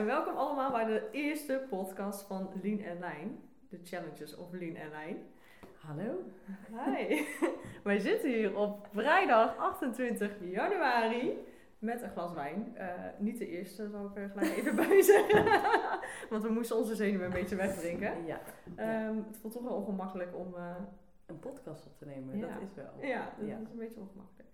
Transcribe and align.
en 0.00 0.06
welkom 0.06 0.36
allemaal 0.36 0.70
bij 0.70 0.84
de 0.84 1.08
eerste 1.12 1.66
podcast 1.68 2.22
van 2.26 2.50
Lien 2.62 2.84
en 2.84 2.98
Lijn. 2.98 3.38
De 3.68 3.78
Challenges 3.84 4.36
of 4.36 4.52
Lien 4.52 4.76
en 4.76 4.90
Lijn. 4.90 5.16
Hallo. 5.78 6.22
Hi. 6.84 7.22
Wij 7.84 7.98
zitten 7.98 8.30
hier 8.30 8.56
op 8.56 8.88
vrijdag 8.92 9.56
28 9.56 10.32
januari 10.40 11.38
met 11.78 12.02
een 12.02 12.10
glas 12.10 12.32
wijn. 12.34 12.76
Eh, 12.76 12.88
niet 13.18 13.38
de 13.38 13.48
eerste, 13.48 13.88
zal 13.88 14.04
ik 14.06 14.16
er 14.16 14.28
gelijk 14.28 14.56
even 14.56 14.76
bij 14.88 15.02
zeggen. 15.02 15.44
Want 16.30 16.42
we 16.42 16.48
moesten 16.50 16.76
onze 16.76 16.94
zenuwen 16.94 17.26
een 17.26 17.32
beetje 17.32 17.56
wegdrinken. 17.56 18.26
Ja. 18.26 18.40
Ehm, 18.76 19.16
het 19.16 19.36
voelt 19.40 19.52
toch 19.52 19.62
wel 19.62 19.74
ongemakkelijk 19.74 20.36
om... 20.36 20.54
eh, 20.54 20.74
Een 21.26 21.38
podcast 21.38 21.86
op 21.86 21.98
te 21.98 22.06
nemen, 22.06 22.38
Ja. 22.38 22.46
dat 22.46 22.62
is 22.68 22.74
wel. 22.74 23.08
ja, 23.08 23.32
dat 23.38 23.48
Ja. 23.48 23.58
is 23.62 23.70
een 23.70 23.78
beetje 23.78 24.00
ongemakkelijk. 24.00 24.48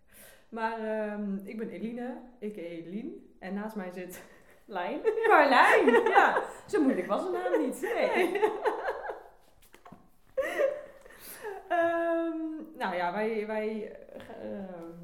Maar 0.49 0.79
ehm, 0.81 1.37
ik 1.45 1.59
ben 1.59 1.69
Eline, 1.69 2.07
a.k.a. 2.45 2.89
Lien. 2.91 3.35
En 3.39 3.55
naast 3.55 3.77
mij 3.77 3.91
zit... 3.91 4.23
Lijn? 4.67 5.01
Carlijn! 5.23 5.87
ja, 6.17 6.43
zo 6.67 6.83
moeilijk 6.83 7.07
was 7.07 7.25
de 7.25 7.31
naam 7.31 7.61
niet. 7.61 7.81
Nee. 7.81 8.41
Ehm, 11.69 12.39
nou 12.79 12.95
ja, 12.95 13.13
wij... 13.13 13.47
wij 13.47 13.97
eh, 14.13 14.53
ehm, 14.53 14.97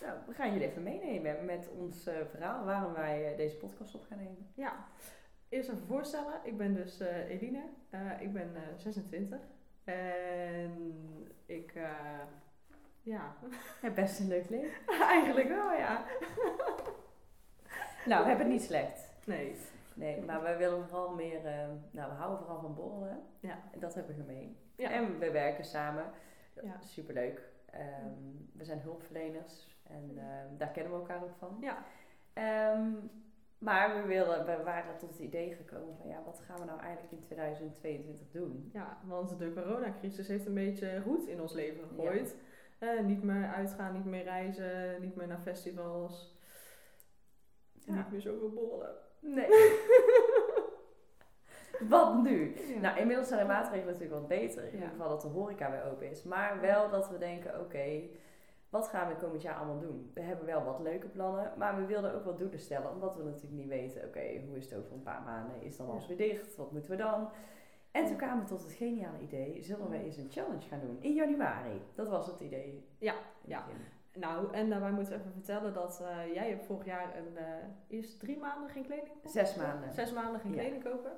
Nou, 0.00 0.18
we 0.26 0.34
gaan 0.34 0.52
jullie 0.52 0.68
even 0.68 0.82
meenemen 0.82 1.44
met 1.44 1.70
ons 1.78 2.06
eh, 2.06 2.14
verhaal 2.30 2.64
waarom 2.64 2.92
wij 2.92 3.30
eh, 3.30 3.36
deze 3.36 3.56
podcast 3.56 3.94
op 3.94 4.04
gaan 4.08 4.18
nemen. 4.18 4.50
Ja, 4.54 4.86
eerst 5.48 5.68
even 5.68 5.86
voorstellen. 5.86 6.40
Ik 6.42 6.56
ben 6.56 6.74
dus 6.74 7.00
eh, 7.00 7.30
Eline. 7.30 7.62
Ik 8.20 8.32
ben 8.32 8.50
eh, 8.54 8.62
26. 8.76 9.38
En 9.84 10.94
ik, 11.46 11.72
ja, 13.02 13.36
Ja, 13.82 13.90
best 13.94 14.20
een 14.20 14.28
leuk 14.28 14.48
leven. 14.50 14.70
eigenlijk 15.16 15.48
wel, 15.48 15.72
ja. 15.72 16.04
Nou, 18.04 18.22
we 18.22 18.28
hebben 18.28 18.46
het 18.46 18.54
niet 18.54 18.62
slecht. 18.62 19.12
Nee. 19.26 19.56
Nee, 19.94 20.22
maar 20.22 20.42
wij 20.42 20.56
willen 20.56 20.88
vooral 20.88 21.14
meer, 21.14 21.46
eh, 21.46 21.68
nou 21.90 22.10
we 22.10 22.16
houden 22.16 22.38
vooral 22.38 22.60
van 22.60 22.74
borrelen. 22.74 23.22
Ja. 23.40 23.58
En 23.72 23.80
dat 23.80 23.94
hebben 23.94 24.16
we 24.16 24.22
gemeen. 24.22 24.56
Ja. 24.76 24.90
En 24.90 25.18
we 25.18 25.30
werken 25.30 25.64
samen. 25.64 26.04
Ja. 26.62 26.80
Superleuk. 26.80 27.50
Ehm, 27.70 28.12
we 28.52 28.64
zijn 28.64 28.80
hulpverleners 28.80 29.76
en 29.82 30.12
ehm, 30.16 30.56
daar 30.58 30.70
kennen 30.70 30.92
we 30.92 30.98
elkaar 30.98 31.22
ook 31.22 31.36
van. 31.38 31.56
Ja. 31.60 31.84
Ehm, 32.32 32.90
maar 33.58 33.94
we, 33.94 34.08
willen, 34.08 34.44
we 34.44 34.62
waren 34.64 34.98
tot 34.98 35.10
het 35.10 35.18
idee 35.18 35.54
gekomen 35.54 35.96
van 35.96 36.08
ja, 36.08 36.22
wat 36.24 36.42
gaan 36.46 36.58
we 36.58 36.64
nou 36.64 36.80
eigenlijk 36.80 37.12
in 37.12 37.20
2022 37.20 38.30
doen? 38.30 38.70
ja, 38.72 38.98
want 39.04 39.38
de 39.38 39.52
coronacrisis 39.52 40.28
heeft 40.28 40.46
een 40.46 40.54
beetje 40.54 41.02
roet 41.02 41.26
in 41.26 41.40
ons 41.40 41.52
leven 41.52 41.88
gegooid. 41.88 42.36
Eh, 42.78 43.00
niet 43.00 43.22
meer 43.22 43.46
uitgaan, 43.46 43.92
niet 43.92 44.04
meer 44.04 44.22
reizen, 44.24 45.00
niet 45.00 45.16
meer 45.16 45.26
naar 45.26 45.40
festivals. 45.40 46.36
Ja. 47.86 47.94
Niet 47.94 48.10
meer 48.10 48.20
zoveel 48.20 48.50
borrelen. 48.50 48.94
Nee. 49.20 49.48
wat 51.88 52.22
nu? 52.22 52.54
Ja. 52.68 52.80
Nou, 52.80 52.98
inmiddels 52.98 53.28
zijn 53.28 53.40
de 53.40 53.46
maatregelen 53.46 53.92
natuurlijk 53.92 54.20
wat 54.20 54.28
beter. 54.28 54.66
In 54.66 54.72
ieder 54.72 54.88
geval 54.88 55.08
dat 55.08 55.20
de 55.20 55.28
horeca 55.28 55.70
weer 55.70 55.84
open 55.84 56.10
is. 56.10 56.22
Maar 56.22 56.60
wel 56.60 56.90
dat 56.90 57.08
we 57.08 57.18
denken, 57.18 57.60
oké, 57.60 58.02
wat 58.70 58.88
gaan 58.88 59.08
we 59.08 59.14
komend 59.14 59.42
jaar 59.42 59.54
allemaal 59.54 59.78
doen? 59.78 60.10
We 60.14 60.20
hebben 60.20 60.46
wel 60.46 60.64
wat 60.64 60.80
leuke 60.80 61.08
plannen, 61.08 61.52
maar 61.56 61.76
we 61.76 61.86
wilden 61.86 62.14
ook 62.14 62.24
wat 62.24 62.38
doelen 62.38 62.58
stellen. 62.58 62.90
Omdat 62.90 63.16
we 63.16 63.22
natuurlijk 63.22 63.52
niet 63.52 63.68
weten, 63.68 64.04
oké, 64.04 64.40
hoe 64.46 64.56
is 64.56 64.70
het 64.70 64.78
over 64.78 64.92
een 64.92 65.02
paar 65.02 65.22
maanden? 65.22 65.62
Is 65.62 65.76
dan 65.76 65.90
alles 65.90 66.06
weer 66.06 66.16
dicht? 66.16 66.56
Wat 66.56 66.72
moeten 66.72 66.90
we 66.90 66.96
dan? 66.96 67.30
En 67.90 68.06
toen 68.06 68.16
kwamen 68.16 68.42
we 68.42 68.48
tot 68.48 68.62
het 68.62 68.72
geniale 68.72 69.18
idee, 69.20 69.62
zullen 69.62 69.90
we 69.90 70.02
eens 70.02 70.16
een 70.16 70.30
challenge 70.30 70.68
gaan 70.68 70.80
doen? 70.80 70.96
In 71.00 71.14
januari. 71.14 71.82
Dat 71.94 72.08
was 72.08 72.26
het 72.26 72.40
idee. 72.40 72.84
Ja, 72.98 73.14
ja. 73.44 73.64
Nou, 74.14 74.52
en 74.52 74.68
daarbij 74.70 74.90
moeten 74.90 75.14
even 75.14 75.32
vertellen 75.32 75.72
dat 75.74 76.02
eh, 76.02 76.34
jij 76.34 76.48
hebt 76.48 76.66
vorig 76.66 76.84
jaar 76.84 77.16
een, 77.16 77.36
eh, 77.36 77.44
eerst 77.88 78.18
drie 78.20 78.38
maanden 78.38 78.70
geen 78.70 78.84
kleding 78.86 79.08
kopen? 79.08 79.30
Zes 79.30 79.54
maanden. 79.54 79.92
Zes 79.92 80.12
maanden 80.12 80.40
geen 80.40 80.54
Ja. 80.54 80.60
kleding 80.60 80.82
kopen. 80.84 81.12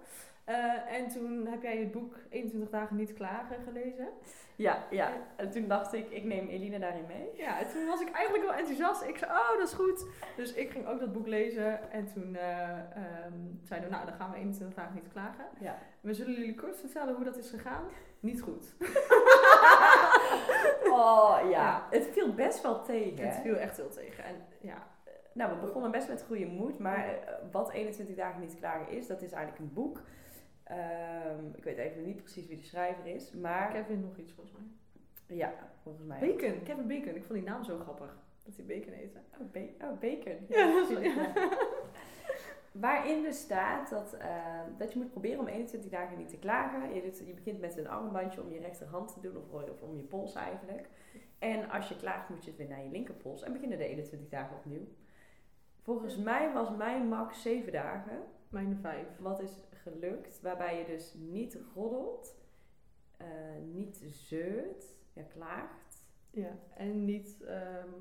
Eh, 0.45 0.93
en 0.93 1.09
toen 1.09 1.47
heb 1.47 1.63
jij 1.63 1.77
het 1.77 1.91
boek 1.93 2.15
21 2.31 2.71
dagen 2.71 2.97
niet 2.97 3.13
klagen 3.13 3.57
gelezen. 3.65 4.09
Ja, 4.57 4.85
ja. 4.91 5.11
En 5.37 5.51
toen 5.51 5.69
dacht 5.69 5.93
ik, 5.93 6.11
ik 6.11 6.25
neem 6.25 6.49
Eline 6.49 6.79
daarin 6.79 7.07
mee. 7.07 7.31
Ja, 7.37 7.59
en 7.61 7.69
toen 7.69 7.87
was 7.87 8.01
ik 8.01 8.11
eigenlijk 8.11 8.45
wel 8.45 8.55
enthousiast. 8.55 9.03
Ik 9.03 9.19
zei, 9.19 9.31
oh, 9.31 9.59
dat 9.59 9.69
is 9.69 9.75
goed. 9.75 10.07
Dus 10.37 10.53
ik 10.53 10.71
ging 10.71 10.87
ook 10.87 11.01
dat 11.01 11.13
boek 11.13 11.27
lezen. 11.27 11.91
En 11.93 12.07
toen 12.13 12.37
eh, 12.37 12.71
ehm, 12.79 13.33
zeiden 13.63 13.89
we, 13.89 13.95
nou, 13.95 14.07
dan 14.07 14.15
gaan 14.15 14.31
we 14.31 14.37
21 14.37 14.77
dagen 14.77 14.95
niet 14.95 15.13
klagen. 15.13 15.45
Ja. 15.61 15.79
We 16.01 16.15
zullen 16.15 16.33
jullie 16.35 16.55
kort 16.55 16.77
vertellen 16.77 17.15
hoe 17.15 17.25
dat 17.25 17.37
is 17.37 17.51
gegaan. 17.51 17.85
Niet 18.21 18.43
goed. 18.43 18.75
Oh 20.97 21.39
ja. 21.43 21.49
Ja. 21.51 21.87
Het 21.91 22.07
viel 22.13 22.35
best 22.35 22.63
wel 22.63 22.83
tegen. 22.83 23.25
Het 23.27 23.41
viel 23.43 23.57
echt 23.57 23.75
veel 23.75 23.89
tegen. 23.89 24.25
En 24.25 24.35
ja, 24.61 24.87
Nou, 25.33 25.55
we 25.55 25.61
begonnen 25.61 25.91
best 25.91 26.09
met 26.09 26.23
goede 26.27 26.47
moed, 26.47 26.79
maar 26.79 27.09
eh, 27.09 27.35
wat 27.53 27.71
21 27.73 28.17
dagen 28.17 28.41
niet 28.41 28.57
klagen 28.59 28.89
is, 28.93 29.07
dat 29.07 29.23
is 29.23 29.33
eigenlijk 29.33 29.63
een 29.65 29.73
boek. 29.73 30.01
Ehm, 30.65 31.45
ik 31.57 31.65
weet 31.65 31.77
even 31.79 32.05
niet 32.05 32.23
precies 32.23 32.47
wie 32.47 32.57
de 32.57 32.63
schrijver 32.65 33.07
is, 33.07 33.33
maar 33.33 33.73
Kevin 33.73 34.01
nog 34.01 34.17
iets 34.17 34.33
volgens 34.33 34.57
mij. 34.57 35.37
ja, 35.37 35.53
volgens 35.83 36.05
mij. 36.05 36.19
Bacon, 36.21 36.63
Kevin 36.63 36.87
Bacon. 36.87 37.15
Ik 37.15 37.25
vond 37.25 37.39
die 37.39 37.49
naam 37.49 37.65
zo 37.65 37.79
grappig. 37.79 38.17
Dat 38.45 38.57
hij 38.57 38.65
Bacon 38.65 38.93
heette. 38.93 39.19
Oh, 39.41 39.53
ba- 39.53 39.87
oh, 39.87 39.99
bacon. 40.01 40.47
Ja, 40.49 40.73
dat 40.73 40.91
is- 40.91 40.99
ja. 41.15 41.33
Waarin 42.75 43.23
dus 43.23 43.41
staat 43.41 43.91
dat, 43.91 44.13
eh, 44.13 44.61
dat 44.79 44.93
je 44.93 44.99
moet 44.99 45.11
proberen 45.11 45.41
om 45.41 45.47
21 45.47 45.91
dagen 45.91 46.19
niet 46.19 46.29
te 46.29 46.39
klagen. 46.39 46.95
Je, 46.95 47.03
doet, 47.03 47.19
je 47.27 47.35
begint 47.35 47.61
met 47.61 47.77
een 47.77 47.89
armbandje 47.89 48.43
om 48.43 48.53
je 48.53 48.61
rechterhand 48.61 49.13
te 49.13 49.21
doen, 49.21 49.37
of, 49.37 49.53
of 49.53 49.83
om 49.83 49.97
je 49.97 50.03
pols 50.03 50.35
eigenlijk. 50.35 50.89
En 51.39 51.71
als 51.71 51.89
je 51.89 51.97
klaagt 51.97 52.29
moet 52.29 52.45
je 52.45 52.51
het 52.51 52.59
weer 52.59 52.69
naar 52.69 52.85
je 52.85 52.91
linkerpols 52.91 53.43
en 53.43 53.53
beginnen 53.53 53.79
de 53.79 53.85
21 53.85 54.29
dagen 54.29 54.57
opnieuw. 54.57 54.87
Volgens 55.83 56.17
mij 56.17 56.53
was 56.53 56.77
mijn 56.77 57.09
max 57.09 57.43
7 57.43 57.73
dagen. 57.73 58.23
Mijn 58.49 58.77
vijf. 58.77 59.07
Wat 59.19 59.41
is 59.41 59.61
gelukt, 59.71 60.41
waarbij 60.41 60.79
je 60.79 60.85
dus 60.85 61.15
niet 61.15 61.59
roddelt, 61.75 62.37
eh, 63.17 63.27
niet 63.73 64.05
zeurt, 64.11 64.85
ja, 65.13 65.23
klaagt 65.23 66.07
Ja, 66.31 66.59
en 66.77 67.05
niet 67.05 67.45
ehm 67.45 67.93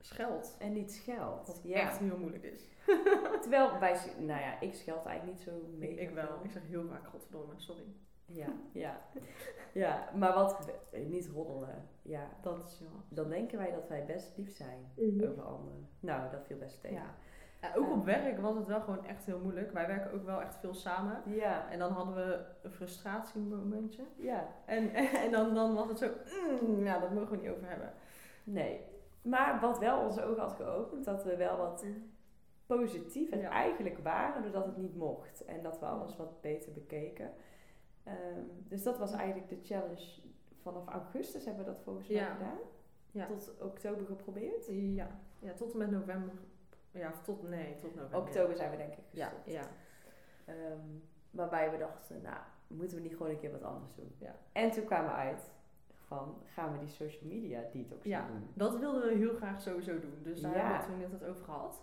scheldt. 0.00 0.56
en 0.58 0.72
niet 0.72 0.92
scheldt. 0.92 1.46
Wat 1.46 1.60
Ja. 1.62 1.80
echt 1.80 1.98
heel 1.98 2.16
moeilijk 2.18 2.42
is. 2.44 2.64
Terwijl 3.42 3.78
wij, 3.78 3.96
nou 4.18 4.40
ja, 4.40 4.60
ik 4.60 4.74
scheld 4.74 5.04
eigenlijk 5.06 5.38
niet 5.38 5.46
zo 5.48 5.52
mee. 5.78 5.90
Ik, 5.90 5.98
ik 6.00 6.10
wel. 6.10 6.28
Ik 6.42 6.50
zeg 6.50 6.62
heel 6.66 6.88
vaak 6.88 7.06
godverdomme, 7.06 7.52
sorry. 7.56 7.84
Ja, 8.26 8.46
ja. 8.72 9.00
ja, 9.72 10.08
maar 10.14 10.34
wat, 10.34 10.70
niet 11.06 11.26
roddelen, 11.34 11.88
ja. 12.02 12.28
Dat 12.42 12.64
is 12.66 12.78
jammer. 12.78 13.00
Dan 13.08 13.28
denken 13.28 13.58
wij 13.58 13.72
dat 13.72 13.88
wij 13.88 14.04
best 14.04 14.36
lief 14.36 14.56
zijn 14.56 14.92
over 15.28 15.42
anderen. 15.42 15.88
Nou, 16.00 16.30
dat 16.30 16.46
viel 16.46 16.58
best 16.58 16.80
tegen. 16.80 16.96
Ja. 16.96 17.14
Ja, 17.62 17.72
ook 17.76 17.90
op 17.90 18.04
werk 18.04 18.40
was 18.40 18.56
het 18.56 18.66
wel 18.66 18.80
gewoon 18.80 19.04
echt 19.06 19.24
heel 19.26 19.38
moeilijk. 19.38 19.72
Wij 19.72 19.86
werken 19.86 20.12
ook 20.12 20.24
wel 20.24 20.40
echt 20.40 20.56
veel 20.56 20.74
samen. 20.74 21.22
Ja, 21.26 21.70
En 21.70 21.78
dan 21.78 21.92
hadden 21.92 22.14
we 22.14 22.44
een 22.62 22.70
frustratiemomentje. 22.70 24.02
ja. 24.16 24.46
En, 24.66 24.94
en 25.24 25.30
dan, 25.30 25.54
dan 25.54 25.74
was 25.74 25.88
het 25.88 25.98
zo, 25.98 26.08
mm, 26.66 26.84
ja, 26.84 26.98
dat 26.98 27.10
mogen 27.12 27.30
we 27.30 27.36
niet 27.36 27.50
over 27.50 27.68
hebben. 27.68 27.92
Nee. 28.44 28.80
Maar 29.22 29.60
wat 29.60 29.78
wel 29.78 30.04
onze 30.04 30.22
ogen 30.24 30.42
had 30.42 30.52
geopend, 30.52 31.04
dat 31.04 31.24
we 31.24 31.36
wel 31.36 31.56
wat 31.56 31.84
positief 32.66 33.30
en 33.30 33.38
Ja. 33.40 33.50
eigenlijk 33.50 33.98
waren 33.98 34.42
doordat 34.42 34.66
het 34.66 34.76
niet 34.76 34.96
mocht. 34.96 35.44
En 35.44 35.62
dat 35.62 35.78
we 35.78 35.86
alles 35.86 36.16
wat 36.16 36.40
beter 36.40 36.72
bekeken. 36.72 37.30
Ehm, 38.04 38.42
dus 38.68 38.82
dat 38.82 38.98
was 38.98 39.12
eigenlijk 39.12 39.48
de 39.48 39.58
challenge. 39.62 40.20
Vanaf 40.62 40.86
augustus 40.86 41.44
hebben 41.44 41.64
we 41.64 41.70
dat 41.70 41.80
volgens 41.82 42.08
mij 42.08 42.16
Ja. 42.16 42.34
gedaan. 42.34 42.58
Ja. 43.10 43.26
Tot 43.26 43.54
oktober 43.60 44.06
geprobeerd. 44.06 44.66
Ja, 44.68 45.08
ja 45.38 45.52
tot 45.52 45.72
en 45.72 45.78
met 45.78 45.90
november. 45.90 46.34
Ja, 46.90 47.12
tot, 47.22 47.42
nee, 47.48 47.74
tot 47.74 47.94
november. 47.94 48.18
Oktober 48.20 48.56
zijn 48.56 48.70
we 48.70 48.76
denk 48.76 48.92
ik 48.92 49.04
gestopt. 49.10 49.44
ja. 49.50 49.62
Ehm, 50.44 50.80
waarbij 51.30 51.70
we 51.70 51.76
dachten, 51.76 52.22
nou, 52.22 52.36
moeten 52.66 52.96
we 52.96 53.02
niet 53.02 53.16
gewoon 53.16 53.30
een 53.30 53.38
keer 53.38 53.50
wat 53.52 53.62
anders 53.62 53.94
doen. 53.94 54.14
Ja. 54.18 54.34
En 54.52 54.70
toen 54.70 54.84
kwamen 54.84 55.10
we 55.10 55.16
uit 55.16 55.50
van, 56.10 56.42
gaan 56.54 56.72
we 56.72 56.78
die 56.78 56.88
social 56.88 57.28
media 57.28 57.60
detox 57.72 58.04
Ja. 58.04 58.26
doen? 58.26 58.48
Dat 58.54 58.78
wilden 58.78 59.08
we 59.08 59.14
heel 59.14 59.34
graag 59.34 59.60
sowieso 59.60 60.00
doen. 60.00 60.18
Dus 60.22 60.40
daar 60.40 60.56
Ja. 60.56 60.58
hebben 60.58 60.76
we 60.76 60.82
het 60.82 60.86
toen 60.90 60.98
net 60.98 61.20
het 61.20 61.24
over 61.30 61.44
gehad. 61.44 61.82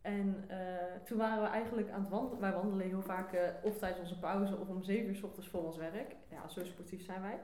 En 0.00 0.44
eh, 0.48 0.56
toen 1.04 1.18
waren 1.18 1.42
we 1.42 1.48
eigenlijk 1.48 1.90
aan 1.90 2.00
het 2.00 2.08
wandelen. 2.10 2.40
Wij 2.40 2.52
wandelen 2.52 2.86
heel 2.86 3.02
vaak 3.02 3.32
eh, 3.32 3.48
of 3.62 3.78
tijdens 3.78 4.00
onze 4.00 4.18
pauze 4.18 4.56
of 4.56 4.68
om 4.68 4.82
7 4.82 5.08
uur 5.08 5.14
s 5.16 5.22
ochtends 5.22 5.48
voor 5.48 5.64
ons 5.64 5.76
werk. 5.76 6.16
Ja, 6.28 6.48
zo 6.48 6.64
sportief 6.64 7.04
zijn 7.04 7.20
wij. 7.22 7.38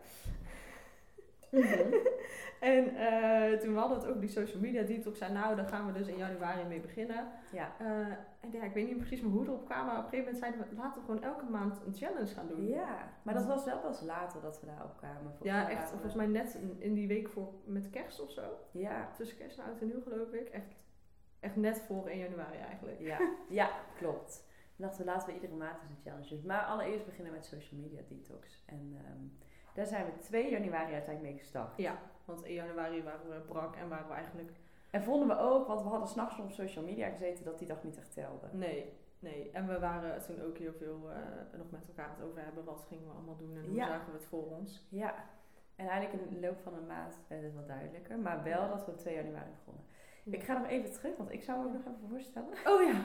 Mhm. 1.61 1.95
En 2.61 2.97
eh, 2.97 3.59
toen 3.59 3.73
we 3.73 3.79
hadden 3.79 3.99
het 3.99 4.07
ook 4.07 4.21
die 4.21 4.29
social 4.29 4.61
media 4.61 4.83
detox. 4.83 5.19
Zei, 5.19 5.33
nou, 5.33 5.57
daar 5.57 5.69
gaan 5.69 5.87
we 5.87 5.93
dus 5.93 6.07
in 6.07 6.17
januari 6.17 6.65
mee 6.65 6.81
beginnen. 6.81 7.29
Ja. 7.53 7.75
Eh, 7.79 7.87
en 8.41 8.51
ja, 8.53 8.63
ik 8.63 8.73
weet 8.73 8.87
niet 8.87 8.97
precies 8.97 9.23
hoe 9.23 9.41
we 9.41 9.47
erop 9.47 9.65
kwamen. 9.65 9.87
Maar 9.87 9.99
op 9.99 10.05
een 10.05 10.11
gegeven 10.11 10.33
moment 10.33 10.45
zeiden 10.57 10.77
we, 10.77 10.83
laten 10.83 11.01
we 11.01 11.07
gewoon 11.07 11.23
elke 11.23 11.45
maand 11.45 11.81
een 11.87 11.95
challenge 11.95 12.35
gaan 12.35 12.49
doen. 12.49 12.67
Ja, 12.67 13.13
maar 13.23 13.35
dat 13.35 13.47
was 13.47 13.65
wel 13.65 13.79
pas 13.79 14.01
later 14.01 14.41
dat 14.41 14.61
we 14.61 14.67
daarop 14.67 14.97
kwamen. 14.97 15.33
Ja, 15.43 15.71
echt. 15.71 15.89
Volgens 15.91 16.15
mij 16.15 16.27
net 16.27 16.55
in, 16.55 16.77
in 16.79 16.95
die 16.95 17.09
week 17.09 17.29
voor, 17.29 17.53
met 17.65 17.91
kerst 17.91 18.21
of 18.21 18.31
zo. 18.31 18.43
Ja, 18.71 19.11
Tussen 19.17 19.37
kerst 19.37 19.59
en 19.59 19.65
oud 19.65 19.81
en 19.81 19.87
nieuw 19.87 20.03
geloof 20.03 20.33
ik. 20.33 20.49
Echt, 20.49 20.77
echt 21.41 21.57
net 21.57 21.81
voor 21.81 22.07
1 22.07 22.19
januari 22.19 22.59
eigenlijk. 22.59 23.01
ja, 23.01 23.19
ja, 23.49 23.71
klopt. 23.99 24.45
We 24.77 24.83
dachten, 24.83 25.05
laten 25.05 25.29
we 25.29 25.35
iedere 25.35 25.55
maand 25.55 25.83
eens 25.83 25.91
een 25.91 26.11
challenge 26.11 26.29
doen. 26.29 26.47
Maar 26.47 26.65
allereerst 26.65 27.07
beginnen 27.07 27.33
met 27.33 27.45
social 27.45 27.81
media 27.81 28.01
detox. 28.09 28.63
En 28.67 28.97
ehm, 29.05 29.46
daar 29.77 29.87
zijn 29.87 30.05
we 30.05 30.19
2 30.19 30.51
januari 30.51 30.93
uiteindelijk 30.93 31.35
mee 31.35 31.39
gestart. 31.43 31.77
Ja, 31.77 31.99
want 32.25 32.45
in 32.45 32.55
januari 32.55 33.03
waren 33.03 33.29
we 33.31 33.41
brak 33.41 33.77
en 33.77 33.89
waren 33.89 34.09
we 34.09 34.15
eigenlijk... 34.15 34.51
En 34.91 35.03
vonden 35.03 35.29
we 35.29 35.39
ook, 35.39 35.67
want 35.67 35.83
we 35.83 35.89
hadden 35.89 36.09
s'nachts 36.09 36.37
nog 36.37 36.47
op 36.47 36.53
social 36.53 36.85
media 36.85 37.09
gezeten, 37.09 37.45
dat 37.45 37.59
die 37.59 37.69
dag 37.69 37.83
niet 37.83 37.99
echt 37.99 38.13
telde. 38.13 38.47
Nee, 38.53 38.93
Nee, 39.19 39.51
en 39.53 39.67
we 39.69 39.79
waren 39.79 40.23
toen 40.23 40.43
ook 40.43 40.59
heel 40.59 40.73
veel 40.73 41.11
eh, 41.11 41.59
nog 41.59 41.71
met 41.71 41.89
elkaar 41.89 42.11
het 42.17 42.27
over 42.29 42.43
hebben. 42.45 42.65
Wat 42.65 42.85
gingen 42.89 43.05
we 43.07 43.13
allemaal 43.13 43.37
doen 43.37 43.57
en 43.57 43.65
hoe 43.65 43.75
Ja. 43.75 43.87
zagen 43.87 44.07
we 44.07 44.13
het 44.13 44.25
voor 44.27 44.47
ons. 44.51 44.87
Ja. 44.89 45.15
En 45.77 45.89
eigenlijk 45.89 46.23
in 46.29 46.35
de 46.35 46.47
loop 46.47 46.59
van 46.63 46.75
een 46.75 46.87
maand 46.87 47.19
werd 47.29 47.43
het 47.43 47.55
wat 47.55 47.67
duidelijker. 47.69 48.19
Maar 48.19 48.43
wel 48.43 48.69
dat 48.69 48.85
we 48.85 48.91
op 48.91 48.99
2 48.99 49.15
januari 49.15 49.51
begonnen. 49.59 49.85
Ik 50.25 50.43
ga 50.43 50.59
nog 50.59 50.69
even 50.69 50.93
terug, 50.93 51.17
want 51.17 51.33
ik 51.33 51.43
zou 51.43 51.59
me 51.61 51.67
ook 51.67 51.73
nog 51.73 51.81
even 51.81 52.09
voorstellen. 52.09 52.49
Oh 52.73 52.83
ja. 52.83 53.03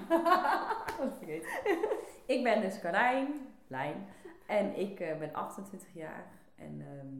was 1.00 1.08
ik 1.08 1.18
vergeten. 1.18 1.50
ik 2.26 2.44
ben 2.44 2.62
dus 2.62 2.80
Carlijn, 2.80 3.28
Lijn. 3.68 4.06
En 4.48 4.80
ik 4.80 5.00
eh, 5.00 5.18
ben 5.18 5.34
28 5.34 5.94
jaar. 5.94 6.26
En 6.62 6.82
ehm, 6.82 7.16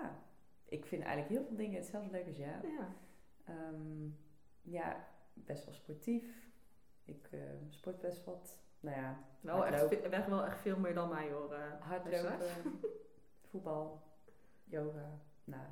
ja, 0.00 0.22
ik 0.64 0.86
vind 0.86 1.02
eigenlijk 1.02 1.34
heel 1.34 1.44
veel 1.46 1.56
dingen 1.56 1.76
hetzelfde 1.76 2.10
leuk 2.10 2.26
als 2.26 2.36
ja. 2.36 2.60
Ehm, 3.44 4.08
ja, 4.62 5.08
best 5.34 5.64
wel 5.64 5.74
sportief. 5.74 6.52
Ik 7.04 7.28
eh, 7.30 7.40
sport 7.68 8.00
best 8.00 8.24
wat. 8.24 8.58
Nou 8.80 8.96
ja, 8.96 9.18
Wel 9.40 9.66
echt, 9.66 10.28
wel 10.28 10.44
echt 10.44 10.60
veel 10.60 10.78
meer 10.78 10.94
dan 10.94 11.08
mij 11.08 11.30
hoor. 11.30 11.52
eh. 11.52 11.80
hardlopen, 11.80 12.80
voetbal, 13.50 14.02
yoga. 14.64 15.18
Nou, 15.44 15.66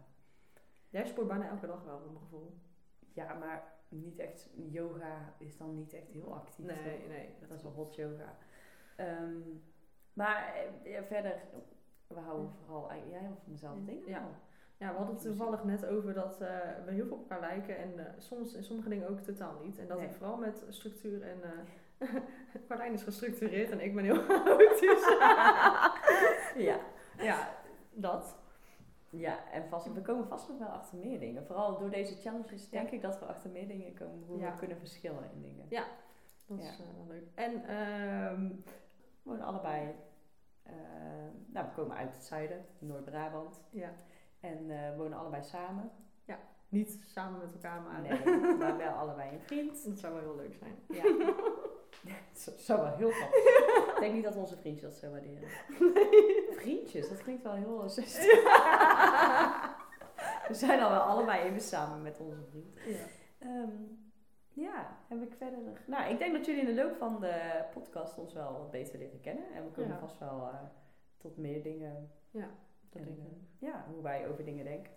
Jij 0.91 1.07
sport 1.07 1.29
bijna 1.29 1.49
elke 1.49 1.67
dag 1.67 1.85
wel, 1.85 2.01
voor 2.01 2.11
mijn 2.11 2.23
gevoel. 2.23 2.55
ja, 3.13 3.35
maar 3.35 3.73
niet 3.89 4.19
echt. 4.19 4.49
Yoga 4.55 5.35
is 5.39 5.57
dan 5.57 5.75
niet 5.75 5.93
echt 5.93 6.09
heel 6.09 6.35
actief. 6.35 6.67
Nee, 6.67 7.07
nee. 7.09 7.35
Dat 7.41 7.51
is 7.51 7.63
wel 7.63 7.73
hot 7.73 7.95
yoga. 7.95 8.37
Ehm, 8.97 9.41
maar 10.13 10.55
eh, 10.55 10.93
ja, 10.93 11.05
verder, 11.05 11.43
we 12.15 12.21
houden 12.21 12.51
vooral 12.65 12.91
jij 12.93 13.19
heel 13.21 13.37
van 13.45 13.53
dezelfde 13.53 13.85
dingen. 13.85 14.09
Ja. 14.09 14.23
Ja, 14.77 14.89
we 14.91 14.97
hadden 14.97 15.15
het 15.15 15.25
toevallig 15.25 15.65
net 15.65 15.87
over 15.87 16.15
dat 16.15 16.41
eh, 16.41 16.49
we 16.85 16.93
heel 16.93 17.07
veel 17.07 17.17
op 17.17 17.21
elkaar 17.31 17.41
lijken 17.41 17.77
en 17.79 17.99
eh, 17.99 18.13
soms 18.19 18.55
in 18.55 18.65
sommige 18.65 18.89
dingen 18.89 19.09
ook 19.09 19.21
totaal 19.21 19.53
niet. 19.63 19.79
En 19.79 19.87
dat 19.87 19.99
Nee. 19.99 20.07
ik 20.07 20.13
vooral 20.15 20.37
met 20.37 20.65
structuur 20.69 21.23
en. 21.23 21.43
eh 21.43 21.51
Carlijn 22.69 22.93
is 22.93 23.03
gestructureerd 23.03 23.71
en 23.71 23.81
ik 23.81 23.95
ben 23.95 24.05
heel 24.05 24.23
chaotisch. 24.29 25.07
ja. 26.57 26.81
ja, 27.19 27.49
dat. 27.93 28.37
ja, 29.11 29.51
en 29.53 29.69
vast, 29.69 29.93
we 29.93 30.01
komen 30.01 30.27
vast 30.27 30.49
nog 30.49 30.59
wel 30.59 30.69
achter 30.69 30.99
meer 30.99 31.21
dingen. 31.21 31.45
Vooral 31.47 31.79
door 31.79 31.91
deze 31.91 32.21
challenges 32.21 32.69
denk 32.69 32.91
ik 32.91 33.03
dat 33.03 33.19
we 33.19 33.25
achter 33.25 33.51
meer 33.51 33.69
dingen 33.69 33.95
komen 33.95 34.23
hoe 34.27 34.39
Ja. 34.39 34.51
we 34.53 34.59
kunnen 34.59 34.79
verschillen 34.79 35.31
in 35.35 35.43
dingen. 35.43 35.69
Dat 35.69 35.79
Ja. 35.79 35.85
is 36.57 36.79
eh, 36.81 36.87
wel 36.97 37.07
leuk. 37.09 37.27
En 37.35 37.65
ehm, 37.67 38.49
We 39.23 39.29
wonen 39.31 39.45
allebei, 39.45 39.95
nou 41.47 41.67
we 41.67 41.73
komen 41.75 41.97
uit 41.97 42.13
het 42.15 42.25
zuiden, 42.25 42.65
Noord-Brabant. 42.79 43.61
ja, 43.71 43.93
En 44.41 44.71
eh, 44.71 44.91
we 44.91 44.95
wonen 44.97 45.19
allebei 45.19 45.43
samen. 45.43 45.91
niet 46.69 46.99
samen 47.07 47.39
met 47.41 47.53
elkaar, 47.53 47.81
maar 47.83 48.01
Nee, 48.01 48.37
maar 48.57 48.77
wel 48.77 48.93
allebei 48.93 49.33
een 49.33 49.41
vriend. 49.41 49.85
dat 49.85 49.99
zou 49.99 50.13
wel 50.15 50.23
heel 50.23 50.37
leuk 50.37 50.55
zijn. 50.55 50.75
Ja. 50.89 51.03
Zo 52.33 52.51
zou 52.57 52.81
wel 52.81 52.97
heel 52.97 53.11
grappig 53.11 53.43
zijn. 53.43 53.89
Ik 53.95 53.97
denk 54.01 54.15
niet 54.15 54.25
dat 54.25 54.37
onze 54.37 54.57
vriendjes 54.57 54.91
dat 54.91 54.99
zo 54.99 55.11
waarderen. 55.11 55.49
Vriendjes, 56.51 57.09
dat 57.09 57.23
klinkt 57.23 57.43
wel 57.43 57.53
heel 57.53 57.89
zuster. 57.89 58.25
We 60.49 60.55
zijn 60.55 60.81
al 60.83 60.91
wel 60.91 61.01
allebei 61.01 61.43
even 61.43 61.61
samen 61.61 62.03
met 62.03 62.19
onze 62.21 62.43
vriend. 62.51 62.79
Ja. 62.87 63.05
Ehm, 63.39 63.71
ja, 64.53 64.97
heb 65.09 65.23
ik 65.23 65.35
verder 65.39 65.59
nog... 65.61 65.77
Nou, 65.87 66.11
ik 66.13 66.19
denk 66.19 66.33
dat 66.35 66.47
jullie 66.47 66.61
in 66.69 66.75
de 66.75 66.83
loop 66.83 66.97
van 66.97 67.21
de 67.21 67.65
podcast 67.73 68.19
ons 68.19 68.33
wel 68.33 68.53
wat 68.53 68.71
beter 68.71 68.99
leren 68.99 69.21
kennen. 69.21 69.45
En 69.55 69.65
we 69.65 69.71
komen 69.71 69.91
Ja. 69.91 69.99
vast 69.99 70.19
wel 70.19 70.49
eh, 70.49 70.55
tot 71.17 71.37
meer 71.37 71.63
dingen. 71.63 72.11
Ja, 72.31 72.49
dat 72.91 73.03
en, 73.03 73.05
denk 73.05 73.19
ik. 73.19 73.25
eh, 73.27 73.69
Ja, 73.69 73.85
hoe 73.93 74.03
wij 74.03 74.29
over 74.29 74.45
dingen 74.45 74.65
denken. 74.65 74.93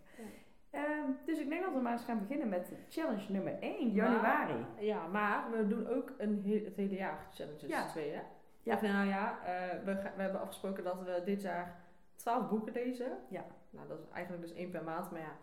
Ehm, 0.70 1.10
dus 1.26 1.40
ik 1.40 1.50
denk 1.50 1.64
dat 1.64 1.74
we 1.74 1.80
maar 1.80 1.92
eens 1.92 2.04
gaan 2.04 2.20
beginnen 2.20 2.50
met 2.50 2.72
challenge 2.90 3.32
nummer 3.32 3.58
1, 3.60 3.90
januari. 3.92 4.66
Ja, 4.80 5.08
maar 5.08 5.52
we 5.52 5.68
doen 5.68 5.88
ook 5.88 6.14
een 6.18 6.42
he- 6.46 6.64
het 6.66 6.76
hele 6.76 6.96
jaar 6.96 7.28
challenges 7.34 7.70
Ja. 7.70 7.88
twee, 7.88 8.12
hè? 8.12 8.22
Ja. 8.64 8.74
Of 8.74 8.82
nou 8.82 9.08
ja, 9.08 9.40
eh, 9.46 9.84
we, 9.84 9.94
we 10.16 10.22
hebben 10.22 10.42
afgesproken 10.42 10.84
dat 10.84 11.00
we 11.00 11.22
dit 11.26 11.42
jaar 11.42 11.84
12 12.16 12.50
boeken 12.50 12.74
lezen. 12.74 13.18
Ja. 13.30 13.46
Nou, 13.70 13.88
dat 13.88 14.00
is 14.00 14.10
eigenlijk 14.10 14.44
dus 14.48 14.54
één 14.54 14.70
per 14.72 14.84
maand, 14.84 15.12
maar 15.12 15.20
ja, 15.20 15.36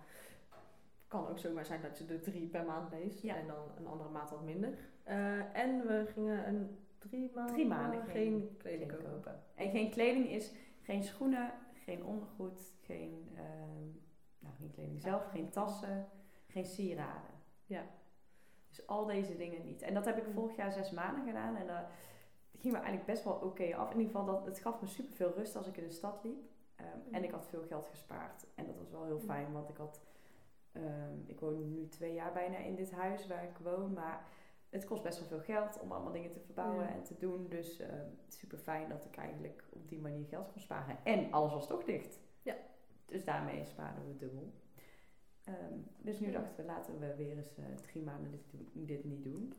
kan 1.12 1.29
ook 1.29 1.38
zomaar 1.38 1.64
zijn 1.67 1.82
dat 1.82 1.99
je 1.99 2.05
er 2.06 2.23
drie 2.23 2.49
per 2.49 2.64
maand 2.64 2.91
leest 2.91 3.23
Ja. 3.23 3.37
en 3.37 3.47
dan 3.47 3.64
een 3.79 3.87
andere 3.87 4.11
maand 4.11 4.31
wat 4.31 4.43
minder. 4.43 4.79
Eh, 5.03 5.56
en 5.56 5.87
we 5.87 6.06
gingen 6.12 6.49
een 6.49 6.79
drie 6.99 7.31
maanden, 7.35 7.55
Drie 7.55 7.67
maanden 7.67 8.00
geen, 8.03 8.12
kleding 8.12 8.56
kleding 8.59 8.91
kopen. 8.91 9.11
kopen. 9.11 9.43
En 9.55 9.70
geen 9.70 9.91
kleding 9.91 10.29
is 10.29 10.53
geen 10.82 11.03
schoenen, 11.05 11.53
geen 11.85 12.05
ondergoed, 12.05 12.75
geen, 12.81 13.29
ehm, 13.35 13.85
nou, 14.38 14.55
geen 14.59 14.70
kleding 14.70 15.00
zelf, 15.00 15.25
geen 15.31 15.50
tassen, 15.50 16.09
geen 16.49 16.67
sieraden. 16.67 17.31
Ja. 17.67 17.82
Dus 18.69 18.87
al 18.87 19.06
deze 19.06 19.37
dingen 19.37 19.64
niet. 19.64 19.82
En 19.82 19.94
dat 19.94 20.05
heb 20.05 20.17
ik 20.17 20.32
vorig 20.35 20.56
jaar 20.56 20.73
zes 20.73 20.91
maanden 20.91 21.25
gedaan 21.26 21.56
en 21.56 21.67
daar 21.67 21.91
ging 22.59 22.73
me 22.73 22.79
eigenlijk 22.79 23.06
best 23.06 23.25
wel 23.25 23.35
oké 23.35 23.76
af. 23.76 23.91
In 23.93 24.00
ieder 24.00 24.12
geval, 24.17 24.35
dat, 24.35 24.47
het 24.47 24.59
gaf 24.59 24.81
me 24.81 24.87
super 24.87 25.14
veel 25.14 25.32
rust 25.32 25.56
als 25.56 25.67
ik 25.67 25.76
in 25.76 25.85
de 25.85 25.91
stad 25.91 26.25
liep. 26.25 26.43
Ehm, 26.76 26.87
En 27.11 27.25
ik 27.25 27.31
had 27.31 27.47
veel 27.47 27.62
geld 27.62 27.87
gespaard. 27.88 28.47
En 28.55 28.67
dat 28.67 28.76
was 28.76 28.91
wel 28.91 29.05
heel 29.05 29.20
fijn, 29.20 29.53
want 29.53 29.69
ik 29.69 29.76
had... 29.76 30.00
ehm, 30.72 31.19
ik 31.26 31.40
woon 31.40 31.72
nu 31.72 31.88
twee 31.88 32.14
jaar 32.14 32.32
bijna 32.32 32.56
in 32.58 32.74
dit 32.74 32.92
huis 32.92 33.26
waar 33.26 33.44
ik 33.44 33.56
woon, 33.62 33.92
maar 33.92 34.26
het 34.70 34.84
kost 34.84 35.02
best 35.02 35.19
wel 35.19 35.28
veel 35.28 35.40
geld 35.40 35.80
om 35.80 35.92
allemaal 35.92 36.12
dingen 36.12 36.30
te 36.30 36.40
verbouwen 36.40 36.84
Ja. 36.84 36.90
en 36.92 37.02
te 37.02 37.16
doen. 37.19 37.48
Dus 37.48 37.78
ehm, 37.80 38.06
super 38.28 38.58
fijn 38.58 38.88
dat 38.88 39.04
ik 39.04 39.16
eigenlijk 39.16 39.64
op 39.70 39.88
die 39.88 40.00
manier 40.00 40.26
geld 40.26 40.52
kon 40.52 40.60
sparen. 40.60 40.96
En 41.04 41.32
alles 41.32 41.52
was 41.52 41.66
toch 41.66 41.84
dicht. 41.84 42.20
Ja. 42.42 42.54
Dus 43.06 43.24
daarmee 43.24 43.64
spaarden 43.64 44.06
we 44.08 44.16
dubbel. 44.16 44.52
Ehm, 45.44 45.78
dus 45.98 46.20
nu 46.20 46.26
Ja. 46.26 46.32
dachten 46.40 46.56
we, 46.56 46.62
laten 46.64 46.98
we 46.98 47.14
weer 47.16 47.36
eens 47.36 47.58
eh, 47.58 47.64
drie 47.82 48.02
maanden 48.02 48.30
dit, 48.30 48.54
dit 48.72 49.04
niet 49.04 49.22
doen. 49.25 49.52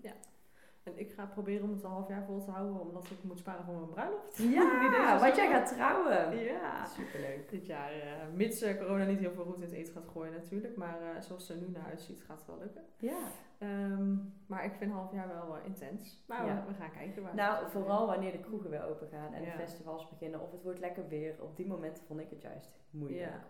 En 0.84 1.00
ik 1.00 1.12
ga 1.12 1.26
proberen 1.26 1.64
om 1.64 1.72
het 1.74 1.84
een 1.84 1.90
half 1.90 2.08
jaar 2.08 2.26
vol 2.26 2.44
te 2.44 2.52
houden, 2.52 2.80
omdat 2.82 3.04
ik 3.10 3.24
moet 3.24 3.40
sparen 3.40 3.66
voor 3.66 3.74
mijn 3.76 3.90
bruiloft. 3.90 4.38
Ja, 4.38 5.20
want 5.24 5.36
jij 5.36 5.50
gaat 5.52 5.68
trouwen. 5.68 6.38
Ja. 6.38 6.86
Superleuk. 6.86 7.50
Dit 7.50 7.66
jaar, 7.66 7.92
eh, 7.92 8.28
mits 8.34 8.62
eh, 8.62 8.78
corona 8.78 9.06
niet 9.06 9.20
heel 9.20 9.32
veel 9.32 9.44
roet 9.44 9.56
in 9.56 9.62
het 9.62 9.72
eten 9.72 9.94
gaat 9.94 10.08
gooien 10.12 10.34
natuurlijk. 10.34 10.76
Maar 10.76 11.02
eh, 11.02 11.22
zoals 11.22 11.48
het 11.48 11.58
er 11.58 11.64
nu 11.68 11.72
naar 11.72 11.86
uitziet, 11.86 12.24
gaat 12.24 12.38
het 12.38 12.48
wel 12.48 12.58
lukken. 12.60 12.84
Ja. 12.98 13.18
Ehm, 13.58 14.16
maar 14.46 14.66
ik 14.66 14.72
vind 14.76 14.92
een 14.92 14.98
half 14.98 15.12
jaar 15.14 15.28
wel 15.28 15.58
intens. 15.66 16.24
Maar 16.28 16.46
Ja. 16.46 16.64
we, 16.66 16.72
we 16.72 16.74
gaan 16.78 16.92
kijken. 16.92 17.24
Waar 17.24 17.36
Nou, 17.36 17.70
vooral 17.72 18.08
wanneer 18.08 18.32
de 18.32 18.40
kroegen 18.40 18.70
weer 18.70 18.84
open 18.86 19.08
gaan 19.08 19.34
en 19.34 19.44
Ja. 19.44 19.52
de 19.52 19.58
festivals 19.58 20.10
beginnen 20.10 20.42
of 20.42 20.52
het 20.52 20.64
wordt 20.64 20.80
lekker 20.80 21.08
weer. 21.08 21.36
Op 21.42 21.56
die 21.58 21.68
momenten 21.68 22.04
vond 22.06 22.20
ik 22.20 22.30
het 22.30 22.42
juist 22.42 22.80
moeilijk. 22.90 23.22
Ja. 23.22 23.44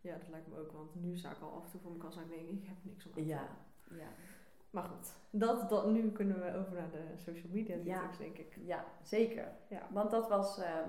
Ja, 0.00 0.16
dat 0.16 0.28
lijkt 0.28 0.46
me 0.48 0.58
ook. 0.58 0.72
Want 0.72 0.94
nu 0.94 1.16
sta 1.16 1.30
ik 1.30 1.40
al 1.42 1.52
af 1.52 1.64
en 1.64 1.70
toe 1.70 1.80
voor 1.80 1.90
mijn 1.90 2.12
en 2.12 2.22
ik 2.22 2.46
denk, 2.48 2.62
ik 2.62 2.66
heb 2.66 2.76
niks 2.82 3.04
om 3.06 3.10
aan 3.16 3.22
te 3.22 3.26
Ja. 3.28 3.46
doen. 3.88 3.98
Ja. 3.98 4.06
Maar 4.70 4.82
goed, 4.84 5.14
dat, 5.30 5.68
dat, 5.68 5.86
nu 5.90 6.10
kunnen 6.12 6.40
we 6.40 6.56
over 6.58 6.74
naar 6.74 6.90
de 6.90 7.16
social 7.16 7.52
media 7.52 7.76
Ja. 7.82 7.98
detox, 8.00 8.18
denk 8.18 8.38
ik. 8.38 8.56
Ja, 8.64 8.84
zeker. 9.02 9.48
Ja. 9.68 9.82
Want 9.90 10.10
dat 10.10 10.28
was, 10.28 10.58
ehm, 10.58 10.88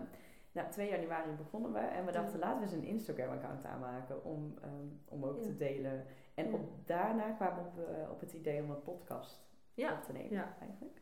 nou 0.51 0.69
2 0.69 0.89
januari 0.89 1.31
begonnen 1.31 1.73
we 1.73 1.79
en 1.79 2.05
we 2.05 2.11
dachten 2.11 2.39
laten 2.39 2.57
we 2.57 2.63
eens 2.63 2.73
een 2.73 2.83
Instagram 2.83 3.29
account 3.33 3.65
aanmaken 3.65 4.23
om, 4.25 4.53
ehm, 4.61 4.87
om 5.05 5.25
ook 5.25 5.37
Ja. 5.37 5.43
te 5.43 5.57
delen. 5.57 6.05
En 6.33 6.53
op, 6.53 6.61
daarna 6.85 7.31
kwamen 7.31 7.63
we 7.75 7.81
op, 8.05 8.09
op 8.11 8.19
het 8.19 8.33
idee 8.33 8.63
om 8.63 8.69
een 8.69 8.81
podcast 8.83 9.39
op 9.75 10.03
te 10.05 10.11
nemen 10.13 10.31
Ja. 10.31 10.55
eigenlijk. 10.59 11.01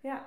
Ja. 0.00 0.26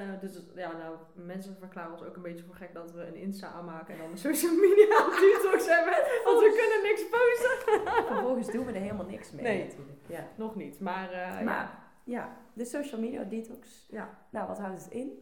Ja. 0.00 0.12
Eh, 0.12 0.20
dus 0.20 0.42
ja, 0.54 0.72
nou, 0.72 0.96
mensen 1.14 1.56
verklaren 1.58 1.92
ons 1.92 2.02
ook 2.02 2.16
een 2.16 2.22
beetje 2.22 2.44
voor 2.44 2.54
gek 2.54 2.72
dat 2.72 2.92
we 2.92 3.06
een 3.06 3.14
Insta 3.16 3.48
aanmaken 3.48 3.94
en 3.94 4.00
dan 4.00 4.10
een 4.10 4.18
social 4.18 4.54
media 4.68 4.98
detox 5.20 5.66
hebben. 5.66 5.94
Want 6.24 6.38
we 6.38 6.50
kunnen 6.60 6.82
niks 6.90 7.08
posten. 7.08 8.06
Vervolgens 8.06 8.50
doen 8.50 8.66
we 8.66 8.72
er 8.72 8.80
helemaal 8.80 9.06
niks 9.06 9.30
mee 9.30 9.42
Nee. 9.44 9.64
natuurlijk. 9.64 9.98
Ja. 10.06 10.28
Nog 10.36 10.54
niet, 10.54 10.80
maar, 10.80 11.12
eh, 11.12 11.40
Maar 11.40 11.78
ja, 12.04 12.36
de 12.52 12.64
social 12.64 13.00
media 13.00 13.24
detox. 13.24 13.86
ja. 13.90 14.18
Nou, 14.30 14.46
wat 14.48 14.58
houdt 14.58 14.84
het 14.84 14.92
in? 14.92 15.20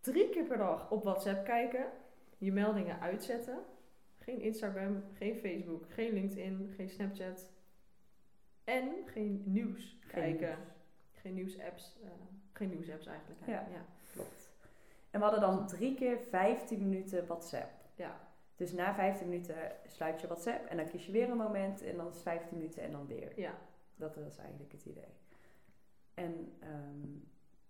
drie 0.00 0.28
keer 0.28 0.44
per 0.44 0.58
dag 0.58 0.90
op 0.90 1.02
WhatsApp 1.04 1.44
kijken, 1.44 1.86
je 2.38 2.52
meldingen 2.52 3.00
uitzetten. 3.00 3.58
Geen 4.18 4.40
Instagram, 4.40 5.04
geen 5.12 5.36
Facebook, 5.36 5.84
geen 5.92 6.12
LinkedIn, 6.12 6.72
geen 6.76 6.88
Snapchat. 6.90 7.50
En 8.64 8.88
geen 9.06 9.42
nieuws 9.46 9.98
kijken. 10.06 10.48
nieuws. 10.48 10.79
Geen 11.20 11.34
nieuwsapps. 11.34 11.96
eh, 12.02 12.10
geen 12.52 12.68
nieuwsapps 12.68 13.06
eigenlijk. 13.06 13.40
hè. 13.44 13.52
Ja. 13.52 13.66
ja. 13.70 13.84
Klopt. 14.12 14.50
En 15.10 15.18
we 15.20 15.26
hadden 15.26 15.40
dan 15.40 15.66
drie 15.66 15.94
keer 15.94 16.18
15 16.20 16.88
minuten 16.88 17.26
WhatsApp. 17.26 17.70
Ja. 17.94 18.20
Dus 18.56 18.72
na 18.72 18.94
15 18.94 19.28
minuten 19.28 19.56
sluit 19.86 20.20
je 20.20 20.26
WhatsApp 20.26 20.66
en 20.66 20.76
dan 20.76 20.86
kies 20.88 21.06
je 21.06 21.12
weer 21.12 21.30
een 21.30 21.36
moment 21.36 21.82
en 21.82 21.96
dan 21.96 22.06
is 22.06 22.14
het 22.14 22.22
15 22.22 22.56
minuten 22.58 22.82
en 22.82 22.92
dan 22.92 23.06
weer. 23.06 23.40
ja. 23.40 23.54
Dat 23.96 24.14
was 24.16 24.38
eigenlijk 24.38 24.72
het 24.72 24.84
idee. 24.84 25.14
En 26.14 26.52
ehm, 26.60 27.08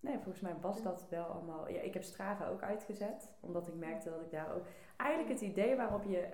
nee, 0.00 0.14
volgens 0.18 0.40
mij 0.40 0.56
was 0.60 0.82
dat 0.82 1.06
wel 1.08 1.24
allemaal. 1.24 1.68
Ja, 1.68 1.80
ik 1.80 1.94
heb 1.94 2.02
Strava 2.02 2.48
ook 2.48 2.62
uitgezet, 2.62 3.32
omdat 3.40 3.68
ik 3.68 3.74
merkte 3.74 4.10
dat 4.10 4.20
ik 4.20 4.30
daar 4.30 4.54
ook. 4.54 4.66
Eigenlijk 4.96 5.30
het 5.32 5.40
idee 5.50 5.76
waarop 5.76 6.04
je 6.04 6.28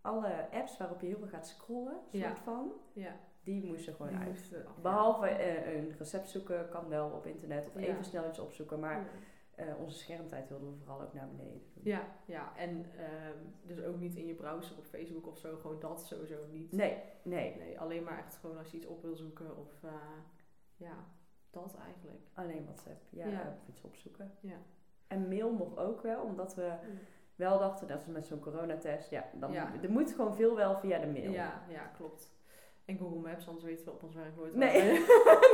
alle 0.00 0.48
apps 0.50 0.76
waarop 0.76 1.00
je 1.00 1.06
heel 1.06 1.18
veel 1.18 1.28
gaat 1.28 1.48
scrollen, 1.48 1.96
soort 2.12 2.22
Ja. 2.22 2.36
van, 2.36 2.72
ja. 2.92 3.16
Die 3.44 3.64
moesten 3.64 3.94
gewoon 3.94 4.08
Die 4.12 4.18
uit. 4.18 4.52
af. 4.66 4.80
Behalve 4.82 5.26
eh, 5.28 5.74
een 5.76 5.94
recept 5.98 6.28
zoeken 6.28 6.68
kan 6.68 6.88
wel 6.88 7.08
op 7.10 7.26
internet 7.26 7.66
of 7.66 7.76
even 7.76 8.04
snel 8.04 8.28
iets 8.28 8.38
opzoeken, 8.38 8.80
maar 8.80 9.06
eh, 9.54 9.66
onze 9.80 9.98
schermtijd 9.98 10.48
wilden 10.48 10.70
we 10.70 10.76
vooral 10.76 11.02
ook 11.02 11.12
naar 11.14 11.28
beneden 11.28 11.52
doen. 11.74 11.82
Ja, 11.84 12.06
ja, 12.24 12.56
en 12.56 12.86
ehm, 12.98 13.38
dus 13.62 13.82
ook 13.82 13.98
niet 13.98 14.14
in 14.14 14.26
je 14.26 14.34
browser 14.34 14.76
op 14.78 14.84
Facebook 14.86 15.26
of 15.26 15.38
zo, 15.38 15.56
gewoon 15.56 15.80
dat 15.80 16.06
sowieso 16.06 16.46
niet. 16.50 16.72
Nee, 16.72 17.02
nee. 17.22 17.56
Nee, 17.56 17.80
alleen 17.80 18.02
maar 18.02 18.18
echt 18.18 18.36
gewoon 18.36 18.58
als 18.58 18.70
je 18.70 18.76
iets 18.76 18.86
op 18.86 19.02
wil 19.02 19.16
zoeken 19.16 19.56
of 19.56 19.82
eh, 19.82 19.90
ja. 20.76 21.04
dat 21.50 21.76
eigenlijk. 21.84 22.22
Alleen 22.34 22.64
WhatsApp. 22.64 23.02
Ja, 23.10 23.58
iets 23.68 23.80
opzoeken. 23.82 24.32
Ja. 24.40 24.56
En 25.06 25.28
mail 25.28 25.52
mocht 25.52 25.78
ook 25.78 26.02
wel, 26.02 26.22
omdat 26.22 26.54
we 26.54 26.72
wel 27.36 27.58
dachten, 27.58 27.88
dat 27.88 28.00
is 28.00 28.06
met 28.06 28.26
zo'n 28.26 28.40
coronatest, 28.40 29.10
ja, 29.10 29.30
dan, 29.34 29.52
Ja. 29.52 29.72
er 29.82 29.90
moet 29.90 30.12
gewoon 30.12 30.34
veel 30.34 30.54
wel 30.56 30.76
via 30.78 30.98
de 30.98 31.06
mail. 31.06 31.30
Ja, 31.32 31.62
ja, 31.68 31.86
klopt. 31.86 32.33
En 32.84 32.98
Google 32.98 33.18
Maps, 33.20 33.46
anders 33.46 33.64
weten 33.64 33.84
we 33.84 33.90
op 33.90 34.02
ons 34.02 34.14
werk 34.14 34.36
nooit 34.36 34.54
Nee. 34.54 34.92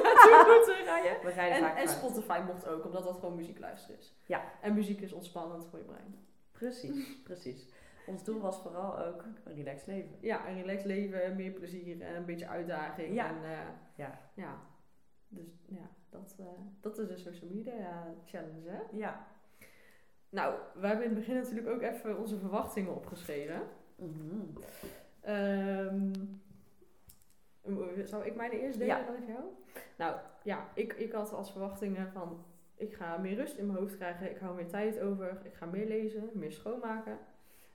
naartoe 0.03 0.55
moeten 0.57 0.85
rijden. 0.93 1.25
We 1.25 1.31
rijden 1.31 1.57
En, 1.57 1.63
vaak 1.63 1.77
en. 1.79 1.89
Spotify 1.89 2.41
mocht 2.47 2.67
ook, 2.67 2.85
omdat 2.85 3.05
dat 3.05 3.15
gewoon 3.19 3.35
muziek 3.35 3.59
luisteren 3.59 3.99
is. 3.99 4.15
Ja. 4.27 4.43
En 4.61 4.75
muziek 4.75 5.01
is 5.01 5.13
ontspannend 5.13 5.67
voor 5.67 5.79
je 5.79 5.85
brein. 5.85 6.27
Precies, 6.53 7.17
precies. 7.25 7.69
Ons 8.07 8.25
doel 8.25 8.41
was 8.41 8.61
vooral 8.61 8.99
ook 8.99 9.25
een 9.45 9.55
relaxed 9.55 9.87
leven. 9.87 10.17
Ja, 10.21 10.49
een 10.49 10.55
relaxed 10.61 10.85
leven, 10.87 11.37
meer 11.37 11.51
plezier 11.53 12.01
en 12.03 12.17
een 12.17 12.25
beetje 12.25 12.49
uitdaging. 12.49 13.15
Ja. 13.15 13.29
En, 13.29 13.45
eh, 13.45 13.59
Ja. 13.95 14.19
ja. 14.35 14.59
Dus 15.29 15.49
ja, 15.67 15.91
dat, 16.09 16.35
eh, 16.39 16.47
dat 16.81 16.99
is 16.99 17.09
de 17.09 17.17
social 17.19 17.51
media 17.51 18.15
challenge, 18.25 18.69
hè? 18.71 18.81
Ja. 18.93 19.27
Nou, 20.29 20.55
we 20.75 20.87
hebben 20.87 21.05
in 21.07 21.11
het 21.11 21.19
begin 21.19 21.35
natuurlijk 21.37 21.69
ook 21.69 21.83
even 21.83 22.19
onze 22.19 22.39
verwachtingen 22.39 22.95
opgeschreven. 22.95 23.63
Mhm. 23.97 24.47
Ehm, 25.21 26.11
zou 28.05 28.25
ik 28.25 28.35
mijn 28.37 28.50
eerst 28.50 28.79
delen 28.79 28.97
Ja. 28.97 29.05
dan 29.05 29.15
even 29.15 29.27
jou? 29.33 29.45
Nou, 29.97 30.17
ja, 30.43 30.69
ik, 30.75 30.93
ik 30.93 31.12
had 31.12 31.33
als 31.33 31.50
verwachtingen 31.50 32.12
van... 32.12 32.45
Ik 32.77 32.95
ga 32.95 33.17
meer 33.17 33.37
rust 33.37 33.57
in 33.57 33.67
mijn 33.67 33.79
hoofd 33.79 33.97
krijgen. 33.97 34.31
Ik 34.31 34.39
hou 34.39 34.55
meer 34.55 34.69
tijd 34.69 35.00
over. 35.00 35.41
Ik 35.45 35.55
ga 35.55 35.67
meer 35.67 35.87
lezen. 35.87 36.31
Meer 36.33 36.53
schoonmaken. 36.53 37.19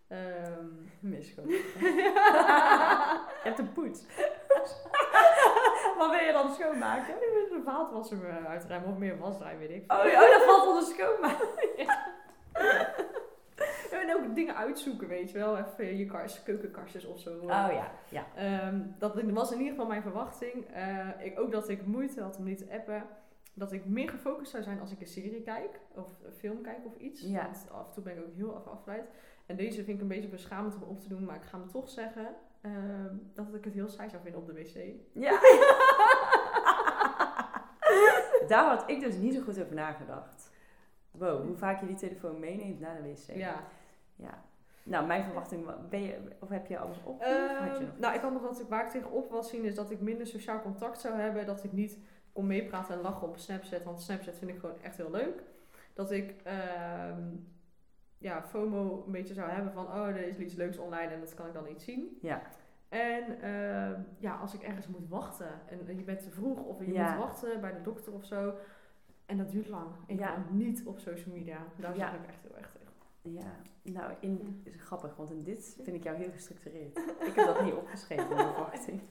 Ehm 0.07 0.65
Mis 0.99 1.29
gewoon. 1.31 1.49
Je 3.43 3.51
hebt 3.51 3.59
een 3.59 3.73
poets. 3.73 4.05
Wat 5.97 6.09
wil 6.09 6.19
je 6.25 6.31
dan 6.33 6.53
schoonmaken? 6.53 7.13
de 7.19 7.61
vaatwasser 7.65 8.29
eh, 8.29 8.45
uitruimen 8.45 8.89
of 8.89 8.97
meer 8.97 9.17
wasdraai, 9.17 9.57
weet 9.57 9.69
ik. 9.69 9.91
Oh, 9.91 10.05
ja, 10.11 10.23
oh, 10.23 10.29
dat 10.31 10.43
valt 10.43 10.67
onder 10.67 10.83
schoonmaken. 10.83 11.47
En 14.05 14.15
ook 14.15 14.35
dingen 14.35 14.55
uitzoeken, 14.55 15.07
weet 15.07 15.31
je 15.31 15.37
wel. 15.37 15.57
Even 15.57 15.97
je 15.97 16.05
kast, 16.05 16.43
keukenkastjes 16.43 17.05
of 17.05 17.19
zo. 17.19 17.37
Oh 17.37 17.47
ja, 17.47 17.91
ja. 18.09 18.25
Ehm, 18.35 18.81
dat 18.97 19.15
was 19.31 19.51
in 19.51 19.57
ieder 19.57 19.73
geval 19.73 19.87
mijn 19.87 20.01
verwachting. 20.01 20.65
Eh, 20.73 21.07
ik, 21.19 21.39
ook 21.39 21.51
dat 21.51 21.69
ik 21.69 21.85
moeite 21.85 22.21
had 22.21 22.37
om 22.37 22.43
niet 22.43 22.57
te 22.57 22.73
appen. 22.73 23.03
Dat 23.53 23.71
ik 23.71 23.85
meer 23.85 24.09
gefocust 24.09 24.51
zou 24.51 24.63
zijn 24.63 24.79
als 24.79 24.91
ik 24.91 25.01
een 25.01 25.07
serie 25.07 25.41
kijk. 25.41 25.79
Of 25.95 26.07
een 26.25 26.33
film 26.33 26.61
kijk 26.61 26.85
of 26.85 26.95
iets. 26.97 27.21
Ja. 27.21 27.43
Want 27.43 27.67
af 27.71 27.87
en 27.87 27.93
toe 27.93 28.03
ben 28.03 28.17
ik 28.17 28.23
ook 28.23 28.35
heel 28.35 28.55
afgeleid. 28.55 29.05
En 29.45 29.55
deze 29.55 29.83
vind 29.83 29.97
ik 29.97 30.01
een 30.01 30.07
beetje 30.07 30.29
beschamend 30.29 30.75
om 30.75 30.83
op 30.83 30.99
te 30.99 31.07
doen. 31.07 31.25
Maar 31.25 31.35
ik 31.35 31.43
ga 31.43 31.57
me 31.57 31.65
toch 31.65 31.89
zeggen 31.89 32.35
ehm, 32.61 33.15
dat 33.33 33.53
ik 33.53 33.63
het 33.63 33.73
heel 33.73 33.89
saai 33.89 34.09
zou 34.09 34.21
vinden 34.21 34.41
op 34.41 34.47
de 34.47 34.53
wc. 34.53 34.93
Ja. 35.13 35.31
Daar 38.47 38.67
had 38.67 38.89
ik 38.89 38.99
dus 38.99 39.15
niet 39.15 39.33
zo 39.33 39.41
goed 39.41 39.61
over 39.61 39.75
nagedacht. 39.75 40.53
Wow, 41.11 41.45
hoe 41.45 41.57
vaak 41.57 41.79
je 41.79 41.87
die 41.87 41.95
telefoon 41.95 42.39
meeneemt 42.39 42.79
naar 42.79 43.01
de 43.01 43.09
wc. 43.09 43.35
Ja. 43.35 43.63
Ja. 44.15 44.43
Nou, 44.83 45.05
mijn 45.07 45.23
verwachting, 45.23 45.65
wa- 45.65 45.77
ben 45.89 46.01
je, 46.01 46.17
of 46.39 46.49
heb 46.49 46.65
je 46.67 46.77
alles 46.77 46.97
op? 47.03 47.19
had 47.21 47.29
je 47.29 47.35
Ehm, 47.69 47.81
nog 47.81 47.99
nou, 47.99 48.15
ik 48.15 48.21
had 48.21 48.31
nog 48.31 48.41
dat 48.41 48.59
ik 48.59 48.67
waar 48.67 48.85
ik 48.85 48.91
tegenop 48.91 49.29
was 49.31 49.49
zien 49.49 49.63
is 49.63 49.75
dat 49.75 49.91
ik 49.91 49.99
minder 50.01 50.27
sociaal 50.27 50.61
contact 50.61 50.99
zou 51.01 51.15
hebben. 51.19 51.45
Dat 51.45 51.63
ik 51.63 51.71
niet 51.71 51.99
kon 52.33 52.47
meepraten 52.47 52.95
en 52.95 53.01
lachen 53.01 53.27
op 53.27 53.37
Snapchat. 53.37 53.83
Want 53.83 54.01
Snapchat 54.01 54.37
vind 54.37 54.51
ik 54.51 54.59
gewoon 54.59 54.81
echt 54.81 54.97
heel 54.97 55.11
leuk. 55.11 55.43
Dat 55.93 56.11
ik 56.11 56.35
ehm, 56.43 57.23
ja, 58.17 58.43
FOMO 58.43 59.03
een 59.05 59.11
beetje 59.11 59.33
zou 59.33 59.49
hebben 59.49 59.73
van... 59.73 59.85
Oh, 59.85 60.07
er 60.07 60.27
is 60.27 60.37
iets 60.37 60.53
leuks 60.53 60.77
online 60.77 61.11
en 61.13 61.19
dat 61.19 61.33
kan 61.33 61.47
ik 61.47 61.53
dan 61.53 61.63
niet 61.65 61.81
zien. 61.81 62.17
Ja. 62.21 62.41
En 62.89 63.41
ehm, 63.41 64.01
ja, 64.17 64.35
als 64.35 64.53
ik 64.53 64.61
ergens 64.63 64.87
moet 64.87 65.09
wachten 65.09 65.49
en 65.65 65.97
je 65.97 66.03
bent 66.03 66.21
te 66.23 66.29
vroeg 66.31 66.59
of 66.63 66.79
je 66.85 66.91
Ja. 66.91 67.09
moet 67.09 67.23
wachten 67.23 67.61
bij 67.61 67.73
de 67.73 67.81
dokter 67.81 68.13
of 68.13 68.25
zo. 68.25 68.53
En 69.25 69.37
dat 69.37 69.51
duurt 69.51 69.67
lang. 69.67 69.87
Ik 70.07 70.19
Ja. 70.19 70.33
ben 70.33 70.57
niet 70.57 70.83
op 70.85 70.99
social 70.99 71.35
media. 71.35 71.57
Daar 71.79 71.95
Ja. 71.97 72.05
zag 72.05 72.15
ik 72.19 72.27
echt 72.27 72.41
heel 72.41 72.57
erg 72.57 72.71
tegen. 72.71 72.84
Ja, 73.33 73.55
nou, 73.81 74.13
in, 74.19 74.61
is 74.63 74.75
grappig, 74.81 75.15
want 75.15 75.31
in 75.31 75.43
dit 75.43 75.77
vind 75.83 75.95
ik 75.95 76.03
jou 76.03 76.17
heel 76.17 76.31
gestructureerd. 76.31 76.97
ik 76.97 77.35
heb 77.35 77.45
dat 77.45 77.63
niet 77.63 77.73
opgeschreven, 77.73 78.27
mijn 78.35 78.53
verwachting. 78.53 79.01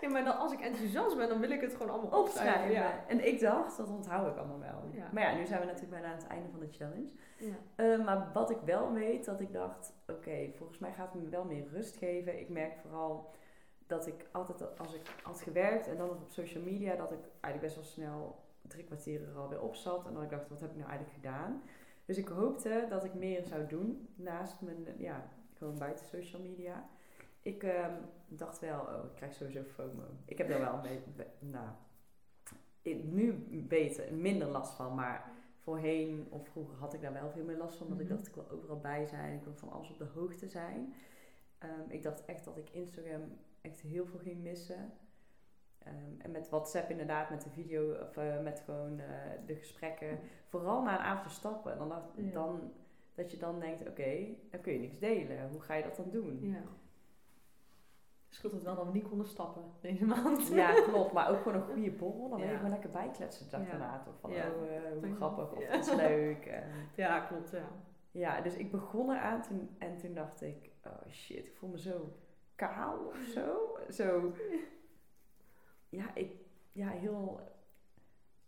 Ja, 0.00 0.08
maar 0.08 0.24
dan, 0.24 0.38
als 0.38 0.52
ik 0.52 0.60
enthousiast 0.60 1.16
ben, 1.16 1.28
dan 1.28 1.40
wil 1.40 1.50
ik 1.50 1.60
het 1.60 1.72
gewoon 1.72 1.90
allemaal 1.90 2.20
opschrijven. 2.20 2.62
Opschrijven. 2.62 2.82
Ja. 2.82 3.06
En 3.06 3.26
ik 3.26 3.40
dacht, 3.40 3.76
dat 3.76 3.88
onthoud 3.88 4.32
ik 4.32 4.36
allemaal 4.36 4.58
wel. 4.58 4.88
Ja. 4.90 5.08
Maar 5.12 5.22
ja, 5.22 5.34
nu 5.34 5.46
zijn 5.46 5.60
we 5.60 5.66
natuurlijk 5.66 5.92
bijna 5.92 6.08
aan 6.08 6.18
het 6.18 6.26
einde 6.26 6.48
van 6.50 6.60
de 6.60 6.68
challenge. 6.70 7.10
Ja. 7.36 7.54
Eh, 7.74 8.04
maar 8.04 8.30
wat 8.32 8.50
ik 8.50 8.58
wel 8.64 8.92
weet, 8.92 9.24
dat 9.24 9.40
ik 9.40 9.52
dacht, 9.52 9.92
oké, 10.06 10.50
volgens 10.54 10.78
mij 10.78 10.92
gaat 10.92 11.12
het 11.12 11.22
me 11.22 11.28
wel 11.28 11.44
meer 11.44 11.68
rust 11.72 11.96
geven. 11.96 12.40
Ik 12.40 12.48
merk 12.48 12.76
vooral 12.76 13.30
dat 13.86 14.06
ik 14.06 14.26
altijd, 14.32 14.78
als 14.78 14.94
ik 14.94 15.02
had 15.22 15.40
gewerkt 15.40 15.88
en 15.88 15.96
dan 15.96 16.10
op 16.10 16.22
social 16.28 16.62
media, 16.62 16.96
dat 16.96 17.12
ik 17.12 17.20
eigenlijk 17.40 17.60
best 17.60 17.74
wel 17.74 17.84
snel 17.84 18.40
drie 18.62 18.84
kwartier 18.84 19.28
er 19.28 19.38
alweer 19.38 19.62
op 19.62 19.74
zat. 19.74 20.06
En 20.06 20.14
dan 20.14 20.22
ik 20.22 20.30
dacht, 20.30 20.48
wat 20.48 20.60
heb 20.60 20.70
ik 20.70 20.76
nou 20.76 20.88
eigenlijk 20.88 21.16
gedaan? 21.16 21.62
Dus 22.12 22.20
ik 22.20 22.28
hoopte 22.28 22.86
dat 22.88 23.04
ik 23.04 23.14
meer 23.14 23.44
zou 23.44 23.66
doen 23.66 24.08
naast 24.14 24.60
mijn, 24.60 24.86
ja, 24.98 25.28
gewoon 25.54 25.78
buiten 25.78 26.06
social 26.06 26.42
media. 26.42 26.88
Ik 27.42 27.62
ehm, 27.62 27.94
dacht 28.28 28.58
wel, 28.58 28.80
oh, 28.80 29.04
ik 29.04 29.14
krijg 29.14 29.32
sowieso 29.34 29.62
FOMO. 29.62 30.02
Ik 30.24 30.38
heb 30.38 30.48
daar 30.48 30.60
wel 30.60 30.80
mee, 30.82 31.00
nou, 31.38 31.68
nu 33.04 33.32
beter, 33.68 34.14
minder 34.14 34.48
last 34.48 34.74
van, 34.74 34.94
maar 34.94 35.30
voorheen 35.58 36.26
of 36.30 36.48
vroeger 36.48 36.76
had 36.76 36.94
ik 36.94 37.00
daar 37.00 37.12
wel 37.12 37.30
veel 37.30 37.44
meer 37.44 37.56
last 37.56 37.76
van. 37.76 37.88
Want 37.88 38.00
ik 38.00 38.06
Mhm. 38.06 38.14
dacht, 38.16 38.28
ik 38.28 38.34
wil 38.34 38.50
overal 38.50 38.80
bij 38.80 39.06
zijn, 39.06 39.36
ik 39.38 39.44
wil 39.44 39.54
van 39.56 39.70
alles 39.70 39.90
op 39.90 39.98
de 39.98 40.04
hoogte 40.14 40.48
zijn. 40.48 40.94
Ehm, 41.58 41.88
ik 41.88 42.02
dacht 42.02 42.24
echt 42.24 42.44
dat 42.44 42.56
ik 42.56 42.70
Instagram 42.70 43.22
echt 43.60 43.80
heel 43.80 44.06
veel 44.06 44.18
ging 44.18 44.42
missen. 44.42 44.92
Ehm, 45.84 46.20
en 46.20 46.30
met 46.30 46.48
WhatsApp 46.48 46.90
inderdaad, 46.90 47.30
met 47.30 47.42
de 47.42 47.50
video, 47.50 47.92
of 48.00 48.16
eh, 48.16 48.40
met 48.40 48.62
gewoon 48.64 48.98
eh, 49.00 49.06
de 49.46 49.54
gesprekken. 49.54 50.18
Vooral 50.48 50.82
na 50.82 50.92
een 50.98 51.04
avondje 51.04 51.30
stappen. 51.34 51.78
Dan, 51.78 52.02
Ja. 52.14 52.32
dan, 52.32 52.72
dat 53.14 53.30
je 53.30 53.36
dan 53.36 53.60
denkt, 53.60 53.88
oké, 53.88 54.26
dan 54.50 54.60
kun 54.60 54.72
je 54.72 54.78
niks 54.78 54.98
delen. 54.98 55.48
Hoe 55.50 55.60
ga 55.60 55.74
je 55.74 55.82
dat 55.82 55.96
dan 55.96 56.10
doen? 56.10 56.38
Ja. 56.40 56.62
Het 58.28 58.52
dat 58.52 58.62
wel 58.62 58.74
dat 58.76 58.86
we 58.86 58.92
niet 58.92 59.08
konden 59.08 59.26
stappen 59.26 59.62
deze 59.80 60.04
maand. 60.04 60.48
Ja, 60.48 60.72
klopt. 60.90 61.12
Maar 61.12 61.30
ook 61.30 61.42
gewoon 61.42 61.54
een 61.62 61.66
goede 61.72 61.90
borrel. 61.90 62.28
Dan 62.28 62.38
wil 62.38 62.46
je 62.46 62.52
Ja. 62.52 62.56
gewoon 62.56 62.72
lekker 62.72 62.90
bijkletsen 62.90 63.44
de 63.44 63.50
dag 63.50 63.64
Ja. 63.64 63.70
daarna. 63.70 64.02
Toch 64.02 64.14
van, 64.20 64.30
oh, 64.30 64.36
eh, 64.36 64.44
hoe 65.02 65.14
grappig 65.14 65.52
of 65.52 65.74
iets 65.74 65.94
leuk. 65.94 66.46
En, 66.46 66.64
Ja, 66.96 67.20
klopt, 67.20 67.50
ja. 67.50 67.68
ja, 68.10 68.40
dus 68.40 68.56
ik 68.56 68.70
begon 68.70 69.10
eraan 69.10 69.42
toen, 69.42 69.74
en 69.78 69.96
toen 69.96 70.14
dacht 70.14 70.42
ik, 70.42 70.70
oh 70.86 71.10
shit, 71.10 71.46
ik 71.46 71.56
voel 71.56 71.70
me 71.70 71.78
zo 71.78 72.16
kaal 72.54 72.98
of 73.06 73.16
zo. 73.16 73.78
Zo, 73.90 74.32
ja, 75.92 76.14
ik, 76.14 76.32
ja, 76.72 76.88
heel, 76.88 77.40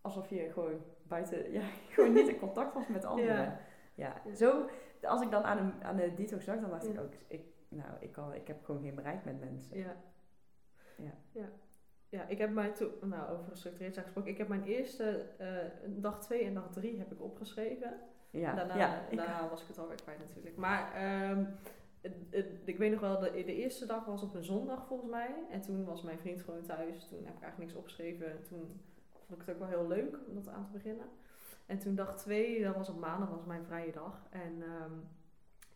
alsof 0.00 0.30
je 0.30 0.50
gewoon 0.52 0.80
buiten, 1.02 1.52
ja, 1.52 1.62
gewoon 1.92 2.12
niet 2.12 2.28
in 2.28 2.38
contact 2.38 2.74
was 2.74 2.88
met 2.88 3.04
anderen. 3.04 3.36
Ja. 3.36 3.60
Ja, 3.94 4.34
zo, 4.34 4.68
als 5.02 5.22
ik 5.22 5.30
dan 5.30 5.42
aan 5.42 5.56
de, 5.56 5.84
aan 5.84 5.96
de 5.96 6.14
detox 6.14 6.44
dacht, 6.44 6.60
dan 6.60 6.70
dacht 6.70 6.88
ik 6.88 7.00
ook, 7.00 7.12
ik, 7.26 7.42
nou, 7.68 7.90
ik, 8.00 8.12
kan, 8.12 8.34
ik 8.34 8.46
heb 8.46 8.64
gewoon 8.64 8.82
geen 8.82 8.94
bereik 8.94 9.24
met 9.24 9.40
mensen. 9.40 9.78
Ja. 9.78 9.96
Ja. 10.96 11.14
Ja. 11.32 11.48
Ja, 12.08 12.26
ik 12.26 12.38
heb 12.38 12.50
mijn, 12.50 12.74
toen, 12.74 12.92
nou 13.02 13.30
over 13.30 13.50
gestructureerd 13.50 13.94
zijn 13.94 14.04
gesproken, 14.04 14.30
ik 14.30 14.38
heb 14.38 14.48
mijn 14.48 14.64
eerste 14.64 15.26
eh, 15.38 15.48
dag 15.86 16.20
2 16.20 16.44
en 16.44 16.54
dag 16.54 16.68
3 16.70 16.98
heb 16.98 17.12
ik 17.12 17.22
opgeschreven. 17.22 18.00
Ja, 18.30 18.54
daarna 18.54 19.06
daarna 19.10 19.48
was 19.48 19.62
ik 19.62 19.68
het 19.68 19.78
alweer 19.78 20.02
kwijt 20.02 20.18
natuurlijk. 20.18 20.56
Maar 20.56 20.92
ehm, 20.92 21.44
ik 22.64 22.78
weet 22.78 22.90
nog 22.90 23.00
wel, 23.00 23.18
de, 23.18 23.30
de 23.30 23.54
eerste 23.54 23.86
dag 23.86 24.04
was 24.04 24.22
op 24.22 24.34
een 24.34 24.44
zondag 24.44 24.86
volgens 24.86 25.10
mij. 25.10 25.34
En 25.50 25.60
toen 25.60 25.84
was 25.84 26.02
mijn 26.02 26.18
vriend 26.18 26.42
gewoon 26.42 26.62
thuis. 26.62 27.08
Toen 27.08 27.24
heb 27.24 27.34
ik 27.34 27.42
eigenlijk 27.42 27.58
niks 27.58 27.74
opgeschreven. 27.74 28.42
Toen 28.42 28.80
vond 29.26 29.40
ik 29.40 29.46
het 29.46 29.54
ook 29.54 29.68
wel 29.68 29.78
heel 29.78 29.86
leuk 29.86 30.18
om 30.28 30.34
dat 30.34 30.48
aan 30.48 30.64
te 30.64 30.70
beginnen. 30.72 31.06
En 31.66 31.78
toen 31.78 31.94
dag 31.94 32.16
2, 32.16 32.62
dat 32.62 32.76
was 32.76 32.88
op 32.88 32.98
maandag, 32.98 33.30
was 33.30 33.44
mijn 33.44 33.64
vrije 33.64 33.92
dag. 33.92 34.26
En 34.30 34.62
ehm, 34.62 34.92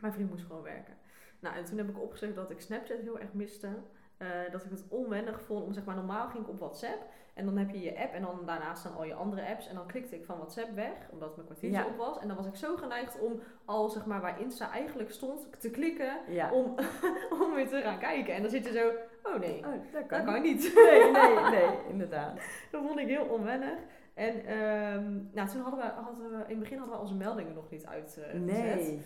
mijn 0.00 0.12
vriend 0.12 0.30
moest 0.30 0.44
gewoon 0.44 0.62
werken. 0.62 0.94
Nou, 1.40 1.56
en 1.56 1.64
toen 1.64 1.78
heb 1.78 1.88
ik 1.88 2.00
opgeschreven 2.00 2.37
dat 2.37 2.50
ik 2.50 2.61
Snapchat 2.61 3.00
heel 3.00 3.18
erg 3.18 3.32
miste. 3.32 3.68
Eh, 4.16 4.50
dat 4.50 4.64
ik 4.64 4.70
het 4.70 4.85
onwennig 4.88 5.42
vond 5.42 5.64
om, 5.64 5.73
zeg 5.73 5.85
maar, 5.85 5.94
normaal 5.94 6.28
ging 6.28 6.42
ik 6.42 6.50
op 6.50 6.58
WhatsApp. 6.58 7.11
En 7.38 7.45
dan 7.45 7.57
heb 7.57 7.71
je 7.71 7.80
je 7.80 7.99
app 7.99 8.14
en 8.14 8.23
dan 8.23 8.40
daarnaast 8.47 8.80
staan 8.80 8.97
al 8.97 9.04
je 9.04 9.14
andere 9.14 9.47
apps. 9.49 9.68
En 9.68 9.75
dan 9.75 9.87
klikte 9.87 10.14
ik 10.16 10.25
van 10.25 10.37
WhatsApp 10.37 10.75
weg, 10.75 10.92
omdat 11.11 11.35
mijn 11.37 11.47
kwartiertje 11.47 11.80
Ja. 11.80 11.87
op 11.87 11.97
was. 11.97 12.18
En 12.18 12.28
dan 12.28 12.37
was 12.37 12.47
ik 12.47 12.54
zo 12.57 12.76
geneigd 12.76 13.21
om 13.21 13.40
al, 13.64 13.88
zeg 13.88 14.07
maar, 14.07 14.21
waar 14.21 14.40
Insta 14.40 14.71
eigenlijk 14.71 15.11
stond, 15.11 15.61
te 15.61 15.71
klikken 15.71 16.18
ja. 16.28 16.52
om, 16.52 16.75
om 17.42 17.54
weer 17.54 17.68
te 17.68 17.80
gaan 17.80 17.99
kijken. 17.99 18.35
En 18.35 18.42
dan 18.42 18.50
zit 18.50 18.64
je 18.66 18.73
zo, 18.73 18.88
oh 19.30 19.38
nee, 19.40 19.59
Oh, 19.59 19.73
dat 19.92 20.09
dat 20.09 20.25
kan 20.25 20.42
niet. 20.42 20.42
niet. 20.42 20.75
Nee, 20.90 21.11
nee, 21.11 21.50
nee, 21.61 21.68
inderdaad. 21.88 22.40
Dat 22.71 22.83
vond 22.87 22.99
ik 22.99 23.07
heel 23.09 23.25
onwennig. 23.25 23.78
En 24.14 24.45
ehm, 24.47 25.12
nou, 25.33 25.49
toen 25.49 25.61
hadden 25.61 25.80
we, 25.80 25.87
hadden 25.87 26.30
we, 26.30 26.37
in 26.37 26.45
het 26.50 26.59
begin 26.59 26.78
hadden 26.78 26.97
we 26.97 27.02
onze 27.02 27.14
meldingen 27.14 27.54
nog 27.54 27.71
niet 27.71 27.87
uitgezet. 27.87 28.33
Nee. 28.35 29.02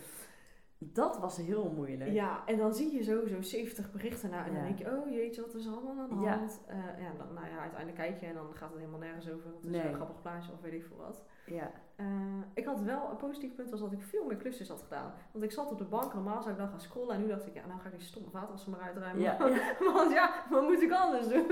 Dat 0.92 1.18
was 1.18 1.36
heel 1.36 1.72
moeilijk. 1.76 2.10
Ja, 2.10 2.42
en 2.46 2.56
dan 2.56 2.74
zie 2.74 2.92
je 2.94 3.02
sowieso 3.02 3.40
70 3.42 3.92
berichten 3.92 4.30
na 4.30 4.38
en 4.46 4.52
dan 4.52 4.60
Ja. 4.62 4.62
denk 4.66 4.78
je, 4.78 4.96
oh 4.96 5.10
jeetje, 5.10 5.40
wat 5.40 5.54
is 5.54 5.66
er 5.66 5.72
allemaal 5.72 5.98
aan 6.04 6.08
de 6.18 6.24
Ja. 6.24 6.36
hand? 6.36 6.60
Eh, 6.66 6.76
ja, 6.76 7.12
dan, 7.18 7.34
nou 7.34 7.46
ja, 7.46 7.58
uiteindelijk 7.60 7.98
kijk 7.98 8.20
je 8.20 8.26
en 8.26 8.34
dan 8.34 8.46
gaat 8.54 8.68
het 8.70 8.78
helemaal 8.78 9.00
nergens 9.00 9.30
over. 9.30 9.50
Het 9.54 9.64
is 9.64 9.70
Nee. 9.70 9.88
een 9.88 9.94
grappig 9.94 10.20
plaatje 10.22 10.52
of 10.52 10.60
weet 10.60 10.72
ik 10.72 10.84
veel 10.84 10.96
wat. 10.96 11.22
Ja. 11.46 11.70
Eh, 11.96 12.06
ik 12.54 12.64
had 12.64 12.80
wel, 12.80 13.10
een 13.10 13.16
positief 13.16 13.54
punt 13.54 13.70
was 13.70 13.80
dat 13.80 13.92
ik 13.92 14.02
veel 14.02 14.24
meer 14.26 14.36
klusjes 14.36 14.68
had 14.68 14.82
gedaan. 14.82 15.12
Want 15.32 15.44
ik 15.44 15.52
zat 15.52 15.70
op 15.70 15.78
de 15.78 15.84
bank, 15.84 16.14
normaal 16.14 16.40
zou 16.42 16.52
ik 16.54 16.58
dan 16.60 16.68
gaan 16.68 16.80
scrollen 16.80 17.14
en 17.14 17.20
nu 17.20 17.26
dacht 17.28 17.46
ik, 17.46 17.54
ja, 17.54 17.66
nou 17.66 17.80
ga 17.80 17.88
ik 17.88 17.98
die 17.98 18.06
stomme 18.06 18.30
vaatwasser 18.30 18.70
maar 18.70 18.80
uitruimen. 18.80 19.22
Ja. 19.22 19.36
Want 19.94 20.12
ja, 20.12 20.30
wat 20.50 20.62
moet 20.62 20.82
ik 20.82 20.92
anders 20.92 21.28
doen? 21.28 21.46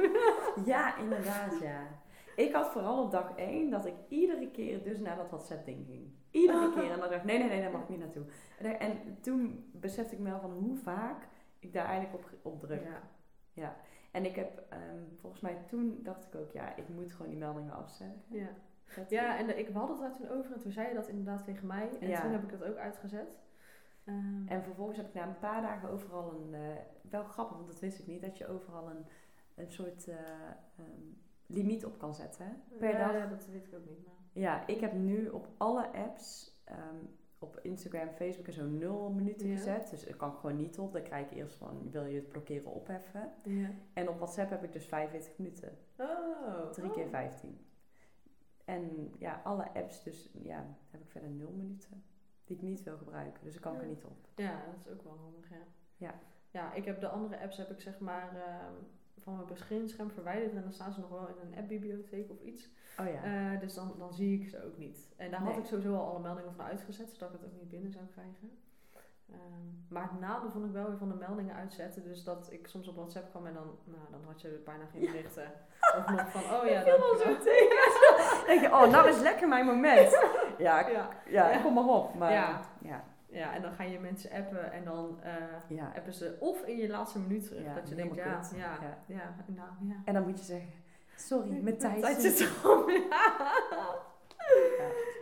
ja, 0.64 0.96
inderdaad, 0.96 1.58
ja. 1.60 1.80
Ik 2.36 2.52
had 2.52 2.70
vooral 2.72 3.02
op 3.04 3.10
dag 3.10 3.36
1 3.36 3.70
dat 3.70 3.86
ik 3.86 3.94
iedere 4.08 4.50
keer 4.50 4.82
dus 4.82 4.98
naar 4.98 5.16
dat 5.16 5.28
WhatsApp 5.30 5.64
ding 5.64 5.86
ging. 5.86 6.12
Iedere 6.30 6.72
keer. 6.72 6.82
En 6.82 6.88
dan 6.88 6.98
dacht 7.08 7.12
ik, 7.12 7.24
nee, 7.24 7.38
nee, 7.38 7.48
nee, 7.48 7.60
daar 7.60 7.70
mag 7.70 7.82
ik 7.82 7.88
niet 7.88 7.98
naartoe. 7.98 8.24
En, 8.58 8.80
en 8.80 9.18
toen 9.20 9.70
besefte 9.72 10.14
ik 10.14 10.20
me 10.20 10.30
wel 10.30 10.40
van 10.40 10.50
hoe 10.52 10.76
vaak 10.76 11.28
ik 11.58 11.72
daar 11.72 11.84
eigenlijk 11.86 12.24
op, 12.24 12.52
op 12.52 12.60
druk. 12.60 12.82
Ja. 12.84 13.02
Ja. 13.52 13.76
En 14.10 14.24
ik 14.24 14.34
heb, 14.34 14.62
ehm, 14.68 14.98
volgens 15.16 15.42
mij 15.42 15.56
toen 15.66 15.98
dacht 16.02 16.26
ik 16.26 16.40
ook, 16.40 16.52
ja, 16.52 16.76
ik 16.76 16.88
moet 16.88 17.12
gewoon 17.12 17.30
die 17.30 17.38
meldingen 17.40 17.72
afzetten. 17.74 18.22
Ja. 18.26 18.48
Dat- 18.96 19.10
Ja, 19.10 19.38
en 19.38 19.46
de- 19.46 19.58
ik, 19.58 19.68
we 19.68 19.78
hadden 19.78 19.96
het 20.02 20.04
daar 20.18 20.28
toen 20.28 20.38
over 20.38 20.52
en 20.54 20.60
toen 20.60 20.72
zei 20.72 20.88
je 20.88 20.94
dat 20.94 21.08
inderdaad 21.08 21.44
tegen 21.44 21.66
mij. 21.66 21.90
En 22.00 22.08
Ja. 22.08 22.20
toen 22.20 22.30
heb 22.32 22.42
ik 22.42 22.58
dat 22.58 22.64
ook 22.68 22.76
uitgezet. 22.76 23.38
Ehm, 24.04 24.46
En 24.48 24.62
vervolgens 24.62 24.96
heb 24.96 25.06
ik 25.06 25.14
na 25.14 25.26
een 25.26 25.38
paar 25.38 25.62
dagen 25.62 25.90
overal 25.90 26.32
een, 26.32 26.54
eh, 26.54 26.60
wel 27.10 27.24
grappig, 27.24 27.56
want 27.56 27.68
dat 27.68 27.80
wist 27.80 27.98
ik 27.98 28.06
niet, 28.06 28.22
dat 28.22 28.38
je 28.38 28.46
overal 28.48 28.90
een, 28.90 29.06
een 29.54 29.70
soort 29.70 30.08
eh, 30.08 30.14
ehm, 30.76 31.02
limiet 31.50 31.84
op 31.84 31.98
kan 31.98 32.14
zetten 32.14 32.62
per 32.78 32.90
ja, 32.90 32.98
dag. 32.98 33.12
ja, 33.12 33.26
dat 33.26 33.46
weet 33.46 33.66
ik 33.66 33.74
ook 33.74 33.86
niet. 33.88 34.06
Maar. 34.06 34.14
Ja, 34.32 34.66
ik 34.66 34.80
heb 34.80 34.92
nu 34.92 35.28
op 35.28 35.48
alle 35.56 35.92
apps, 35.92 36.60
ehm, 36.64 36.96
op 37.38 37.58
Instagram, 37.62 38.08
Facebook 38.10 38.46
en 38.46 38.52
zo 38.52 38.64
nul 38.66 39.10
minuten 39.10 39.48
Ja. 39.48 39.56
gezet. 39.56 39.90
Dus 39.90 40.04
ik 40.04 40.16
kan 40.16 40.32
gewoon 40.32 40.56
niet 40.56 40.78
op. 40.78 40.92
Dan 40.92 41.02
krijg 41.02 41.30
ik 41.30 41.36
eerst 41.36 41.56
van, 41.56 41.90
wil 41.90 42.04
je 42.04 42.16
het 42.16 42.28
blokkeren 42.28 42.72
opheffen? 42.72 43.32
Ja. 43.44 43.70
En 43.92 44.08
op 44.08 44.16
WhatsApp 44.16 44.50
heb 44.50 44.62
ik 44.64 44.72
dus 44.72 44.86
45 44.86 45.38
minuten. 45.38 45.78
Oh. 45.98 46.70
3 46.70 46.86
oh. 46.88 46.94
keer 46.94 47.08
15. 47.08 47.58
En 48.64 49.12
ja, 49.18 49.40
alle 49.44 49.72
apps 49.74 50.02
dus, 50.02 50.30
ja, 50.42 50.66
heb 50.90 51.00
ik 51.00 51.10
verder 51.10 51.30
nul 51.30 51.52
minuten. 51.52 52.04
Die 52.44 52.56
ik 52.56 52.62
niet 52.62 52.82
wil 52.82 52.96
gebruiken. 52.96 53.44
Dus 53.44 53.54
ik 53.54 53.60
kan 53.60 53.72
Ja. 53.74 53.80
er 53.80 53.86
niet 53.86 54.04
op. 54.04 54.28
Ja, 54.34 54.62
dat 54.66 54.76
is 54.86 54.88
ook 54.92 55.02
wel 55.02 55.16
handig, 55.22 55.50
ja. 55.50 55.64
Ja. 55.96 56.14
Ja, 56.50 56.72
ik 56.74 56.84
heb 56.84 57.00
de 57.00 57.08
andere 57.08 57.40
apps 57.40 57.56
heb 57.56 57.70
ik 57.70 57.80
zeg 57.80 57.98
maar 57.98 58.36
ehm, 58.36 58.74
van 59.22 59.34
mijn 59.34 59.46
beginscherm 59.46 60.10
verwijderd 60.10 60.54
en 60.54 60.62
dan 60.62 60.72
staan 60.72 60.92
ze 60.92 61.00
nog 61.00 61.10
wel 61.10 61.28
in 61.28 61.34
een 61.52 61.58
appbibliotheek 61.58 62.30
of 62.30 62.40
iets. 62.40 62.68
Oh 63.00 63.06
ja. 63.06 63.22
Eh, 63.52 63.60
dus 63.60 63.74
dan, 63.74 63.94
dan 63.98 64.12
zie 64.12 64.40
ik 64.40 64.48
ze 64.48 64.64
ook 64.66 64.76
niet. 64.78 65.08
En 65.16 65.30
daar 65.30 65.40
had 65.40 65.56
ik 65.56 65.64
sowieso 65.64 65.94
al 65.96 66.06
alle 66.10 66.20
meldingen 66.20 66.54
van 66.54 66.64
uitgezet, 66.64 67.10
zodat 67.12 67.34
ik 67.34 67.40
het 67.40 67.50
ook 67.52 67.58
niet 67.60 67.70
binnen 67.70 67.90
zou 67.92 68.04
krijgen. 68.12 68.58
Ehm, 69.32 69.66
maar 69.88 70.02
het 70.10 70.20
nadeel 70.20 70.50
vond 70.50 70.64
ik 70.64 70.72
wel 70.72 70.86
weer 70.88 70.98
van 70.98 71.08
de 71.08 71.14
meldingen 71.14 71.54
uitzetten. 71.54 72.02
Dus 72.04 72.24
dat 72.24 72.48
ik 72.52 72.66
soms 72.66 72.88
op 72.88 72.96
WhatsApp 72.96 73.30
kwam 73.30 73.46
en 73.46 73.54
dan, 73.54 73.78
nou, 73.84 74.02
dan 74.10 74.20
had 74.26 74.40
je 74.40 74.62
bijna 74.64 74.84
geen 74.92 75.00
Ja. 75.02 75.10
berichten. 75.10 75.52
Of 75.98 76.08
nog 76.10 76.30
van, 76.30 76.40
oh 76.42 76.66
ja, 76.68 76.84
dankjewel. 76.84 77.16
zo 77.16 77.38
tegen. 77.38 77.90
denk 78.46 78.60
je, 78.60 78.66
oh, 78.66 78.90
nou 78.90 79.08
is 79.08 79.20
lekker 79.20 79.48
mijn 79.48 79.66
moment. 79.66 80.10
Ja, 80.58 80.88
Ja. 80.88 81.08
ja, 81.26 81.50
Ja. 81.50 81.60
kom 81.60 81.74
maar 81.74 81.84
op. 81.86 82.14
Maar 82.14 82.32
Ja. 82.32 83.04
Ja, 83.30 83.54
en 83.54 83.62
dan 83.62 83.72
ga 83.72 83.82
je 83.82 83.98
mensen 83.98 84.30
appen 84.30 84.72
en 84.72 84.84
dan 84.84 85.18
eh, 85.22 85.32
ja. 85.68 85.92
appen 85.96 86.14
ze 86.14 86.36
of 86.40 86.62
in 86.62 86.76
je 86.76 86.88
laatste 86.88 87.18
minuut 87.18 87.44
terug. 87.44 87.64
Ja, 87.64 87.74
dat 87.74 87.88
je 87.88 87.94
denkt, 87.94 88.16
ja, 88.16 88.24
ja, 88.56 88.78
Ja. 88.80 88.98
ja, 89.06 89.34
nou 89.46 89.68
ja. 89.80 90.02
En 90.04 90.14
dan 90.14 90.22
moet 90.22 90.38
je 90.38 90.44
zeggen, 90.44 90.70
sorry, 91.16 91.62
mijn 91.62 91.78
tijd, 91.78 92.20
zit. 92.20 92.48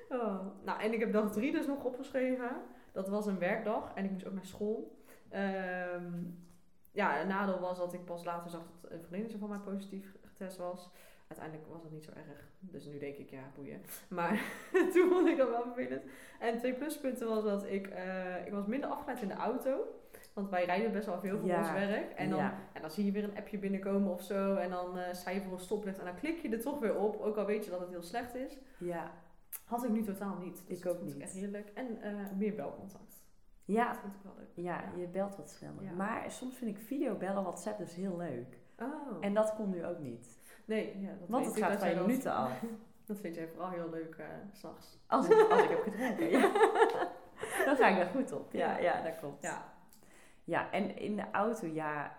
Oh. 0.09 0.47
Nou, 0.65 0.81
en 0.81 0.93
ik 0.93 1.01
heb 1.01 1.13
dag 1.13 1.33
drie 1.33 1.53
dus 1.53 1.67
nog 1.67 1.85
opgeschreven. 1.85 2.51
Dat 2.93 3.09
was 3.09 3.27
een 3.27 3.39
werkdag 3.39 3.93
en 3.95 4.05
ik 4.05 4.11
moest 4.11 4.27
ook 4.27 4.33
naar 4.33 4.45
school. 4.45 5.03
Ehm, 5.29 6.13
ja, 6.91 7.21
een 7.21 7.29
nadeel 7.29 7.61
was 7.61 7.79
dat 7.79 7.93
ik 7.93 8.05
pas 8.05 8.25
later 8.25 8.51
zag 8.51 8.61
dat 8.61 8.91
een 8.91 9.01
vriendinnetje 9.01 9.39
van 9.39 9.49
mij 9.49 9.59
positief 9.59 10.17
getest 10.25 10.57
was. 10.57 10.91
Uiteindelijk 11.29 11.69
was 11.69 11.83
dat 11.83 11.91
niet 11.93 12.05
zo 12.05 12.11
erg. 12.11 12.49
Dus 12.61 12.85
nu 12.85 12.99
denk 12.99 13.17
ik, 13.17 13.31
ja, 13.31 13.43
boeien. 13.55 13.81
Maar 14.09 14.41
toen 14.93 15.09
vond 15.11 15.29
ik 15.29 15.37
dat 15.37 15.49
wel 15.49 15.63
vervelend. 15.63 16.03
En 16.41 16.59
twee 16.59 16.75
pluspunten 16.75 17.29
was 17.29 17.45
dat 17.45 17.67
ik, 17.67 17.87
eh, 17.87 18.47
ik 18.47 18.53
was 18.53 18.67
minder 18.67 18.89
afgeleid 18.91 19.23
in 19.23 19.29
de 19.29 19.35
auto. 19.35 19.85
Want 20.35 20.51
wij 20.51 20.65
rijden 20.65 20.93
best 20.93 21.07
wel 21.07 21.21
veel 21.21 21.39
voor 21.39 21.49
Ja. 21.49 21.59
ons 21.59 21.71
werk. 21.73 22.11
En 22.13 22.31
dan, 22.31 22.39
Ja. 22.39 22.59
en 22.73 22.81
dan 22.81 22.91
zie 22.91 23.05
je 23.05 23.13
weer 23.13 23.25
een 23.25 23.37
appje 23.37 23.59
binnenkomen 23.59 24.13
of 24.13 24.23
zo. 24.23 24.55
En 24.55 24.71
dan 24.71 24.99
eh 24.99 25.13
sta 25.15 25.31
je 25.31 25.41
voor 25.43 25.53
een 25.53 25.59
stoplicht. 25.59 25.99
En 25.99 26.05
dan 26.05 26.15
klik 26.15 26.39
je 26.39 26.49
er 26.49 26.61
toch 26.61 26.79
weer 26.81 26.97
op. 26.99 27.21
Ook 27.21 27.37
al 27.37 27.47
weet 27.47 27.65
je 27.65 27.71
dat 27.71 27.81
het 27.81 27.89
heel 27.91 28.03
slecht 28.03 28.35
is. 28.35 28.57
Ja. 28.79 29.11
Had 29.65 29.85
ik 29.85 29.91
nu 29.91 30.03
totaal 30.03 30.37
niet. 30.39 30.63
Dus 30.67 30.77
Ik 30.79 30.83
dat 30.85 30.93
ook 30.93 30.99
vond 30.99 31.15
niet. 31.15 31.23
echt 31.23 31.33
heerlijk. 31.33 31.71
En 31.75 32.03
eh, 32.03 32.13
meer 32.37 32.55
belcontact. 32.55 33.17
Ja, 33.65 33.89
Dat 33.93 34.01
vind 34.01 34.15
ik 34.15 34.21
wel 34.23 34.35
leuk. 34.37 34.51
ja, 34.55 34.81
Ja. 34.81 35.01
je 35.01 35.07
belt 35.07 35.37
wat 35.37 35.51
sneller. 35.51 35.93
Maar 35.97 36.31
soms 36.31 36.57
vind 36.57 36.77
ik 36.77 36.83
videobellen 36.83 37.43
WhatsApp 37.43 37.79
dus 37.79 37.95
heel 37.95 38.17
leuk. 38.17 38.59
Oh. 38.79 39.17
En 39.21 39.35
dat 39.35 39.55
komt 39.55 39.75
nu 39.75 39.85
ook 39.87 39.99
niet. 39.99 40.37
Nee, 40.69 41.01
ja, 41.01 41.09
dat 41.19 41.29
Want 41.29 41.47
het 41.47 41.57
ik 41.57 41.63
gaat 41.63 41.81
dat- 41.81 42.07
minuten 42.07 42.33
af. 42.33 42.63
Dat 43.07 43.19
vind 43.21 43.35
jij 43.35 43.49
vooral 43.49 43.71
heel 43.71 43.91
leuk 43.91 44.15
eh, 44.15 44.27
s 44.53 44.59
s'nachts. 44.59 44.99
Als 45.07 45.29
ik, 45.29 45.51
als 45.51 45.63
ik 45.63 45.69
heb 45.69 45.83
gedronken, 45.83 46.31
ja. 46.31 46.41
Dan 47.67 47.77
ga 47.77 47.89
ik 47.89 47.97
daar 47.97 48.07
goed 48.07 48.33
op. 48.33 48.53
Ja, 48.53 48.79
Ja. 48.79 49.03
dat 49.03 49.19
klopt. 49.19 49.43
Ja. 49.43 49.73
Ja, 50.45 50.71
en 50.73 50.97
in 50.99 51.17
de 51.17 51.31
auto, 51.33 51.67
ja, 51.67 52.17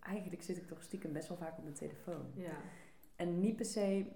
eigenlijk 0.00 0.42
zit 0.42 0.56
ik 0.56 0.66
toch 0.66 0.82
stiekem 0.82 1.12
best 1.12 1.28
wel 1.28 1.36
vaak 1.36 1.56
op 1.56 1.62
mijn 1.62 1.74
telefoon. 1.74 2.30
Ja. 2.34 2.50
En 3.16 3.40
niet 3.40 3.56
per 3.56 3.64
se 3.64 4.06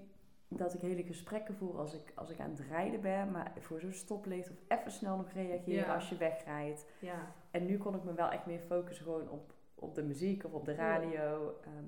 dat 0.48 0.74
ik 0.74 0.80
hele 0.80 1.02
gesprekken 1.02 1.54
voer 1.54 1.78
als 1.78 1.94
ik, 1.94 2.12
als 2.14 2.30
ik 2.30 2.40
aan 2.40 2.50
het 2.50 2.60
rijden 2.60 3.00
ben, 3.00 3.30
maar 3.30 3.52
voor 3.60 3.80
zo'n 3.80 3.92
stoplicht 3.92 4.50
of 4.50 4.56
even 4.68 4.90
snel 4.92 5.16
nog 5.16 5.30
reageren 5.32 5.84
Ja. 5.86 5.94
als 5.94 6.08
je 6.08 6.16
wegrijdt. 6.16 6.86
Ja. 6.98 7.32
En 7.50 7.66
nu 7.66 7.78
kon 7.78 7.94
ik 7.94 8.04
me 8.04 8.14
wel 8.14 8.28
echt 8.30 8.46
meer 8.46 8.60
focussen 8.60 9.04
gewoon 9.04 9.28
op, 9.30 9.52
op 9.74 9.94
de 9.94 10.02
muziek 10.02 10.44
of 10.44 10.52
op 10.52 10.64
de 10.64 10.74
radio. 10.74 11.54
ehm, 11.64 11.84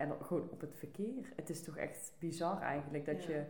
en 0.00 0.12
gewoon 0.22 0.48
op 0.50 0.60
het 0.60 0.74
verkeer. 0.76 1.32
Het 1.36 1.50
is 1.50 1.64
toch 1.64 1.76
echt 1.76 2.12
bizar 2.18 2.60
eigenlijk 2.60 3.04
dat 3.06 3.24
Ja. 3.24 3.30
je... 3.30 3.44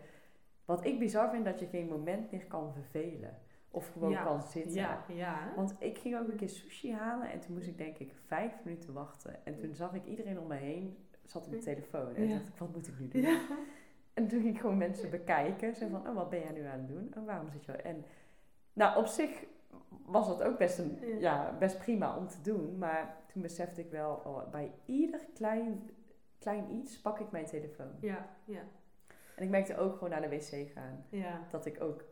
Wat 0.65 0.85
ik 0.85 0.99
bizar 0.99 1.31
vind, 1.31 1.45
dat 1.45 1.61
je 1.61 1.67
geen 1.67 1.89
moment 1.89 2.31
meer 2.31 2.47
kan 2.47 2.73
vervelen. 2.73 3.39
Of 3.71 3.93
gewoon 3.93 4.11
Ja. 4.11 4.23
kan 4.23 4.43
zitten. 4.43 4.73
Ja. 4.73 5.05
Ja. 5.09 5.53
Want 5.57 5.75
ik 5.79 5.99
ging 5.99 6.19
ook 6.19 6.29
een 6.29 6.37
keer 6.37 6.49
sushi 6.49 6.93
halen 6.95 7.31
en 7.31 7.41
toen 7.41 7.55
moest 7.55 7.67
ik 7.67 7.79
denk 7.79 7.99
ik 7.99 8.13
vijf 8.27 8.53
minuten 8.65 8.93
wachten. 8.93 9.45
En 9.47 9.57
toen 9.57 9.75
zag 9.75 9.95
ik 9.95 10.05
iedereen 10.05 10.39
om 10.39 10.47
me 10.47 10.55
heen, 10.55 10.97
zat 11.25 11.45
op 11.45 11.51
mijn 11.51 11.63
telefoon. 11.63 12.15
En 12.15 12.29
dacht 12.29 12.49
ik, 12.49 12.55
wat 12.57 12.73
moet 12.75 12.87
ik 12.89 12.99
nu 12.99 13.09
doen? 13.09 13.39
En 14.15 14.29
toen 14.29 14.41
ging 14.41 14.55
ik 14.55 14.61
gewoon 14.61 14.79
mensen 14.79 15.11
bekijken. 15.11 15.75
Zo 15.75 15.89
van, 15.89 16.09
oh, 16.09 16.15
wat 16.15 16.31
ben 16.31 16.41
jij 16.41 16.53
nu 16.53 16.65
aan 16.65 16.79
het 16.79 16.89
doen? 16.89 17.13
En 17.15 17.25
waarom 17.25 17.51
zit 17.51 17.65
je... 17.65 17.73
En 17.73 18.05
nou, 18.73 18.99
op 18.99 19.07
zich 19.07 19.45
was 20.07 20.27
dat 20.27 20.43
ook 20.43 20.59
best, 20.59 20.79
een, 20.79 20.99
Ja. 21.03 21.17
ja, 21.19 21.57
best 21.59 21.79
prima 21.79 22.17
om 22.17 22.29
te 22.29 22.41
doen. 22.43 22.79
Maar 22.79 23.17
toen 23.33 23.43
besefte 23.43 23.81
ik 23.81 23.91
wel, 23.91 24.23
oh, 24.25 24.51
bij 24.51 24.73
ieder 24.85 25.21
klein, 25.35 25.91
klein 26.41 26.71
iets 26.73 27.01
pak 27.01 27.19
ik 27.19 27.31
mijn 27.31 27.47
telefoon. 27.47 27.93
Ja. 28.01 28.29
Ja. 28.45 28.61
En 29.37 29.43
ik 29.43 29.51
merkte 29.51 29.77
ook 29.79 29.93
gewoon 29.95 30.11
naar 30.11 30.21
de 30.21 30.29
wc 30.29 30.71
gaan. 30.75 31.05
Ja. 31.09 31.41
Dat 31.51 31.67
ik 31.67 31.83
ook 31.83 32.05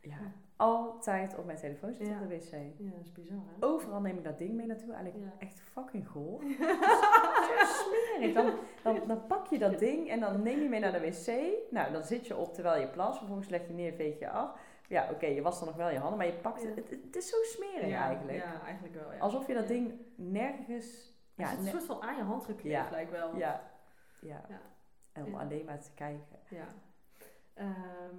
ja, 0.00 0.18
altijd 0.56 1.36
op 1.38 1.44
mijn 1.44 1.58
telefoon 1.58 1.94
zit 1.94 2.06
Ja. 2.06 2.12
op 2.22 2.28
de 2.28 2.36
wc. 2.36 2.50
Ja, 2.78 2.90
dat 2.90 3.00
is 3.04 3.12
bizar, 3.12 3.36
hè? 3.36 3.66
Overal 3.66 4.00
neem 4.00 4.16
ik 4.16 4.24
dat 4.24 4.38
ding 4.38 4.52
mee 4.54 4.66
naartoe. 4.66 4.92
Eigenlijk 4.92 5.24
Ja. 5.24 5.46
echt 5.46 5.60
fucking 5.60 6.08
goor. 6.08 6.40
Zo 6.40 7.64
smerig. 7.82 8.34
Dan, 8.34 8.52
dan, 8.82 9.00
dan 9.06 9.26
pak 9.26 9.46
je 9.46 9.58
dat 9.58 9.78
ding 9.78 10.08
en 10.10 10.20
dan 10.20 10.42
neem 10.42 10.60
je 10.62 10.68
mee 10.68 10.80
naar 10.80 10.92
de 10.92 11.00
wc. 11.00 11.52
Nou, 11.70 11.92
dan 11.92 12.04
zit 12.04 12.26
je 12.26 12.36
op 12.36 12.54
terwijl 12.54 12.80
je 12.80 12.88
plas. 12.88 13.16
Vervolgens 13.18 13.48
leg 13.48 13.66
je 13.66 13.72
neer, 13.72 13.92
veeg 13.92 14.18
je 14.18 14.30
af. 14.30 14.58
Ja, 14.88 15.08
oké, 15.10 15.26
je 15.26 15.42
was 15.42 15.58
dan 15.58 15.68
nog 15.68 15.76
wel 15.76 15.90
je 15.90 15.98
handen, 15.98 16.18
maar 16.18 16.26
je 16.26 16.32
pakt 16.32 16.62
het. 16.62 16.76
Het, 16.76 16.90
het 16.90 17.16
is 17.16 17.28
zo 17.28 17.36
smerig 17.42 17.92
eigenlijk. 17.94 18.38
Ja, 18.38 18.62
eigenlijk 18.64 18.94
wel. 18.94 19.20
Alsof 19.20 19.46
je 19.46 19.54
dat 19.54 19.68
ding 19.68 19.92
nergens... 20.14 21.11
Ja, 21.42 21.48
het 21.50 21.58
is 21.58 21.64
een 21.64 21.70
soort 21.80 21.84
van 21.84 22.02
aan 22.02 22.16
je 22.16 22.22
hand 22.22 22.44
gekleefd, 22.44 22.84
Ja. 22.84 22.90
lijkt 22.90 23.10
wel. 23.10 23.36
ja, 23.36 23.70
ja. 24.20 24.44
En 25.12 25.24
om 25.24 25.34
alleen 25.34 25.64
maar 25.64 25.80
te 25.80 25.90
kijken. 25.94 26.38
Ja. 26.50 26.66
Ehm, 27.54 28.16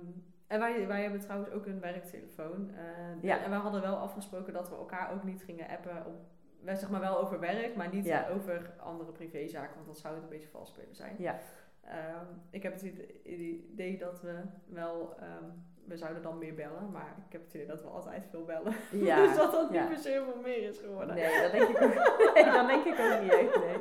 en 0.48 0.60
wij, 0.60 0.88
wij 0.88 1.02
hebben 1.02 1.20
trouwens 1.20 1.50
ook 1.52 1.66
een 1.66 1.80
werktelefoon. 1.80 2.70
Eh, 2.76 3.22
Ja. 3.22 3.44
En 3.44 3.50
we 3.50 3.56
hadden 3.56 3.82
wel 3.82 3.96
afgesproken 3.98 4.54
dat 4.54 4.70
we 4.70 4.76
elkaar 4.76 5.12
ook 5.14 5.24
niet 5.24 5.44
gingen 5.44 5.68
appen. 5.70 6.06
Op, 6.06 6.22
wij 6.62 6.76
zeg 6.76 6.90
maar 6.90 7.00
wel 7.00 7.18
over 7.20 7.40
werk, 7.40 7.76
maar 7.76 7.90
niet 7.94 8.06
Ja. 8.06 8.28
over 8.30 8.74
andere 8.80 9.12
privézaken, 9.12 9.74
want 9.76 9.86
dan 9.86 9.96
zou 9.96 10.14
het 10.14 10.24
een 10.24 10.30
beetje 10.30 10.48
vals 10.48 10.70
spelen 10.70 10.96
zijn. 10.96 11.16
Ja. 11.20 11.40
Ehm, 11.82 12.26
ik 12.50 12.64
heb 12.64 12.74
het 12.74 12.82
ide- 12.82 13.24
idee 13.24 13.98
dat 13.98 14.22
we 14.22 14.42
wel, 14.66 15.16
ehm, 15.20 15.50
we 15.86 15.98
zouden 15.98 16.22
dan 16.22 16.38
meer 16.38 16.54
bellen, 16.54 16.92
maar 16.92 17.16
ik 17.26 17.32
heb 17.32 17.44
het 17.44 17.54
idee 17.54 17.68
dat 17.68 17.82
we 17.82 17.88
altijd 17.88 18.28
veel 18.30 18.46
bellen. 18.46 18.74
Ja, 18.92 19.22
dus 19.26 19.36
dat 19.36 19.52
dat 19.52 19.70
ja. 19.72 19.80
niet 19.80 19.90
per 19.90 19.98
se 19.98 20.24
veel 20.26 20.42
meer 20.42 20.70
is 20.70 20.78
geworden. 20.80 21.16
Nee, 21.16 21.42
dat 21.42 21.52
denk 21.52 21.70
ik 21.70 21.82
ook, 21.82 21.94
nee, 22.34 22.46
dat 22.46 22.68
denk 22.68 22.86
ik 22.86 23.00
ook 23.00 23.22
niet 23.22 23.32
echt, 23.32 23.60
nee. 23.60 23.78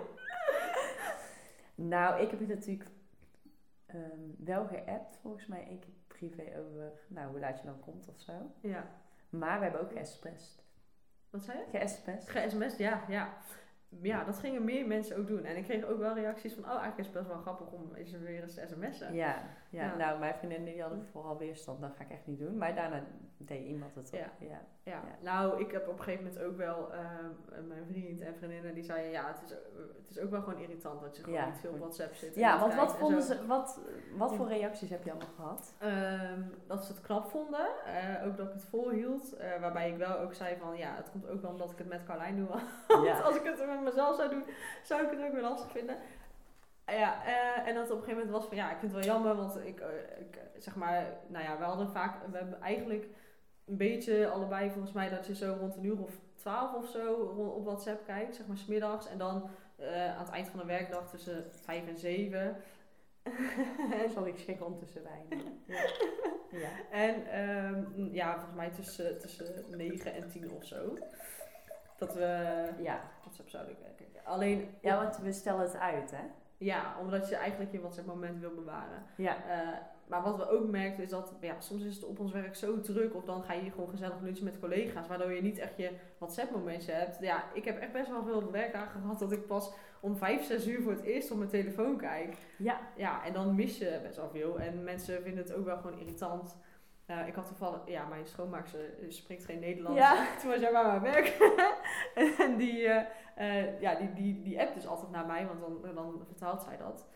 Nou, 1.74 2.20
ik 2.20 2.30
heb 2.30 2.38
het 2.38 2.48
natuurlijk 2.48 2.90
ehm, 3.86 4.20
wel 4.38 4.66
geappt, 4.66 5.18
volgens 5.22 5.46
mij 5.46 5.66
één 5.66 5.78
keer 5.78 5.94
privé 6.06 6.58
over, 6.58 6.92
nou, 7.08 7.30
hoe 7.30 7.40
laat 7.40 7.58
je 7.58 7.66
dan 7.66 7.80
komt 7.80 8.08
of 8.08 8.20
zo. 8.20 8.32
Ja. 8.60 8.90
Maar 9.28 9.58
we 9.58 9.64
hebben 9.64 9.80
ook 9.80 9.92
geësprest. 9.92 10.64
Wat 11.30 11.42
zei 11.42 11.58
je? 11.58 11.78
Geësprest? 11.78 12.28
Ge-sms, 12.28 12.76
ja, 12.76 13.04
ja. 13.08 13.36
Ja, 14.00 14.24
dat 14.24 14.38
gingen 14.38 14.64
meer 14.64 14.86
mensen 14.86 15.16
ook 15.18 15.26
doen. 15.26 15.44
En 15.44 15.56
ik 15.56 15.64
kreeg 15.64 15.84
ook 15.84 15.98
wel 15.98 16.14
reacties 16.14 16.54
van, 16.54 16.62
oh, 16.64 16.70
eigenlijk 16.70 16.98
is 16.98 17.06
het 17.06 17.14
best 17.14 17.26
wel 17.28 17.36
grappig 17.40 17.66
om 17.70 17.94
eens 17.94 18.10
weer 18.10 18.42
eens 18.42 18.54
te 18.54 18.66
sms'en. 18.66 19.14
Ja, 19.14 19.34
ja, 19.70 19.82
Ja. 19.84 19.96
nou, 19.96 20.18
mijn 20.18 20.34
vriendinnen 20.34 20.72
die 20.72 20.80
hadden 20.82 21.06
vooral 21.10 21.38
weerstand, 21.38 21.80
dat 21.80 21.92
ga 21.96 22.02
ik 22.04 22.10
echt 22.10 22.26
niet 22.26 22.38
doen. 22.38 22.58
Maar 22.58 22.74
daarna 22.74 23.02
deed 23.36 23.64
iemand 23.66 23.94
het 23.94 24.10
ook. 24.14 24.20
Ja. 24.20 24.30
Ja. 24.38 24.60
Ja. 24.82 24.92
Ja. 24.92 25.02
nou, 25.20 25.60
ik 25.60 25.70
heb 25.72 25.88
op 25.88 25.98
een 25.98 26.02
gegeven 26.04 26.24
moment 26.24 26.42
ook 26.42 26.56
wel 26.56 26.92
ehm, 26.92 27.66
mijn 27.68 27.84
vriend 27.86 28.20
en 28.20 28.34
vriendinnen 28.34 28.74
die 28.74 28.82
zeiden, 28.84 29.10
ja, 29.10 29.26
het 29.26 29.42
is, 29.44 29.50
het 29.98 30.10
is 30.10 30.18
ook 30.18 30.30
wel 30.30 30.42
gewoon 30.42 30.60
irritant 30.60 31.00
dat 31.00 31.16
je 31.16 31.22
gewoon 31.22 31.44
niet 31.46 31.58
veel 31.58 31.72
op. 31.72 31.78
WhatsApp 31.78 32.14
zit. 32.14 32.34
Ja, 32.34 32.60
want 32.60 32.74
wat 32.74 32.96
vonden 32.96 33.22
ze, 33.22 33.46
wat, 33.46 33.80
wat 34.16 34.34
voor 34.34 34.48
reacties 34.48 34.90
heb 34.90 35.04
je 35.04 35.10
allemaal 35.10 35.34
gehad? 35.36 35.74
Ehm, 35.78 36.42
dat 36.66 36.84
ze 36.84 36.92
het 36.92 37.00
knap 37.00 37.26
vonden. 37.30 37.66
Eh, 37.86 38.26
ook 38.26 38.36
dat 38.36 38.46
ik 38.46 38.52
het 38.52 38.64
volhield. 38.64 39.32
Eh, 39.36 39.60
waarbij 39.60 39.90
ik 39.90 39.96
wel 39.96 40.18
ook 40.18 40.34
zei 40.34 40.56
van, 40.56 40.76
ja, 40.76 40.94
het 40.96 41.10
komt 41.10 41.28
ook 41.28 41.42
wel 41.42 41.50
omdat 41.50 41.70
ik 41.70 41.78
het 41.78 41.88
met 41.88 42.04
Carlijn 42.04 42.36
doe. 42.36 42.46
Want 42.88 43.22
als 43.22 43.36
ik 43.36 43.42
het 43.44 43.66
met 43.66 43.81
mezelf 43.82 44.16
zou 44.16 44.30
doen, 44.30 44.44
zou 44.82 45.04
ik 45.04 45.10
het 45.10 45.20
ook 45.20 45.32
weer 45.32 45.42
lastig 45.42 45.70
vinden. 45.70 45.96
Ja, 46.86 47.24
eh, 47.24 47.68
en 47.68 47.74
dat 47.74 47.90
op 47.90 47.96
een 47.96 48.02
gegeven 48.02 48.14
moment 48.14 48.30
was 48.30 48.46
van 48.46 48.56
ja, 48.56 48.70
ik 48.70 48.78
vind 48.78 48.92
het 48.92 49.04
wel 49.04 49.14
jammer, 49.14 49.36
want 49.36 49.66
ik, 49.66 49.80
eh, 49.80 49.88
ik 50.20 50.36
eh, 50.36 50.42
zeg 50.58 50.76
maar, 50.76 51.06
nou 51.26 51.44
ja, 51.44 51.58
we 51.58 51.64
hadden 51.64 51.90
vaak, 51.90 52.14
we 52.30 52.36
hebben 52.36 52.60
eigenlijk 52.60 53.06
een 53.64 53.76
beetje 53.76 54.28
allebei 54.28 54.70
volgens 54.70 54.92
mij 54.92 55.08
dat 55.08 55.26
je 55.26 55.34
zo 55.34 55.56
rond 55.60 55.76
een 55.76 55.84
uur 55.84 56.00
of 56.00 56.18
twaalf 56.34 56.74
of 56.74 56.88
zo 56.88 57.12
op 57.56 57.64
WhatsApp 57.64 58.06
kijkt, 58.06 58.34
zeg 58.36 58.46
maar 58.46 58.56
smiddags. 58.56 59.08
En 59.08 59.18
dan 59.18 59.50
aan 60.16 60.24
het 60.24 60.30
eind 60.30 60.48
van 60.48 60.58
de 60.58 60.66
werkdag 60.66 61.10
tussen 61.10 61.44
vijf 61.50 61.88
en 61.88 61.96
zeven. 61.96 62.56
Sorry, 64.14 64.30
ik 64.30 64.38
schrik 64.38 64.64
ondertussen 64.64 65.02
bij. 65.02 65.38
Ja. 65.66 65.82
ja. 66.50 66.68
En 66.90 67.26
ehm, 67.26 68.14
ja, 68.14 68.32
volgens 68.32 68.56
mij 68.56 68.70
tussen, 68.70 69.18
tussen 69.18 69.64
9 69.68 70.14
en 70.14 70.28
10 70.28 70.52
of 70.52 70.64
zo. 70.64 70.98
Dat 72.06 72.14
we 72.14 72.68
Ja. 72.78 73.00
WhatsApp 73.20 73.48
zouden 73.48 73.76
kijken. 73.82 74.24
Alleen, 74.24 74.68
ja, 74.80 74.96
want 75.02 75.18
we 75.18 75.32
stellen 75.32 75.60
het 75.60 75.76
uit, 75.78 76.10
hè? 76.10 76.22
ja, 76.64 76.96
omdat 77.00 77.28
je 77.28 77.36
eigenlijk 77.36 77.72
je 77.72 77.80
WhatsApp 77.80 78.06
moment 78.06 78.40
wil 78.40 78.54
bewaren. 78.54 79.02
Ja. 79.16 79.36
Eh, 79.48 79.68
maar 80.06 80.22
wat 80.22 80.36
we 80.36 80.50
ook 80.50 80.68
merkten 80.68 81.04
is 81.04 81.10
dat 81.10 81.32
ja, 81.40 81.60
soms 81.60 81.82
is 81.82 81.94
het 81.94 82.04
op 82.04 82.18
ons 82.18 82.32
werk 82.32 82.56
zo 82.56 82.80
druk. 82.80 83.14
Of 83.14 83.24
dan 83.24 83.42
ga 83.42 83.52
je 83.52 83.70
gewoon 83.70 83.88
gezellig 83.88 84.20
lunchen 84.20 84.44
met 84.44 84.58
collega's. 84.60 85.06
Waardoor 85.06 85.32
je 85.32 85.42
niet 85.42 85.58
echt 85.58 85.76
je 85.76 85.90
WhatsApp 86.18 86.50
momentje 86.50 86.92
hebt. 86.92 87.18
Ja, 87.20 87.44
ik 87.52 87.64
heb 87.64 87.78
echt 87.78 87.92
best 87.92 88.08
wel 88.08 88.24
veel 88.24 88.50
werkdagen 88.50 89.00
gehad 89.00 89.18
dat 89.18 89.32
ik 89.32 89.46
pas 89.46 89.72
om 90.00 90.16
5, 90.16 90.44
6 90.44 90.66
uur 90.66 90.82
voor 90.82 90.92
het 90.92 91.02
eerst 91.02 91.30
op 91.30 91.38
mijn 91.38 91.50
telefoon 91.50 91.96
kijk. 91.96 92.36
Ja. 92.58 92.80
Ja, 92.96 93.24
en 93.24 93.32
dan 93.32 93.54
mis 93.54 93.78
je 93.78 94.00
best 94.02 94.16
wel 94.16 94.30
veel. 94.30 94.60
En 94.60 94.84
mensen 94.84 95.22
vinden 95.22 95.44
het 95.44 95.54
ook 95.54 95.64
wel 95.64 95.76
gewoon 95.76 95.98
irritant. 95.98 96.56
Eh, 97.20 97.26
ik 97.26 97.34
had 97.34 97.46
toevallig, 97.46 97.80
ja, 97.86 98.04
mijn 98.06 98.26
schoonmaakster 98.26 98.98
eh, 99.00 99.10
spreekt 99.10 99.44
geen 99.44 99.58
Nederlands. 99.58 99.98
Ja. 99.98 100.26
Toen 100.40 100.50
was 100.50 100.60
jij 100.60 100.72
bij 100.72 100.84
mijn 100.84 101.00
werk. 101.02 101.26
en 102.44 102.56
die, 102.56 102.86
eh, 103.34 103.80
ja, 103.80 103.94
die, 103.94 104.12
die, 104.12 104.42
die 104.42 104.60
appt 104.60 104.74
dus 104.74 104.86
altijd 104.86 105.10
naar 105.10 105.26
mij, 105.26 105.46
want 105.46 105.60
dan, 105.60 105.94
dan 105.94 106.22
vertaalt 106.26 106.62
zij 106.62 106.76
dat. 106.76 107.06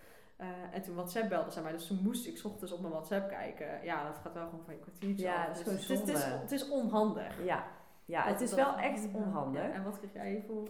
En 0.73 0.83
toen 0.83 0.95
WhatsApp 0.95 1.29
belde 1.29 1.51
zij 1.51 1.63
mij, 1.63 1.73
dus 1.73 1.87
toen 1.87 2.01
moest 2.03 2.27
ik 2.27 2.37
's 2.39 2.45
ochtends 2.45 2.73
op 2.73 2.81
mijn 2.81 2.93
WhatsApp 2.93 3.29
kijken. 3.29 3.85
Ja, 3.85 4.05
dat 4.05 4.19
gaat 4.23 4.33
wel 4.35 4.45
gewoon 4.49 4.65
van 4.65 4.75
je 4.75 4.81
kwartiertje 4.81 5.25
Ja, 5.25 5.47
af. 5.47 5.47
dat 5.47 5.57
is 5.57 5.65
Dus 5.65 5.89
het, 5.89 5.91
is, 5.91 5.99
het, 5.99 6.09
is, 6.09 6.25
het 6.25 6.51
is 6.53 6.69
onhandig. 6.69 7.45
Ja. 7.45 7.65
Ja, 8.05 8.23
Dat- 8.23 8.33
het 8.33 8.41
is 8.41 8.55
wel 8.55 8.77
echt 8.77 9.09
onhandig. 9.13 9.63
Ja, 9.63 9.71
en 9.71 9.85
wat 9.85 9.99
kreeg 9.99 10.13
jij 10.13 10.45
voor 10.47 10.69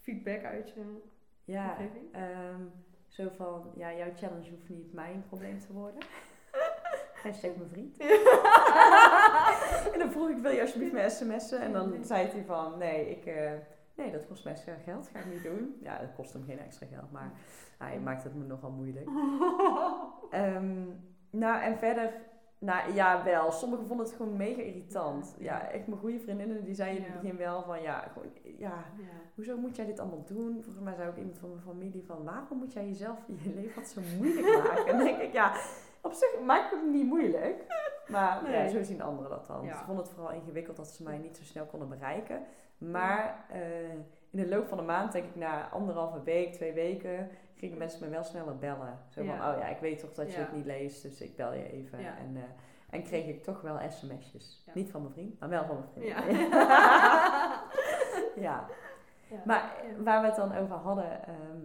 feedback 0.00 0.44
uit 0.44 0.68
je 0.74 1.02
Ja, 1.44 1.70
omgeving? 1.70 2.12
ehm, 2.14 2.62
zo 3.08 3.28
van, 3.36 3.72
ja, 3.76 3.94
jouw 3.94 4.14
challenge 4.14 4.50
hoeft 4.50 4.68
niet 4.68 4.92
mijn 4.92 5.24
probleem 5.28 5.58
te 5.58 5.72
worden. 5.72 6.00
Hashtag 7.22 7.50
mijn 7.56 7.68
vriend. 7.68 7.96
en 9.92 9.98
dan 9.98 10.10
vroeg 10.10 10.28
ik, 10.28 10.38
wil 10.38 10.50
je 10.50 10.60
alsjeblieft 10.60 10.92
mijn 10.92 11.10
sms'en? 11.10 11.60
En 11.60 11.72
dan 11.72 12.04
zei 12.04 12.26
hij 12.26 12.44
van, 12.44 12.78
nee, 12.78 13.10
ik, 13.10 13.26
eh, 13.26 13.52
nee, 13.94 14.12
dat 14.12 14.26
kost 14.26 14.44
mij 14.44 14.52
extra 14.52 14.74
geld, 14.84 15.08
ga 15.12 15.18
ik 15.18 15.32
niet 15.32 15.42
doen. 15.42 15.76
Ja, 15.82 15.98
dat 15.98 16.14
kost 16.16 16.32
hem 16.32 16.44
geen 16.44 16.58
extra 16.58 16.86
geld, 16.86 17.12
maar 17.12 17.32
hij 17.78 18.00
maakt 18.00 18.24
het 18.24 18.34
me 18.34 18.44
nogal 18.44 18.70
moeilijk. 18.70 19.08
Ehm, 20.30 20.84
nou, 21.30 21.62
en 21.62 21.78
verder, 21.78 22.12
nou 22.58 22.92
ja, 22.92 23.24
wel. 23.24 23.52
Sommigen 23.52 23.86
vonden 23.86 24.06
het 24.06 24.14
gewoon 24.14 24.36
mega 24.36 24.62
irritant. 24.62 25.34
Ja, 25.38 25.70
echt 25.70 25.86
mijn 25.86 26.00
goede 26.00 26.18
vriendinnen, 26.18 26.64
die 26.64 26.74
zeiden 26.74 27.04
in 27.04 27.12
het 27.12 27.20
begin 27.20 27.36
wel 27.36 27.62
van, 27.62 27.82
ja, 27.82 28.10
gewoon, 28.12 28.28
ja, 28.42 28.84
ja. 28.96 29.04
hoezo 29.34 29.56
moet 29.56 29.76
jij 29.76 29.86
dit 29.86 29.98
allemaal 29.98 30.24
doen? 30.24 30.62
Volgens 30.62 30.84
mij 30.84 30.94
zei 30.94 31.08
ook 31.08 31.16
iemand 31.16 31.38
van 31.38 31.48
mijn 31.48 31.62
familie 31.62 32.04
van, 32.06 32.24
waarom 32.24 32.58
moet 32.58 32.72
jij 32.72 32.86
jezelf 32.86 33.18
je 33.26 33.54
leven 33.54 33.74
wat 33.74 33.88
zo 33.88 34.00
moeilijk 34.18 34.64
maken? 34.64 34.86
En 34.86 34.98
denk 34.98 35.18
ik, 35.18 35.32
ja, 35.32 35.52
op 36.02 36.12
zich 36.12 36.40
maakt 36.44 36.70
het 36.70 36.84
niet 36.86 37.06
moeilijk. 37.06 37.64
Maar 38.08 38.44
ja, 38.44 38.50
Nee. 38.50 38.68
zo 38.68 38.82
zien 38.82 39.02
anderen 39.02 39.30
dat 39.30 39.46
dan. 39.46 39.64
Ja. 39.64 39.76
Ze 39.78 39.84
vonden 39.84 40.04
het 40.04 40.14
vooral 40.14 40.32
ingewikkeld 40.32 40.76
dat 40.76 40.86
ze 40.88 41.02
mij 41.02 41.18
niet 41.18 41.36
zo 41.36 41.44
snel 41.44 41.64
konden 41.66 41.88
bereiken. 41.88 42.42
Maar 42.78 43.44
eh, 43.48 43.90
in 44.30 44.38
de 44.42 44.48
loop 44.48 44.68
van 44.68 44.76
de 44.78 44.84
maand, 44.84 45.12
denk 45.12 45.24
ik 45.24 45.36
na 45.36 45.68
anderhalve 45.68 46.22
week, 46.22 46.52
twee 46.52 46.72
weken, 46.72 47.30
gingen 47.54 47.78
mensen 47.78 48.00
me 48.04 48.08
wel 48.10 48.24
sneller 48.24 48.58
bellen. 48.58 48.98
Zo 49.08 49.24
van, 49.24 49.34
oh 49.34 49.58
ja, 49.58 49.66
ik 49.66 49.78
weet 49.78 49.98
toch 49.98 50.12
dat 50.14 50.32
je 50.32 50.38
het 50.38 50.52
niet 50.52 50.64
leest, 50.66 51.02
dus 51.02 51.20
ik 51.20 51.36
bel 51.36 51.52
je 51.52 51.70
even. 51.72 51.98
En, 51.98 52.32
eh, 52.36 52.42
en 52.90 53.02
kreeg 53.02 53.26
ik 53.26 53.42
toch 53.42 53.60
wel 53.60 53.78
sms'jes. 53.88 54.64
Niet 54.74 54.90
van 54.90 55.00
mijn 55.02 55.12
vriend, 55.12 55.40
maar 55.40 55.48
wel 55.48 55.64
van 55.64 55.76
mijn 55.76 55.88
vriend. 55.94 56.08
Ja. 56.08 57.62
ja. 58.48 58.66
Maar 59.44 59.72
waar 59.98 60.20
we 60.20 60.26
het 60.26 60.36
dan 60.36 60.56
over 60.56 60.74
hadden, 60.76 61.26
ehm, 61.26 61.58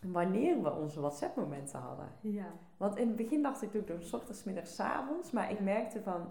wanneer 0.00 0.62
we 0.62 0.72
onze 0.72 1.00
WhatsApp-momenten 1.00 1.78
hadden. 1.80 2.08
Ja. 2.20 2.46
Want 2.76 2.96
in 2.96 3.06
het 3.06 3.16
begin 3.16 3.42
dacht 3.42 3.62
ik, 3.62 3.72
doe 3.72 3.80
ik 3.80 3.86
door 3.86 4.02
s 4.02 4.12
ochtends, 4.12 4.44
middags, 4.44 4.74
's 4.74 4.80
avonds. 4.80 5.30
Maar 5.30 5.50
ik 5.50 5.60
merkte 5.60 6.02
van, 6.02 6.28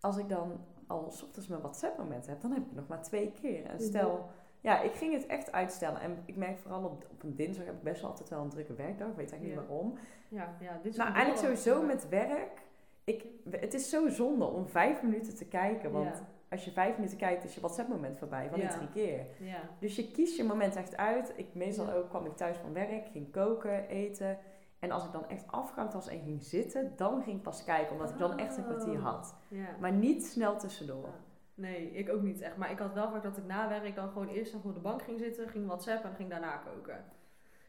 als 0.00 0.16
ik 0.16 0.28
dan 0.28 0.52
al 0.86 1.10
s 1.10 1.22
ochtends 1.22 1.48
mijn 1.48 1.60
WhatsApp-momenten 1.60 2.30
heb, 2.30 2.40
dan 2.40 2.52
heb 2.52 2.62
ik 2.66 2.74
nog 2.74 2.86
maar 2.88 3.02
twee 3.02 3.32
keer. 3.40 3.64
En 3.64 3.74
Mhm. 3.74 3.82
stel, 3.84 4.28
ja, 4.60 4.80
ik 4.80 4.92
ging 4.92 5.12
het 5.12 5.26
echt 5.26 5.52
uitstellen. 5.52 6.00
En 6.00 6.22
ik 6.24 6.36
merk 6.36 6.58
vooral 6.58 6.84
op, 6.84 7.06
op 7.10 7.22
een 7.22 7.34
dinsdag 7.34 7.64
heb 7.66 7.74
ik 7.74 7.82
best 7.82 8.00
wel 8.00 8.10
altijd 8.10 8.28
wel 8.28 8.42
een 8.42 8.48
drukke 8.48 8.74
werkdag. 8.74 9.08
Ik 9.08 9.16
weet 9.16 9.30
eigenlijk 9.32 9.54
Ja. 9.54 9.60
niet 9.60 9.68
waarom. 9.68 9.94
Ja, 10.28 10.54
ja, 10.60 10.78
dit 10.82 10.92
is 10.92 10.98
Nou, 10.98 11.12
eigenlijk 11.12 11.40
sowieso 11.44 11.82
met 11.86 12.08
werk. 12.08 12.62
Ik, 13.04 13.24
het 13.50 13.74
is 13.74 13.88
zo 13.90 14.08
zonde 14.08 14.44
om 14.44 14.66
vijf 14.66 15.02
minuten 15.02 15.34
te 15.36 15.44
kijken. 15.44 15.92
Want 15.92 16.16
Ja. 16.16 16.26
Als 16.50 16.64
je 16.64 16.70
vijf 16.70 16.96
minuten 16.96 17.18
kijkt, 17.18 17.44
is 17.44 17.54
je 17.54 17.60
WhatsApp-moment 17.60 18.18
voorbij 18.18 18.48
van 18.50 18.60
die 18.60 18.68
drie 18.68 18.88
keer. 18.88 19.26
Ja. 19.38 19.60
Dus 19.80 19.96
je 19.96 20.10
kiest 20.10 20.36
je 20.36 20.44
moment 20.44 20.76
echt 20.76 20.96
uit. 20.96 21.32
Ik, 21.36 21.54
meestal 21.54 21.90
ook 21.92 22.08
kwam 22.08 22.26
ik 22.26 22.36
thuis 22.36 22.56
van 22.58 22.72
werk, 22.72 23.06
ging 23.12 23.32
koken, 23.32 23.88
eten. 23.88 24.38
En 24.78 24.90
als 24.90 25.04
ik 25.04 25.12
dan 25.12 25.28
echt 25.28 25.44
afgehaald 25.46 25.92
was 25.92 26.08
en 26.08 26.20
ging 26.20 26.42
zitten, 26.42 26.92
dan 26.96 27.22
ging 27.22 27.36
ik 27.36 27.42
pas 27.42 27.64
kijken. 27.64 27.92
Omdat 27.92 28.10
ik 28.10 28.18
dan 28.18 28.38
echt 28.38 28.56
een 28.56 28.64
kwartier 28.64 28.98
Oh. 28.98 29.04
had. 29.04 29.34
ja. 29.48 29.66
Maar 29.80 29.92
niet 29.92 30.24
snel 30.26 30.56
tussendoor. 30.58 31.08
Nee, 31.54 31.90
ik 31.90 32.08
ook 32.12 32.22
niet 32.22 32.40
echt. 32.40 32.56
Maar 32.56 32.70
ik 32.70 32.78
had 32.78 32.92
wel 32.92 33.10
vaak 33.10 33.22
dat 33.22 33.36
ik 33.36 33.44
na 33.46 33.68
werk 33.68 33.94
dan 33.94 34.08
gewoon 34.08 34.28
eerst 34.28 34.52
nog 34.52 34.64
op 34.64 34.74
de 34.74 34.80
bank 34.80 35.02
ging 35.02 35.18
zitten, 35.18 35.48
ging 35.48 35.66
WhatsApp 35.66 36.04
en 36.04 36.14
ging 36.14 36.30
daarna 36.30 36.56
koken. 36.56 37.04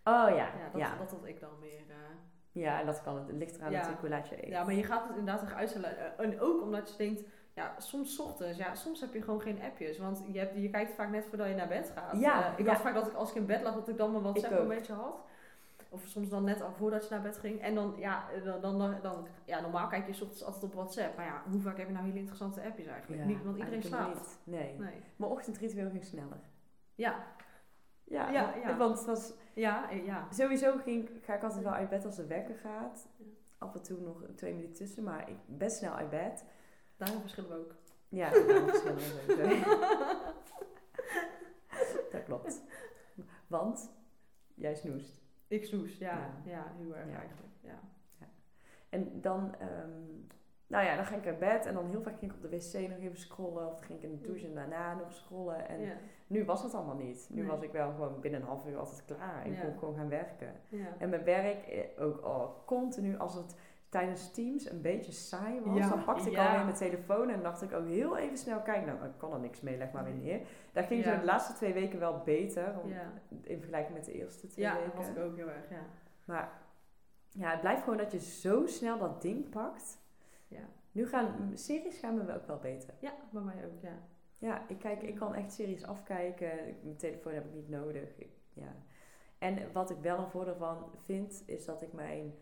Oh 0.04 0.26
ja, 0.30 0.34
Ja, 0.36 0.70
dat, 0.72 0.82
ja. 0.82 0.96
dat 0.98 1.12
had 1.12 1.26
ik 1.26 1.40
dan 1.40 1.50
meer. 1.60 1.70
eh. 1.90 1.96
Ja, 2.52 2.80
en 2.80 2.86
dat 2.86 3.02
kan 3.02 3.16
het. 3.18 3.28
Het 3.28 3.36
ligt 3.36 3.56
eraan 3.58 3.72
Ja. 3.72 3.76
natuurlijk 3.76 4.02
hoe 4.02 4.10
laat 4.10 4.28
je 4.30 4.44
eet. 4.46 4.50
Ja, 4.52 4.64
maar 4.64 4.74
je 4.74 4.84
gaat 4.84 5.08
het 5.08 5.18
inderdaad 5.18 5.40
toch 5.48 5.54
uitstellen. 5.58 5.98
Eh, 6.18 6.26
En 6.26 6.40
ook 6.40 6.62
omdat 6.62 6.90
je 6.92 6.98
denkt, 6.98 7.24
ja, 7.60 7.74
soms 7.80 8.20
ochtends, 8.20 8.58
ja, 8.58 8.76
soms 8.76 9.02
heb 9.02 9.14
je 9.14 9.22
gewoon 9.22 9.42
geen 9.42 9.62
appjes. 9.62 9.98
Want 9.98 10.24
je, 10.32 10.40
hebt, 10.40 10.56
je 10.56 10.70
kijkt 10.70 10.94
vaak 10.94 11.10
net 11.10 11.26
voordat 11.26 11.48
je 11.48 11.56
naar 11.56 11.68
bed 11.68 11.92
gaat. 11.96 12.20
Ja, 12.20 12.46
Eh, 12.54 12.60
ik 12.60 12.66
ja. 12.66 12.72
had 12.72 12.82
vaak 12.82 12.94
dat 12.94 13.08
ik 13.08 13.14
als 13.14 13.30
ik 13.30 13.36
in 13.36 13.46
bed 13.46 13.62
lag, 13.62 13.74
dat 13.74 13.88
ik 13.88 13.98
dan 13.98 14.12
mijn 14.12 14.24
WhatsApp 14.24 14.60
een 14.60 14.68
beetje 14.68 14.94
had. 14.94 15.16
Of 15.90 16.02
soms 16.06 16.30
dan 16.30 16.44
net 16.44 16.62
al 16.62 16.72
voordat 16.72 17.04
je 17.04 17.10
naar 17.10 17.22
bed 17.22 17.38
ging. 17.38 17.62
En 17.62 17.76
dan, 17.76 17.94
ja, 17.98 18.24
dan, 18.44 18.62
dan, 18.78 18.96
dan, 19.02 19.28
ja, 19.46 19.60
normaal 19.60 19.88
kijk 19.88 20.06
je 20.06 20.12
ochtends 20.22 20.44
altijd 20.44 20.64
op 20.64 20.74
WhatsApp. 20.74 21.16
Maar 21.18 21.26
ja, 21.26 21.42
hoe 21.50 21.62
vaak 21.62 21.78
heb 21.78 21.88
je 21.88 21.94
nou 21.94 22.06
hele 22.06 22.18
interessante 22.18 22.62
appjes 22.62 22.88
eigenlijk? 22.88 23.22
Ja, 23.22 23.28
niet, 23.28 23.44
want 23.44 23.58
iedereen 23.58 23.84
slaapt. 23.84 24.16
niet. 24.16 24.38
Nee. 24.44 24.76
Nee. 24.80 25.02
Mijn 25.16 25.32
ochtendritueel 25.32 25.90
ging 25.90 26.06
sneller. 26.06 26.40
Ja, 26.96 27.16
Ja, 28.04 28.30
Ja, 28.32 28.44
want- 28.52 28.64
ja. 28.64 28.78
want 28.78 28.98
het 28.98 29.06
was, 29.08 29.34
ja, 29.54 29.90
eh, 29.90 30.06
ja. 30.06 30.28
sowieso 30.32 30.78
ging, 30.78 31.10
ga 31.22 31.34
ik 31.36 31.44
altijd 31.44 31.64
wel 31.64 31.74
uit 31.74 31.90
bed 31.90 32.06
als 32.06 32.16
de 32.16 32.26
wekker 32.28 32.56
gaat. 32.56 33.08
Af 33.58 33.74
en 33.76 33.84
toe 33.84 34.00
nog 34.00 34.24
twee 34.36 34.54
minuten 34.54 34.76
tussen, 34.76 35.04
maar 35.04 35.30
ik 35.30 35.36
best 35.46 35.78
snel 35.78 35.94
uit 35.94 36.10
bed. 36.10 36.46
Daarin 37.00 37.20
verschillen 37.20 37.50
we 37.50 37.56
ook. 37.56 37.76
Ja, 38.10 38.30
dat 38.30 38.48
is 38.48 38.82
verschillend 38.82 39.02
sowieso. 39.02 39.66
Dat 42.12 42.24
klopt. 42.24 42.62
Want 43.48 43.92
jij 44.56 44.76
snoest. 44.76 45.22
Ik 45.48 45.66
snoes, 45.66 45.98
ja. 45.98 46.18
Ja. 46.18 46.32
Ja, 46.52 46.72
heel 46.78 46.96
erg 46.96 47.10
Ja. 47.10 47.18
eigenlijk. 47.20 47.48
Ja. 47.62 47.80
En 48.90 49.22
dan, 49.22 49.56
ehm, 49.60 49.90
nou 50.68 50.86
ja, 50.86 50.96
dan 50.96 51.06
ging 51.06 51.22
ik 51.22 51.28
uit 51.28 51.40
bed 51.40 51.66
en 51.66 51.74
dan 51.74 51.90
heel 51.90 52.02
vaak 52.02 52.18
ging 52.20 52.32
ik 52.32 52.38
op 52.38 52.42
de 52.50 52.58
wc 52.58 52.90
nog 52.90 53.00
even 53.00 53.18
scrollen. 53.18 53.68
Of 53.68 53.74
dan 53.76 53.84
ging 53.84 54.00
ik 54.00 54.10
in 54.10 54.16
de 54.16 54.22
douche 54.28 54.48
en 54.48 54.54
daarna 54.56 54.94
nog 54.94 55.14
scrollen. 55.14 55.68
En 55.68 55.80
ja. 55.82 55.94
nu 56.28 56.46
was 56.46 56.64
het 56.64 56.74
allemaal 56.74 56.96
niet. 56.96 57.28
Nu 57.30 57.42
Nee. 57.42 57.50
was 57.50 57.62
ik 57.62 57.72
wel 57.72 57.92
gewoon 57.92 58.20
binnen 58.20 58.42
een 58.42 58.48
half 58.48 58.66
uur 58.68 58.78
altijd 58.78 59.06
klaar. 59.06 59.50
Ja. 59.50 59.62
kon 59.62 59.70
ik 59.70 59.80
gewoon 59.80 59.96
gaan 59.96 60.10
werken. 60.10 60.54
ja. 60.70 60.88
En 60.98 61.10
mijn 61.10 61.24
werk 61.24 61.68
eh, 61.68 62.04
ook 62.04 62.26
oh, 62.26 62.66
continu 62.66 63.18
als 63.18 63.34
het 63.36 63.56
tijdens 63.90 64.32
Teams 64.32 64.70
een 64.70 64.82
beetje 64.82 65.12
saai 65.12 65.62
was. 65.62 65.78
Ja, 65.78 65.90
Dan 65.90 66.04
pakte 66.04 66.28
ik 66.30 66.36
ja. 66.36 66.46
alweer 66.48 66.64
mijn 66.64 66.76
telefoon 66.76 67.30
en 67.30 67.42
dacht 67.42 67.62
ik 67.62 67.74
ook 67.74 67.88
heel 67.88 68.18
even 68.18 68.38
snel 68.38 68.62
kijken. 68.62 68.86
Nou, 68.96 69.06
ik 69.06 69.18
kan 69.18 69.34
er 69.34 69.40
niks 69.40 69.62
mee, 69.62 69.78
leg 69.78 69.92
maar 69.92 70.04
weer 70.04 70.14
neer. 70.14 70.40
Dat 70.74 70.86
ging 70.86 71.04
Ja. 71.04 71.14
zo 71.14 71.20
de 71.20 71.26
laatste 71.26 71.54
twee 71.54 71.74
weken 71.74 72.00
wel 72.00 72.22
beter. 72.26 72.80
Om. 72.84 72.92
In 73.42 73.58
vergelijking 73.58 73.94
met 73.96 74.06
de 74.06 74.14
eerste 74.14 74.48
twee 74.48 74.66
Ja, 74.66 74.74
dat 74.74 74.84
weken. 74.84 74.98
was 74.98 75.08
ik 75.08 75.18
ook 75.18 75.36
heel 75.36 75.50
erg, 75.50 75.70
ja. 75.70 75.86
Maar 76.26 76.52
ja, 77.30 77.50
het 77.52 77.62
blijft 77.62 77.84
gewoon 77.84 77.98
dat 77.98 78.12
je 78.12 78.20
zo 78.20 78.66
snel 78.66 78.98
dat 78.98 79.22
ding 79.22 79.50
pakt. 79.50 80.02
Ja, 80.48 80.62
Nu 80.92 81.08
gaan 81.08 81.52
series 81.54 82.00
gaan 82.00 82.16
me 82.16 82.36
ook 82.36 82.46
wel 82.48 82.60
beter. 82.60 82.94
ja 83.00 83.12
bij 83.32 83.42
mij 83.42 83.66
ook, 83.66 83.82
ja. 83.82 83.98
Ja, 84.38 84.62
ik, 84.68 84.80
kijk, 84.80 85.02
ik 85.02 85.16
kan 85.16 85.36
echt 85.36 85.54
series 85.54 85.86
afkijken. 85.86 86.50
Mijn 86.84 86.98
telefoon 86.98 87.34
heb 87.34 87.46
ik 87.46 87.54
niet 87.54 87.70
nodig. 87.70 88.18
Ik, 88.18 88.30
ja. 88.54 88.76
En 89.38 89.72
wat 89.72 89.90
ik 89.90 89.98
wel 90.02 90.18
een 90.18 90.30
voordeel 90.30 90.56
van 90.56 90.92
vind, 91.06 91.44
is 91.46 91.66
dat 91.66 91.82
ik 91.82 91.94
mijn 91.94 92.34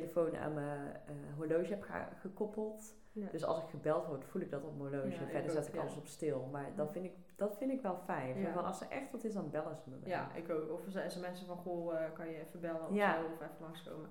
telefoon 0.00 0.36
aan 0.36 0.54
mijn 0.54 0.92
eh, 1.06 1.14
horloge 1.36 1.68
heb 1.70 1.82
ge- 1.82 2.08
gekoppeld. 2.20 2.94
Ja. 3.12 3.28
Dus 3.30 3.44
als 3.44 3.58
ik 3.58 3.68
gebeld 3.68 4.06
word, 4.06 4.24
voel 4.24 4.42
ik 4.42 4.50
dat 4.50 4.62
op 4.64 4.76
mijn 4.78 4.92
horloge. 4.94 5.20
Ja, 5.20 5.26
Verder 5.28 5.50
zet 5.50 5.68
ik 5.68 5.74
ja. 5.74 5.80
alles 5.80 5.96
op 5.96 6.06
stil. 6.06 6.48
Maar 6.52 6.74
dat 6.74 6.92
vind 6.92 7.04
ik, 7.04 7.12
dat 7.36 7.56
vind 7.56 7.70
ik 7.72 7.82
wel 7.82 7.96
fijn. 7.96 8.38
Ja. 8.38 8.52
van, 8.52 8.64
als 8.64 8.80
er 8.80 8.88
echt 8.90 9.10
wat 9.10 9.24
is, 9.24 9.32
dan 9.34 9.50
bellen 9.50 9.76
ze 9.76 9.90
me 9.90 9.98
wel. 9.98 10.08
ja, 10.08 10.32
ik 10.34 10.50
ook. 10.50 10.70
Of 10.70 10.84
ze 10.88 11.04
sms'en 11.08 11.46
van, 11.46 11.56
goh, 11.56 11.94
eh, 12.04 12.12
kan 12.12 12.28
je 12.28 12.38
even 12.38 12.60
bellen 12.60 12.88
of 12.88 12.94
Ja. 12.94 13.14
zo, 13.20 13.24
of 13.24 13.40
even 13.40 13.56
langskomen. 13.60 14.10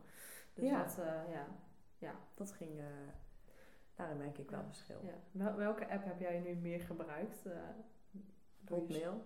Dus 0.54 0.70
Ja. 0.70 0.78
dat, 0.84 0.98
eh, 1.00 1.34
ja. 1.98 2.16
Dat 2.36 2.52
ging... 2.52 2.80
eh, 2.80 2.86
daarin 3.96 4.18
merk 4.18 4.38
ik 4.38 4.50
wel 4.50 4.60
Ja. 4.60 4.66
verschil. 4.66 4.98
ja. 5.04 5.14
Wel- 5.32 5.56
welke 5.56 5.90
app 5.90 6.04
heb 6.06 6.20
jij 6.20 6.40
nu 6.40 6.56
meer 6.56 6.80
gebruikt? 6.82 7.46
Hotmail. 8.70 9.24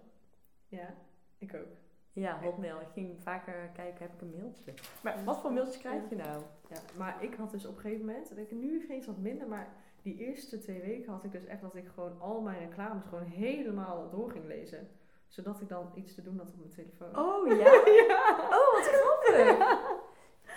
Ja, 0.68 0.94
ik 1.38 1.54
ook. 1.56 1.68
Ja, 2.16 2.40
hotmail. 2.42 2.80
Ik 2.82 2.88
ging 2.94 3.22
vaker 3.22 3.70
kijken, 3.74 4.02
heb 4.06 4.14
ik 4.14 4.22
een 4.22 4.34
mailtje. 4.38 4.74
Maar 5.04 5.24
wat 5.24 5.40
voor 5.42 5.54
mailtjes 5.54 5.78
krijg 5.78 6.10
je 6.10 6.16
nou? 6.16 6.42
Ja, 6.70 6.78
maar 6.98 7.24
ik 7.24 7.34
had 7.36 7.52
dus 7.52 7.66
op 7.66 7.76
een 7.76 7.82
gegeven 7.82 8.06
moment, 8.06 8.30
en 8.32 8.38
ik 8.38 8.52
nu 8.52 8.86
geen 8.88 9.06
wat 9.06 9.18
minder, 9.18 9.48
maar 9.48 9.68
die 10.02 10.18
eerste 10.18 10.58
twee 10.60 10.82
weken 10.82 11.12
had 11.12 11.24
ik 11.24 11.32
dus 11.32 11.46
echt 11.46 11.62
dat 11.62 11.76
ik 11.76 11.88
gewoon 11.88 12.22
al 12.22 12.42
mijn 12.42 12.60
reclames 12.60 13.04
gewoon 13.04 13.24
helemaal 13.24 14.10
door 14.10 14.32
ging 14.32 14.46
lezen. 14.46 14.88
Zodat 15.28 15.62
ik 15.62 15.70
dan 15.70 15.92
iets 15.96 16.16
te 16.16 16.22
doen 16.22 16.38
had 16.38 16.48
op 16.48 16.58
mijn 16.58 16.70
telefoon. 16.70 17.18
Oh 17.26 17.48
ja? 17.60 17.72
ja. 18.08 18.34
Oh, 18.50 18.74
wat 18.74 18.90
grappig! 18.92 19.80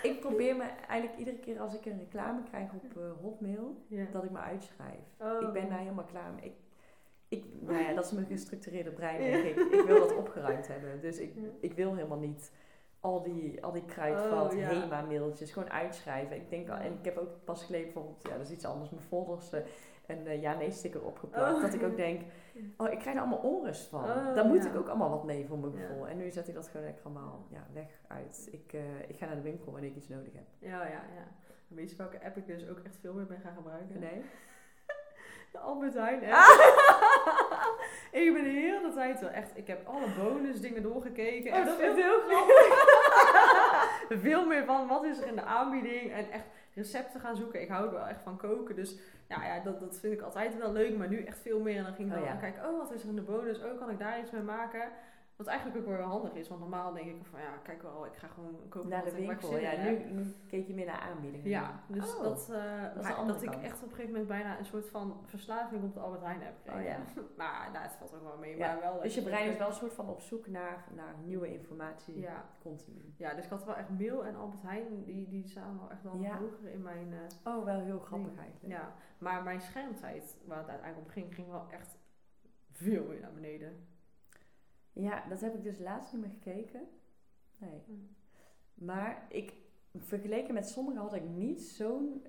Ik 0.03 0.19
probeer 0.19 0.55
me 0.55 0.63
eigenlijk 0.63 1.19
iedere 1.19 1.37
keer 1.39 1.59
als 1.59 1.73
ik 1.73 1.85
een 1.85 1.97
reclame 1.99 2.43
krijg 2.43 2.73
op 2.73 2.97
eh, 2.97 3.03
Hotmail, 3.21 3.75
Ja. 3.87 4.05
dat 4.11 4.23
ik 4.23 4.29
me 4.31 4.39
uitschrijf. 4.39 4.99
Oh. 5.17 5.41
Ik 5.41 5.51
ben 5.53 5.69
daar 5.69 5.79
helemaal 5.79 6.05
klaar 6.05 6.31
mee. 6.33 6.43
Ik, 6.45 6.53
ik, 7.29 7.45
nou 7.59 7.79
ja, 7.79 7.93
dat 7.93 8.05
is 8.05 8.11
mijn 8.11 8.25
gestructureerde 8.25 8.91
brein, 8.91 9.19
denk 9.19 9.43
ik. 9.43 9.57
Ik 9.57 9.85
wil 9.85 9.99
dat 9.99 10.15
opgeruimd 10.15 10.67
hebben. 10.67 11.01
Dus 11.01 11.17
ik, 11.17 11.33
ik 11.59 11.73
wil 11.73 11.95
helemaal 11.95 12.19
niet 12.19 12.51
al 12.99 13.23
die, 13.23 13.63
al 13.63 13.71
die 13.71 13.85
kruidvat, 13.85 14.53
Oh, 14.53 14.59
ja. 14.59 14.67
HEMA-mailtjes 14.67 15.51
gewoon 15.51 15.71
uitschrijven. 15.71 16.35
Ik 16.35 16.49
denk 16.49 16.67
en 16.67 16.93
ik 16.93 17.05
heb 17.05 17.17
ook 17.17 17.43
pas 17.43 17.63
geleden 17.63 17.85
bijvoorbeeld, 17.85 18.21
ja, 18.27 18.37
dat 18.37 18.47
is 18.47 18.51
iets 18.51 18.65
anders, 18.65 18.89
mijn 18.89 19.03
folders 19.03 19.51
eh, 19.51 19.61
een 20.09 20.27
eh, 20.27 20.41
ja-nee-sticker 20.41 21.03
opgeplakt. 21.05 21.55
Oh. 21.55 21.61
Dat 21.61 21.73
ik 21.73 21.83
ook 21.83 21.95
denk, 21.95 22.21
oh, 22.77 22.91
ik 22.91 22.99
krijg 22.99 23.15
er 23.15 23.21
allemaal 23.21 23.39
onrust 23.39 23.87
van. 23.87 24.03
Oh, 24.03 24.35
Daar 24.35 24.45
moet 24.45 24.63
ja. 24.63 24.69
ik 24.69 24.75
ook 24.75 24.87
allemaal 24.87 25.09
wat 25.09 25.23
mee 25.23 25.45
voor 25.47 25.57
mijn 25.59 25.73
gevoel. 25.73 26.07
En 26.07 26.17
nu 26.17 26.31
zet 26.31 26.47
ik 26.47 26.53
dat 26.53 26.67
gewoon 26.67 26.85
lekker 26.85 27.05
allemaal 27.05 27.47
ja, 27.49 27.67
weg 27.73 28.01
uit. 28.07 28.49
Ik, 28.51 28.73
eh, 28.73 29.09
ik 29.09 29.17
ga 29.17 29.25
naar 29.25 29.35
de 29.35 29.41
winkel 29.41 29.71
wanneer 29.71 29.89
ik 29.89 29.95
iets 29.95 30.07
nodig 30.07 30.33
heb. 30.33 30.45
Ja, 30.59 30.85
ja, 30.85 31.03
ja. 31.15 31.27
Weet 31.67 31.91
je 31.91 31.95
welke 31.95 32.23
app 32.23 32.37
ik 32.37 32.47
dus 32.47 32.67
ook 32.67 32.79
echt 32.79 32.97
veel 33.01 33.13
meer 33.13 33.25
ben 33.25 33.39
gaan 33.39 33.55
gebruiken? 33.55 33.99
Nee? 33.99 34.21
De 35.51 35.59
Albert 35.59 35.93
Heijn 35.93 36.23
app. 36.23 36.33
Ah! 36.33 37.17
ik 38.21 38.33
ben 38.33 38.43
de 38.43 38.49
hele 38.49 38.93
tijd 38.93 39.19
wel 39.19 39.29
echt, 39.29 39.51
ik 39.57 39.67
heb 39.67 39.87
alle 39.87 40.07
bonus 40.19 40.61
dingen 40.61 40.83
doorgekeken. 40.83 41.51
Oh, 41.51 41.57
en 41.57 41.65
dat 41.65 41.75
veel, 41.75 41.93
vind 41.93 41.97
ik 41.97 42.03
heel 42.03 42.19
grappig. 42.27 42.87
veel 44.25 44.45
meer 44.45 44.65
van 44.65 44.87
wat 44.87 45.03
is 45.03 45.17
er 45.21 45.27
in 45.27 45.35
de 45.35 45.41
aanbieding 45.41 46.11
en 46.11 46.31
echt 46.31 46.45
recepten 46.73 47.19
gaan 47.19 47.35
zoeken. 47.35 47.61
Ik 47.61 47.69
hou 47.69 47.91
wel 47.91 48.07
echt 48.07 48.21
van 48.21 48.37
koken, 48.37 48.75
dus 48.75 48.95
ja, 49.27 49.45
ja 49.45 49.59
dat, 49.59 49.79
dat 49.79 49.99
vind 49.99 50.13
ik 50.13 50.21
altijd 50.21 50.57
wel 50.57 50.71
leuk, 50.71 50.97
maar 50.97 51.07
nu 51.07 51.23
echt 51.23 51.39
veel 51.41 51.59
meer. 51.59 51.77
En 51.77 51.83
dan 51.83 51.93
ging 51.93 52.11
ik 52.11 52.17
Oh, 52.17 52.23
dan 52.23 52.33
ja. 52.33 52.39
kijken, 52.39 52.69
oh 52.69 52.77
wat 52.77 52.91
is 52.91 53.03
er 53.03 53.09
in 53.09 53.15
de 53.15 53.21
bonus, 53.21 53.59
oh 53.63 53.79
kan 53.79 53.89
ik 53.89 53.99
daar 53.99 54.19
iets 54.19 54.31
mee 54.31 54.41
maken? 54.41 54.81
Wat 55.39 55.47
eigenlijk 55.47 55.79
ook 55.79 55.97
wel 55.97 56.07
handig 56.07 56.33
is, 56.33 56.47
want 56.47 56.59
normaal 56.59 56.93
denk 56.93 57.05
ik 57.07 57.25
van 57.25 57.39
ja, 57.39 57.57
kijk 57.63 57.81
wel, 57.81 58.05
ik 58.05 58.15
ga 58.15 58.27
gewoon 58.27 58.59
koken 58.69 58.89
Naar 58.89 59.03
de 59.03 59.11
winkel. 59.15 59.57
Ja, 59.57 59.83
nu, 59.83 60.25
keek 60.47 60.67
je 60.67 60.73
meer 60.73 60.85
naar 60.85 60.99
aanbiedingen. 60.99 61.49
Ja, 61.49 61.79
dus 61.87 62.15
Oh, 62.15 62.23
dat, 62.23 62.49
eh, 62.49 62.83
dat 62.93 63.03
maar 63.03 63.13
andere 63.13 63.39
dat 63.45 63.53
ik 63.55 63.61
echt 63.61 63.75
op 63.77 63.81
een 63.83 63.89
gegeven 63.89 64.11
moment 64.11 64.27
bijna 64.27 64.57
een 64.59 64.65
soort 64.65 64.89
van 64.89 65.21
verslaving 65.25 65.83
op 65.83 65.93
de 65.93 65.99
Albert 65.99 66.21
Heijn 66.23 66.41
heb 66.41 66.53
gekregen. 66.57 67.01
Oh, 67.01 67.15
ja. 67.15 67.21
maar 67.37 67.69
nou, 67.73 67.83
het 67.83 67.91
valt 67.93 68.15
ook 68.15 68.23
wel 68.23 68.37
mee. 68.37 68.57
Ja, 68.57 68.73
Maar 68.73 68.81
wel 68.81 69.01
Dus 69.01 69.15
je 69.15 69.21
brein 69.21 69.51
is 69.51 69.57
wel 69.57 69.67
een 69.67 69.73
soort 69.73 69.93
van 69.93 70.09
op 70.09 70.21
zoek 70.21 70.47
naar, 70.47 70.85
naar 70.95 71.15
nieuwe 71.23 71.53
informatie. 71.53 72.19
Ja, 72.19 72.45
Continu. 72.61 73.13
ja, 73.17 73.33
dus 73.33 73.43
ik 73.43 73.49
had 73.49 73.65
wel 73.65 73.75
echt 73.75 73.89
Mail 73.89 74.25
en 74.25 74.35
Albert 74.35 74.61
Heijn, 74.61 75.03
die, 75.03 75.27
die 75.27 75.47
staan 75.47 75.79
wel 75.79 75.89
echt 75.91 76.03
wel 76.03 76.17
Ja. 76.21 76.37
hoger 76.37 76.67
in 76.71 76.81
mijn... 76.81 77.13
eh, 77.13 77.53
Oh, 77.53 77.65
wel 77.65 77.79
heel 77.79 77.99
grappig 77.99 78.27
ding. 78.29 78.39
eigenlijk. 78.39 78.73
ja, 78.73 78.93
maar 79.17 79.43
mijn 79.43 79.61
schermtijd, 79.61 80.37
waar 80.45 80.57
het 80.57 80.69
uiteindelijk 80.69 81.07
om 81.07 81.13
ging, 81.13 81.35
ging 81.35 81.49
wel 81.49 81.65
echt 81.69 81.97
veel 82.71 83.03
meer 83.05 83.19
naar 83.19 83.33
beneden. 83.33 83.87
Ja, 85.01 85.25
dat 85.29 85.41
heb 85.41 85.53
ik 85.53 85.63
dus 85.63 85.79
laatst 85.79 86.13
niet 86.13 86.21
meer 86.21 86.31
gekeken. 86.31 86.87
Nee. 87.57 87.81
Hmm. 87.85 88.15
Maar 88.73 89.25
ik, 89.29 89.53
vergeleken 89.95 90.53
met 90.53 90.69
sommigen 90.69 91.01
had 91.01 91.13
ik 91.13 91.23
niet 91.23 91.61
zo'n, 91.61 92.25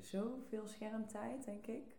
zoveel 0.00 0.66
schermtijd, 0.66 1.44
denk 1.44 1.66
ik. 1.66 1.96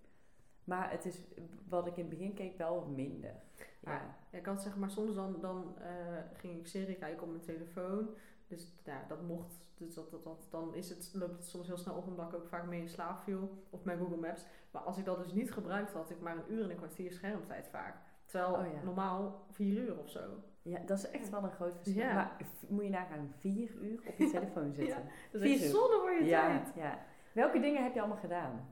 Maar 0.64 0.92
het 0.92 1.06
is, 1.06 1.24
wat 1.68 1.88
ik 1.88 1.98
in 1.98 2.06
het 2.06 2.18
begin 2.18 2.34
keek, 2.34 2.58
wel 2.58 2.86
minder. 2.86 3.36
Ja. 3.80 3.96
Ah, 3.96 4.02
Ja, 4.32 4.38
ik 4.38 4.46
had 4.46 4.62
zeg 4.62 4.78
maar 4.78 4.92
soms 4.92 5.16
dan, 5.16 5.40
dan 5.40 5.78
eh, 5.80 6.18
ging 6.34 6.60
ik 6.60 6.68
serie 6.68 6.96
kijken 6.96 7.24
op 7.24 7.30
mijn 7.30 7.42
telefoon. 7.42 8.10
Dus 8.48 8.74
ja, 8.86 9.06
dat 9.08 9.22
mocht. 9.22 9.68
Dus 9.78 9.94
dat, 9.94 10.12
dat, 10.12 10.24
dat, 10.24 10.48
dan 10.50 10.76
is 10.76 10.90
het, 10.90 11.12
loopt 11.14 11.36
het 11.36 11.48
soms 11.48 11.68
heel 11.68 11.78
snel 11.78 11.96
op 11.96 12.08
omdat 12.08 12.28
ik 12.28 12.34
ook 12.34 12.48
vaak 12.48 12.66
mee 12.66 12.82
in 12.82 12.90
slaap 12.90 13.20
viel. 13.20 13.64
Of 13.70 13.84
mijn 13.84 13.98
Google 13.98 14.18
Maps. 14.18 14.46
Maar 14.72 14.82
als 14.82 14.98
ik 14.98 15.06
dat 15.06 15.24
dus 15.24 15.34
niet 15.34 15.52
gebruikte, 15.52 15.98
had 15.98 16.10
ik 16.10 16.20
maar 16.20 16.38
een 16.38 16.54
uur 16.54 16.64
en 16.64 16.70
een 16.70 16.76
kwartier 16.76 17.12
schermtijd 17.12 17.68
vaak. 17.68 18.09
Terwijl 18.30 18.54
Oh 18.54 18.74
ja. 18.74 18.84
normaal 18.84 19.46
vier 19.52 19.78
uur 19.78 19.98
of 20.00 20.10
zo. 20.10 20.20
ja, 20.62 20.80
dat 20.80 20.98
is 20.98 21.10
echt 21.10 21.30
wel 21.30 21.44
een 21.44 21.52
groot 21.52 21.76
verschil. 21.76 22.02
Ja. 22.04 22.14
Maar 22.14 22.38
moet 22.70 22.84
je 22.84 22.90
nagaan, 22.90 23.34
vier 23.38 23.72
uur 23.82 24.00
op 24.08 24.14
je 24.18 24.30
telefoon 24.40 24.74
zitten. 24.74 25.04
Dus 25.32 25.42
Vier 25.42 25.58
zonde 25.58 25.98
voor 26.00 26.12
je 26.12 26.24
ja, 26.24 26.48
tijd. 26.48 26.72
ja. 26.76 27.00
Welke 27.34 27.60
dingen 27.60 27.84
heb 27.84 27.94
je 27.94 28.00
allemaal 28.00 28.18
gedaan? 28.18 28.68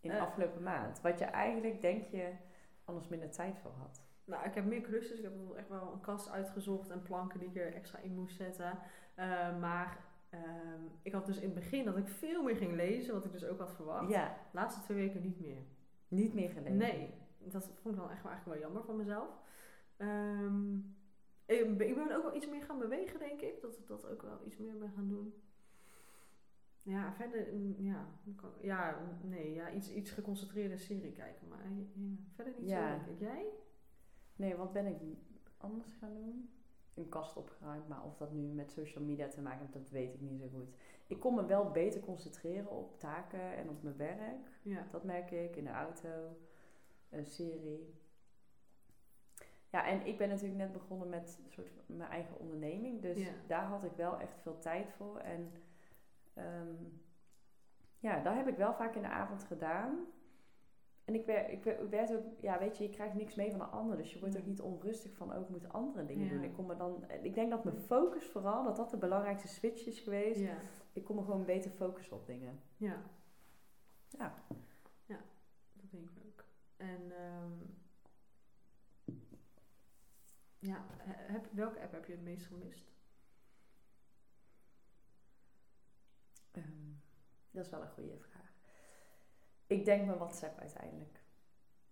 In 0.00 0.10
de 0.10 0.16
Eh. 0.16 0.22
afgelopen 0.22 0.62
maand. 0.62 1.00
Wat 1.00 1.18
je 1.18 1.24
eigenlijk, 1.24 1.80
denk 1.80 2.04
je, 2.06 2.32
anders 2.84 3.08
minder 3.08 3.30
tijd 3.30 3.58
voor 3.58 3.72
had. 3.78 4.02
Nou, 4.24 4.44
ik 4.44 4.54
heb 4.54 4.64
meer 4.64 4.80
klusjes. 4.80 5.18
Ik 5.18 5.24
heb 5.24 5.32
echt 5.56 5.68
wel 5.68 5.92
een 5.92 6.00
kast 6.00 6.30
uitgezocht 6.30 6.90
en 6.90 7.02
planken 7.02 7.38
die 7.38 7.48
ik 7.48 7.56
er 7.56 7.74
extra 7.74 7.98
in 7.98 8.14
moest 8.14 8.36
zetten. 8.36 8.78
Eh, 9.14 9.58
maar 9.58 9.98
ehm, 10.30 10.82
ik 11.02 11.12
had 11.12 11.26
dus 11.26 11.36
in 11.38 11.44
het 11.44 11.54
begin 11.54 11.84
dat 11.84 11.96
ik 11.96 12.08
veel 12.08 12.42
meer 12.42 12.56
ging 12.56 12.72
lezen, 12.72 13.14
wat 13.14 13.24
ik 13.24 13.32
dus 13.32 13.44
ook 13.44 13.58
had 13.58 13.72
verwacht. 13.74 14.08
Ja, 14.10 14.26
De 14.26 14.56
laatste 14.58 14.80
twee 14.82 14.96
weken 14.96 15.22
niet 15.22 15.40
meer. 15.40 15.62
niet 16.08 16.34
meer 16.34 16.48
gelezen. 16.50 16.76
Nee, 16.76 17.14
dat 17.44 17.64
vond 17.64 17.94
ik 17.94 18.00
dan 18.00 18.10
echt 18.10 18.22
wel, 18.22 18.32
eigenlijk 18.32 18.44
wel 18.60 18.68
jammer 18.68 18.84
van 18.84 18.96
mezelf. 18.96 19.28
Ehm, 19.96 20.76
ik 21.46 21.76
ben 21.76 22.16
ook 22.16 22.22
wel 22.22 22.34
iets 22.36 22.48
meer 22.48 22.62
gaan 22.62 22.78
bewegen, 22.78 23.18
denk 23.18 23.40
ik. 23.40 23.60
Dat 23.60 23.78
ik 23.78 23.86
dat 23.86 24.06
ook 24.06 24.22
wel 24.22 24.38
iets 24.46 24.56
meer 24.56 24.78
ben 24.78 24.90
gaan 24.90 25.08
doen. 25.08 25.34
Ja, 26.82 27.12
verder, 27.12 27.54
mm, 27.54 27.74
ja, 27.78 28.06
ja 28.60 28.98
nee, 29.22 29.54
ja, 29.54 29.70
iets, 29.70 29.92
iets 29.94 30.10
geconcentreerde 30.10 30.76
serie 30.76 31.12
kijken. 31.12 31.48
Maar 31.48 31.58
ja, 31.70 31.84
verder 32.34 32.52
niet 32.58 32.68
Ja. 32.68 32.98
zo, 32.98 33.04
denk 33.04 33.08
ik. 33.16 33.20
Jij? 33.20 33.46
Nee, 34.36 34.56
wat 34.56 34.72
ben 34.72 34.86
ik 34.86 34.96
anders 35.56 35.94
gaan 35.94 36.14
doen? 36.14 36.50
Een 36.94 37.08
kast 37.08 37.36
opgeruimd, 37.36 37.88
maar 37.88 38.04
of 38.04 38.16
dat 38.16 38.32
nu 38.32 38.46
met 38.52 38.72
social 38.72 39.04
media 39.04 39.28
te 39.28 39.40
maken 39.40 39.60
heeft, 39.60 39.72
dat 39.72 39.90
weet 39.90 40.14
ik 40.14 40.20
niet 40.20 40.40
zo 40.40 40.48
goed. 40.48 40.68
Ik 41.06 41.20
kon 41.20 41.34
me 41.34 41.44
wel 41.46 41.70
beter 41.70 42.00
concentreren 42.00 42.70
op 42.70 42.98
taken 42.98 43.56
en 43.56 43.68
op 43.68 43.82
mijn 43.82 43.96
werk. 43.96 44.48
Ja. 44.62 44.86
Dat 44.90 45.04
merk 45.04 45.30
ik 45.30 45.56
in 45.56 45.64
de 45.64 45.70
auto, 45.70 46.36
een 47.10 47.26
serie. 47.26 47.94
Ja, 49.70 49.86
en 49.86 50.06
ik 50.06 50.18
ben 50.18 50.28
natuurlijk 50.28 50.58
net 50.58 50.72
begonnen 50.72 51.08
met 51.08 51.38
soort 51.48 51.68
mijn 51.86 52.10
eigen 52.10 52.38
onderneming. 52.38 53.00
Dus 53.02 53.18
Ja. 53.18 53.30
daar 53.46 53.64
had 53.64 53.84
ik 53.84 53.92
wel 53.96 54.18
echt 54.18 54.40
veel 54.40 54.58
tijd 54.58 54.90
voor. 54.90 55.18
En 55.18 55.52
ehm, 56.34 56.74
ja, 57.98 58.22
dat 58.22 58.34
heb 58.34 58.48
ik 58.48 58.56
wel 58.56 58.74
vaak 58.74 58.94
in 58.94 59.02
de 59.02 59.08
avond 59.08 59.44
gedaan. 59.44 59.98
En 61.04 61.14
ik 61.14 61.26
werd, 61.26 61.50
ik 61.50 61.62
werd, 61.90 62.10
ik 62.10 62.16
ook, 62.16 62.24
ja, 62.40 62.58
weet 62.58 62.76
je, 62.78 62.84
je 62.84 62.90
krijgt 62.90 63.14
niks 63.14 63.34
mee 63.34 63.50
van 63.50 63.58
de 63.58 63.64
ander. 63.64 63.96
Dus 63.96 64.12
je 64.12 64.18
wordt 64.18 64.38
ook 64.38 64.46
niet 64.46 64.60
onrustig 64.60 65.12
van, 65.16 65.32
ook 65.32 65.48
moet 65.48 65.72
andere 65.72 66.04
dingen 66.04 66.24
Ja. 66.26 66.30
doen. 66.32 66.42
Ik, 66.42 66.52
kon 66.54 66.66
me 66.66 66.76
dan, 66.76 67.04
ik 67.22 67.34
denk 67.34 67.50
dat 67.50 67.64
mijn 67.64 67.78
focus 67.78 68.24
vooral, 68.26 68.64
dat 68.64 68.76
dat 68.76 68.90
de 68.90 68.96
belangrijkste 68.96 69.48
switch 69.48 69.86
is 69.86 70.00
geweest. 70.00 70.40
Ja. 70.40 70.56
Ik 70.92 71.04
kon 71.04 71.16
me 71.16 71.22
gewoon 71.22 71.44
beter 71.44 71.70
focussen 71.70 72.16
op 72.16 72.26
dingen. 72.26 72.60
Ja. 72.76 73.02
Ja. 74.08 74.34
Ja, 75.06 75.20
dat 75.72 75.90
denk 75.90 76.10
ik 76.10 76.16
ook. 76.26 76.27
En 76.78 77.12
ehm, 77.12 77.52
ja, 80.58 80.86
he- 80.98 81.32
heb, 81.32 81.52
welke 81.52 81.80
app 81.80 81.92
heb 81.92 82.04
je 82.04 82.12
het 82.12 82.22
meest 82.22 82.46
gemist? 82.46 82.92
Ehm, 86.50 86.92
dat 87.50 87.64
is 87.64 87.70
wel 87.70 87.82
een 87.82 87.90
goede 87.90 88.18
vraag. 88.18 88.52
Ik 89.66 89.84
denk 89.84 90.06
mijn 90.06 90.18
WhatsApp 90.18 90.58
uiteindelijk. 90.58 91.22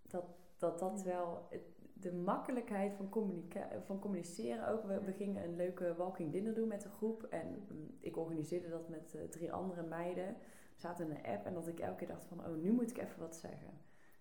Dat 0.02 0.24
dat, 0.58 0.78
dat 0.78 1.02
wel... 1.02 1.48
De 1.92 2.12
makkelijkheid 2.12 2.94
van, 2.94 3.08
communica- 3.08 3.82
van 3.84 3.98
communiceren 3.98 4.68
ook. 4.68 4.82
We, 4.84 5.00
we 5.00 5.12
gingen 5.12 5.44
een 5.44 5.56
leuke 5.56 5.94
walking 5.96 6.32
dinner 6.32 6.54
doen 6.54 6.68
met 6.68 6.84
een 6.84 6.90
groep. 6.90 7.22
En 7.22 7.66
mm, 7.68 7.96
ik 8.00 8.16
organiseerde 8.16 8.68
dat 8.68 8.88
met 8.88 9.14
eh, 9.14 9.22
drie 9.22 9.52
andere 9.52 9.82
meiden. 9.82 10.26
We 10.74 10.80
zaten 10.80 11.10
in 11.10 11.16
een 11.16 11.24
app 11.24 11.46
en 11.46 11.54
dat 11.54 11.68
ik 11.68 11.80
elke 11.80 11.96
keer 11.96 12.08
dacht 12.08 12.24
van... 12.24 12.46
Oh, 12.46 12.56
nu 12.56 12.72
moet 12.72 12.90
ik 12.90 12.98
even 12.98 13.18
wat 13.20 13.36
zeggen. 13.36 13.70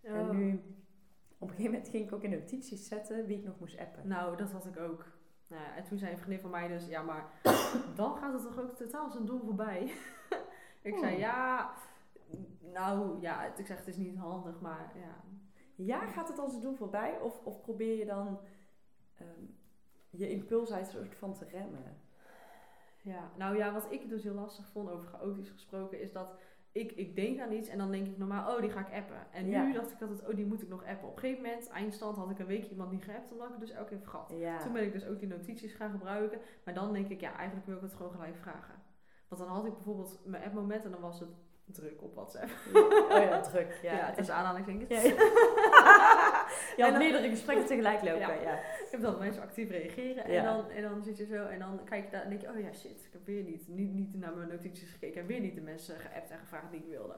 Oh. 0.05 0.11
En 0.11 0.37
nu... 0.37 0.61
Op 1.37 1.47
een 1.47 1.55
gegeven 1.55 1.71
moment 1.71 1.89
ging 1.89 2.05
ik 2.05 2.13
ook 2.13 2.23
in 2.23 2.29
notities 2.29 2.87
zetten 2.87 3.25
wie 3.25 3.37
ik 3.37 3.43
nog 3.43 3.59
moest 3.59 3.77
appen. 3.77 4.07
Nou, 4.07 4.37
dat 4.37 4.51
had 4.51 4.65
ik 4.65 4.77
ook. 4.77 5.05
Nou 5.47 5.61
ja, 5.61 5.75
en 5.75 5.83
toen 5.83 5.97
zei 5.97 6.11
een 6.11 6.17
vriendin 6.17 6.39
van 6.39 6.49
mij 6.49 6.67
dus, 6.67 6.87
ja, 6.87 7.01
maar 7.01 7.29
dan 7.95 8.17
gaat 8.17 8.33
het 8.33 8.41
toch 8.41 8.59
ook 8.59 8.75
totaal 8.75 9.09
zijn 9.09 9.25
doel 9.25 9.39
voorbij. 9.39 9.81
ik 10.81 10.97
zei, 10.97 11.13
Oh. 11.13 11.19
ja, 11.19 11.73
nou 12.59 13.21
ja, 13.21 13.55
ik 13.55 13.65
zeg 13.65 13.77
het 13.77 13.87
is 13.87 13.97
niet 13.97 14.17
handig, 14.17 14.61
maar 14.61 14.91
ja. 14.95 15.23
Ja, 15.75 16.07
gaat 16.07 16.27
het 16.27 16.39
als 16.39 16.53
het 16.53 16.61
doel 16.61 16.75
voorbij? 16.75 17.19
Of, 17.19 17.39
of 17.43 17.61
probeer 17.61 17.97
je 17.97 18.05
dan 18.05 18.39
ehm, 19.17 19.45
je 20.09 20.29
impulsheid 20.29 20.87
soort 20.87 21.15
van 21.15 21.33
te 21.33 21.45
remmen? 21.45 21.97
Ja, 23.01 23.31
nou 23.37 23.57
ja, 23.57 23.73
wat 23.73 23.91
ik 23.91 24.09
dus 24.09 24.23
heel 24.23 24.33
lastig 24.33 24.67
vond 24.67 24.89
over 24.89 25.07
chaotisch 25.07 25.49
gesproken, 25.49 25.99
is 25.99 26.11
dat 26.11 26.39
ik, 26.75 26.91
ik 26.91 27.15
denk 27.15 27.39
aan 27.39 27.51
iets 27.51 27.69
en 27.69 27.77
dan 27.77 27.91
denk 27.91 28.07
ik 28.07 28.17
normaal, 28.17 28.55
oh, 28.55 28.61
die 28.61 28.69
ga 28.69 28.79
ik 28.79 28.93
appen. 28.93 29.27
En 29.31 29.45
nu 29.45 29.51
Ja. 29.51 29.73
dacht 29.73 29.91
ik 29.91 30.01
altijd, 30.01 30.27
oh, 30.27 30.35
die 30.35 30.45
moet 30.45 30.61
ik 30.61 30.67
nog 30.69 30.85
appen. 30.85 31.07
Op 31.07 31.13
een 31.15 31.19
gegeven 31.19 31.43
moment, 31.43 31.69
eindstand, 31.69 32.17
had 32.17 32.29
ik 32.29 32.39
een 32.39 32.45
weekje 32.45 32.69
iemand 32.71 32.91
niet 32.91 33.03
geappt, 33.03 33.31
omdat 33.31 33.47
ik 33.47 33.53
het 33.53 33.61
dus 33.67 33.71
elke 33.75 33.89
keer 33.89 33.99
vergat. 33.99 34.33
Ja. 34.37 34.57
Toen 34.57 34.73
ben 34.73 34.83
ik 34.83 34.91
dus 34.93 35.05
ook 35.05 35.19
die 35.19 35.27
notities 35.27 35.73
gaan 35.73 35.91
gebruiken. 35.91 36.39
Maar 36.65 36.73
dan 36.73 36.93
denk 36.93 37.09
ik, 37.09 37.21
ja, 37.21 37.35
eigenlijk 37.35 37.65
wil 37.67 37.75
ik 37.75 37.81
het 37.81 37.93
gewoon 37.93 38.11
gelijk 38.11 38.37
vragen. 38.37 38.75
Want 39.27 39.41
dan 39.41 39.51
had 39.51 39.65
ik 39.65 39.73
bijvoorbeeld 39.73 40.19
mijn 40.25 40.43
appmoment 40.43 40.85
en 40.85 40.91
dan 40.91 41.01
was 41.01 41.19
het 41.19 41.29
druk 41.65 42.01
op 42.01 42.15
WhatsApp. 42.15 42.49
Oh 42.73 43.09
ja, 43.09 43.39
druk. 43.41 43.79
Ja, 43.81 43.93
Ja, 43.97 44.05
het 44.05 44.17
is 44.17 44.29
aanhalingstekens. 44.29 45.03
Ja. 45.03 45.13
Je 46.75 46.83
had 46.83 46.93
En 46.93 46.99
dan- 46.99 46.99
meerdere 47.09 47.29
gesprekken 47.29 47.65
tegelijk 47.65 48.01
lopen. 48.03 48.19
Ja. 48.19 48.33
Ja. 48.41 48.55
Ik 48.59 48.87
heb 48.91 49.01
dat 49.01 49.19
mensen 49.19 49.41
actief 49.41 49.69
reageren. 49.69 50.23
En, 50.25 50.43
dan, 50.43 50.69
en 50.69 50.81
dan 50.81 51.03
zit 51.03 51.17
je 51.17 51.25
zo 51.25 51.45
en 51.45 51.59
dan 51.59 51.83
kijk 51.83 52.05
je 52.05 52.11
daar 52.11 52.23
en 52.23 52.29
denk 52.29 52.41
je, 52.41 52.49
oh 52.49 52.59
ja 52.59 52.73
shit, 52.73 53.05
ik 53.05 53.09
heb 53.11 53.25
weer 53.25 53.43
niet, 53.43 53.67
niet, 53.67 53.93
niet 53.93 54.15
naar 54.19 54.35
mijn 54.35 54.47
notities 54.49 54.89
gekeken. 54.91 55.21
En 55.21 55.27
weer 55.27 55.39
niet 55.39 55.55
de 55.55 55.61
mensen 55.61 55.99
geappt 55.99 56.29
en 56.29 56.37
gevraagd 56.39 56.71
die 56.71 56.79
ik 56.79 56.89
wilde. 56.89 57.15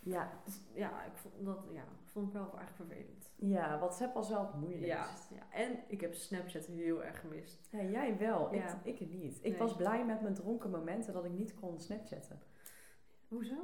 Ja. 0.00 0.32
Dus 0.44 0.60
ja, 0.74 1.04
ik 1.04 1.12
vond 1.16 1.44
dat 1.44 1.58
ja, 1.72 1.84
vond 2.12 2.26
ik 2.26 2.32
wel 2.32 2.42
eigenlijk 2.58 2.76
vervelend. 2.76 3.30
ja, 3.36 3.78
WhatsApp 3.78 4.14
was 4.14 4.28
wel 4.28 4.40
het 4.46 4.54
moeilijkst. 4.54 5.28
Ja, 5.30 5.36
ja, 5.36 5.58
en 5.64 5.78
ik 5.88 6.00
heb 6.00 6.14
Snapchat 6.14 6.66
heel 6.66 7.04
erg 7.04 7.20
gemist. 7.20 7.68
Ja, 7.70 7.82
jij 7.82 8.16
wel. 8.18 8.54
Ja. 8.54 8.80
Ik, 8.84 9.00
ik 9.00 9.10
niet. 9.12 9.36
Ik 9.42 9.50
Nee. 9.50 9.58
was 9.58 9.76
blij 9.76 10.04
met 10.04 10.20
mijn 10.20 10.34
dronken 10.34 10.70
momenten 10.70 11.12
dat 11.12 11.24
ik 11.24 11.32
niet 11.32 11.54
kon 11.54 11.80
snapchatten. 11.80 12.40
Hoezo? 13.28 13.54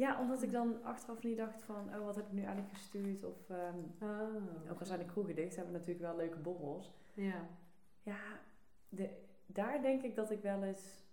Ja, 0.00 0.20
omdat 0.20 0.42
ik 0.42 0.50
dan 0.52 0.82
achteraf 0.82 1.22
niet 1.22 1.36
dacht 1.36 1.62
van, 1.62 1.88
oh, 1.94 2.04
wat 2.04 2.16
heb 2.16 2.26
ik 2.26 2.32
nu 2.32 2.42
eigenlijk 2.42 2.72
gestuurd? 2.74 3.24
Of, 3.24 3.50
Ah, 3.50 4.70
ook 4.70 4.80
al 4.80 4.86
zijn 4.86 4.98
de 4.98 5.04
kroegen 5.04 5.34
dicht, 5.34 5.56
hebben 5.56 5.72
we 5.72 5.78
natuurlijk 5.78 6.06
wel 6.06 6.16
leuke 6.16 6.38
borrels. 6.38 6.92
ja. 7.14 7.46
Ja, 8.02 8.18
de, 8.88 9.10
daar 9.46 9.82
denk 9.82 10.02
ik 10.02 10.14
dat 10.14 10.30
ik 10.30 10.42
wel 10.42 10.62
eens 10.62 11.04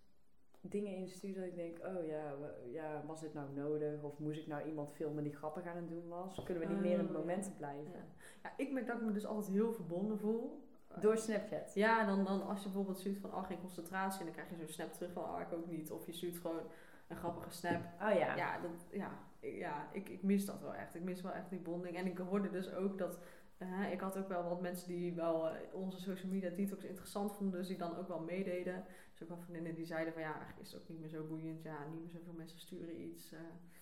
dingen 0.62 0.96
instuur 0.96 1.34
dat 1.36 1.44
ik 1.44 1.56
denk, 1.56 1.78
oh 1.86 2.06
ja, 2.06 2.34
ja, 2.72 3.04
was 3.06 3.22
dit 3.22 3.34
nou 3.34 3.48
nodig? 3.54 4.02
Of 4.04 4.20
moest 4.20 4.40
ik 4.40 4.48
nou 4.48 4.68
iemand 4.68 4.92
filmen 4.94 5.24
die 5.24 5.36
grappig 5.36 5.66
aan 5.66 5.76
het 5.76 5.90
doen 5.90 6.08
was? 6.08 6.44
Kunnen 6.44 6.68
we 6.68 6.74
niet 6.74 6.82
meer 6.82 6.92
in 6.92 7.00
het 7.00 7.08
Oh, 7.10 7.16
moment 7.16 7.54
blijven? 7.58 7.92
Ja. 7.92 8.06
ja, 8.44 8.54
ik 8.58 8.72
merk 8.72 8.88
dat 8.88 8.96
ik 8.98 9.02
me 9.04 9.12
dus 9.12 9.26
altijd 9.26 9.52
heel 9.54 9.74
verbonden 9.74 10.20
voel. 10.20 10.66
Door 11.00 11.18
Snapchat. 11.18 11.74
Ja, 11.74 12.06
dan, 12.06 12.24
dan 12.24 12.48
als 12.48 12.58
je 12.60 12.64
bijvoorbeeld 12.66 12.98
stuurt 12.98 13.18
van, 13.18 13.34
oh, 13.34 13.44
geen 13.44 13.60
concentratie. 13.60 14.20
En 14.20 14.26
dan 14.26 14.34
krijg 14.36 14.50
je 14.50 14.56
zo'n 14.56 14.68
snap 14.68 14.94
terug 14.94 15.12
van, 15.12 15.24
oh, 15.24 15.40
ik 15.42 15.54
ook 15.54 15.68
niet. 15.68 15.92
Of 15.92 16.06
je 16.06 16.12
stuurt 16.14 16.38
gewoon 16.38 16.62
een 17.08 17.16
grappige 17.18 17.50
snap. 17.50 17.82
Oh 18.02 18.14
ja. 18.18 18.36
Ja, 18.36 18.60
dat, 18.60 18.88
ja, 18.92 19.12
ik, 19.40 19.56
ja 19.56 19.88
ik, 19.92 20.10
ik 20.10 20.24
mis 20.24 20.46
dat 20.46 20.62
wel 20.62 20.74
echt. 20.76 20.96
Ik 20.96 21.04
mis 21.04 21.22
wel 21.22 21.32
echt 21.34 21.50
die 21.50 21.60
bonding. 21.60 21.96
En 21.98 22.06
ik 22.06 22.18
hoorde 22.18 22.50
dus 22.50 22.74
ook 22.74 22.98
dat... 22.98 23.20
eh, 23.58 23.92
ik 23.92 24.00
had 24.00 24.18
ook 24.18 24.28
wel 24.28 24.44
wat 24.50 24.62
mensen 24.62 24.88
die 24.88 25.14
wel 25.14 25.50
eh, 25.50 25.74
onze 25.74 26.00
social 26.02 26.32
media 26.32 26.50
detox 26.50 26.84
interessant 26.84 27.34
vonden. 27.34 27.60
Dus 27.60 27.68
die 27.68 27.78
dan 27.78 27.96
ook 27.98 28.08
wel 28.08 28.20
meededen. 28.20 28.86
Dus 29.12 29.22
ook 29.24 29.30
wel 29.30 29.38
vriendinnen 29.38 29.76
die 29.76 29.86
zeiden 29.86 30.14
van... 30.14 30.22
Ja, 30.22 30.32
eigenlijk 30.34 30.60
is 30.62 30.72
het 30.72 30.82
ook 30.82 30.90
niet 30.90 31.00
meer 31.00 31.10
zo 31.10 31.24
boeiend. 31.28 31.64
Ja, 31.64 31.78
niet 31.92 32.00
meer 32.02 32.10
zoveel 32.12 32.34
mensen 32.34 32.60
sturen 32.60 33.02
iets. 33.02 33.32
eh. 33.32 33.40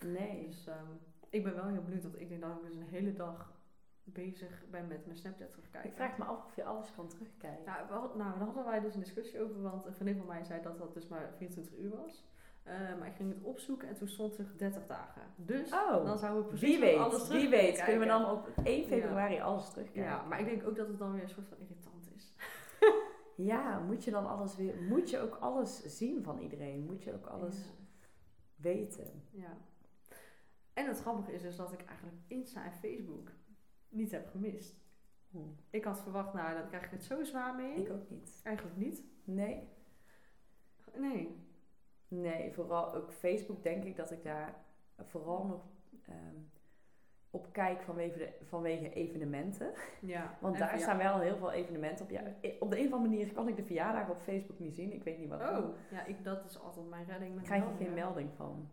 Nee. 0.08 0.46
dus 0.48 0.68
ehm, 0.68 0.92
ik 1.30 1.44
ben 1.44 1.56
wel 1.56 1.68
heel 1.68 1.84
benieuwd. 1.84 2.04
Want 2.04 2.20
ik 2.20 2.30
denk 2.30 2.42
dat 2.42 2.56
ik 2.58 2.64
dus 2.64 2.76
een 2.76 2.88
hele 2.88 3.14
dag 3.14 3.54
bezig 4.04 4.64
ben 4.70 4.88
met 4.88 5.06
mijn 5.06 5.18
Snapchat 5.18 5.52
terugkijken. 5.52 5.90
Ik 5.90 5.96
vraag 5.96 6.18
me 6.18 6.24
af 6.24 6.46
of 6.46 6.56
je 6.56 6.64
alles 6.64 6.92
kan 6.96 7.08
terugkijken. 7.08 7.66
Nou, 7.66 7.88
we 7.88 7.94
had- 7.94 8.16
nou, 8.16 8.38
daar 8.38 8.46
hadden 8.48 8.66
wij 8.66 8.80
dus 8.80 8.94
een 8.94 9.00
discussie 9.00 9.42
over, 9.42 9.62
want 9.62 9.86
een 9.86 9.94
vriendin 9.94 10.18
van 10.18 10.26
mij 10.28 10.44
zei 10.44 10.62
dat 10.62 10.78
dat 10.78 10.94
dus 10.94 11.08
maar 11.08 11.34
24 11.38 11.78
uur 11.78 11.90
was. 11.96 12.26
Eh, 12.66 12.98
maar 13.00 13.08
ik 13.08 13.16
ging 13.16 13.34
het 13.34 13.44
opzoeken 13.44 13.88
en 13.88 13.96
toen 13.96 14.08
stond 14.08 14.38
er 14.38 14.58
30 14.58 14.86
dagen. 14.86 15.22
Dus 15.36 15.74
Oh, 15.74 16.06
dan 16.06 16.18
zouden 16.18 16.42
we 16.44 16.48
precies 16.48 16.70
Wie 16.70 16.80
wel 16.80 16.90
weet, 16.90 17.00
alles 17.00 17.24
terug 17.24 17.42
wie 17.42 17.50
weet 17.50 17.84
kunnen 17.84 17.86
kunnen 17.86 18.00
we 18.00 18.24
dan 18.24 18.32
op 18.32 18.50
1 18.64 18.86
februari 18.86 19.40
alles 19.40 19.70
terugkijken. 19.70 20.12
Ja, 20.12 20.24
maar 20.24 20.40
ik 20.40 20.46
denk 20.46 20.68
ook 20.68 20.76
dat 20.76 20.88
het 20.88 20.98
dan 20.98 21.12
weer 21.12 21.24
een 21.24 21.30
soort 21.30 21.48
van 21.48 21.58
irritant 21.58 22.10
is. 22.16 22.34
Ja, 23.36 23.80
moet 23.80 24.04
je 24.04 24.12
dan 24.12 24.28
alles 24.28 24.56
weer, 24.56 24.82
moet 24.82 25.10
je 25.10 25.20
ook 25.20 25.36
alles 25.36 25.98
zien 25.98 26.24
van 26.24 26.40
iedereen? 26.40 26.86
Moet 26.86 27.04
je 27.04 27.14
ook 27.14 27.26
alles 27.26 27.56
weten? 28.56 29.24
Ja. 29.32 29.42
ja. 29.42 29.58
En 30.74 30.88
het 30.88 31.00
grappige 31.00 31.34
is 31.34 31.42
dus 31.42 31.56
dat 31.56 31.74
ik 31.74 31.86
eigenlijk 31.86 32.18
Insta 32.28 32.66
en 32.66 32.74
Facebook 32.74 33.32
niet 33.90 34.12
heb 34.12 34.30
gemist. 34.30 34.76
Hm. 35.32 35.38
Ik 35.70 35.84
had 35.84 36.02
verwacht, 36.02 36.34
nou, 36.34 36.58
dan 36.58 36.68
krijg 36.68 36.84
ik 36.84 36.92
het 36.92 37.04
zo 37.04 37.24
zwaar 37.24 37.56
mee. 37.56 37.76
Ik 37.76 37.92
ook 37.92 38.10
niet. 38.10 38.40
Eigenlijk 38.44 38.78
niet. 38.78 39.04
Nee. 39.24 39.70
Nee. 40.94 41.44
Nee, 42.08 42.52
vooral 42.54 42.94
ook 42.94 43.12
Facebook 43.12 43.64
denk 43.64 43.84
ik 43.84 43.96
dat 43.96 44.12
ik 44.12 44.24
daar 44.24 44.56
vooral 45.04 45.46
nog 45.46 45.62
ehm, 46.06 46.36
op 47.30 47.48
kijk 47.52 47.82
vanwege, 47.82 48.18
de, 48.18 48.30
vanwege 48.44 48.94
evenementen. 48.94 49.72
Ja. 50.02 50.38
Want 50.42 50.58
daar 50.58 50.80
staan 50.80 50.98
wel 50.98 51.20
heel 51.20 51.38
veel 51.38 51.52
evenementen 51.52 52.06
op. 52.06 52.12
Ja, 52.12 52.22
op 52.60 52.72
de 52.72 52.80
een 52.80 52.86
of 52.88 52.94
andere 52.94 53.12
manier 53.12 53.34
kan 53.34 53.48
ik 53.48 53.56
de 53.56 53.64
verjaardag 53.64 54.10
op 54.10 54.22
Facebook 54.22 54.60
niet 54.60 54.76
zien. 54.76 54.94
Ik 54.94 55.04
weet 55.04 55.18
niet 55.18 55.30
waarom. 55.30 55.64
Oh, 55.64 55.76
ja, 55.92 56.06
ik, 56.06 56.24
dat 56.24 56.46
is 56.46 56.60
altijd 56.60 56.90
mijn 56.90 57.06
redding. 57.06 57.36
Met 57.36 57.44
krijg 57.44 57.64
je 57.64 57.86
geen 57.86 57.94
melding 57.94 58.30
van. 58.36 58.70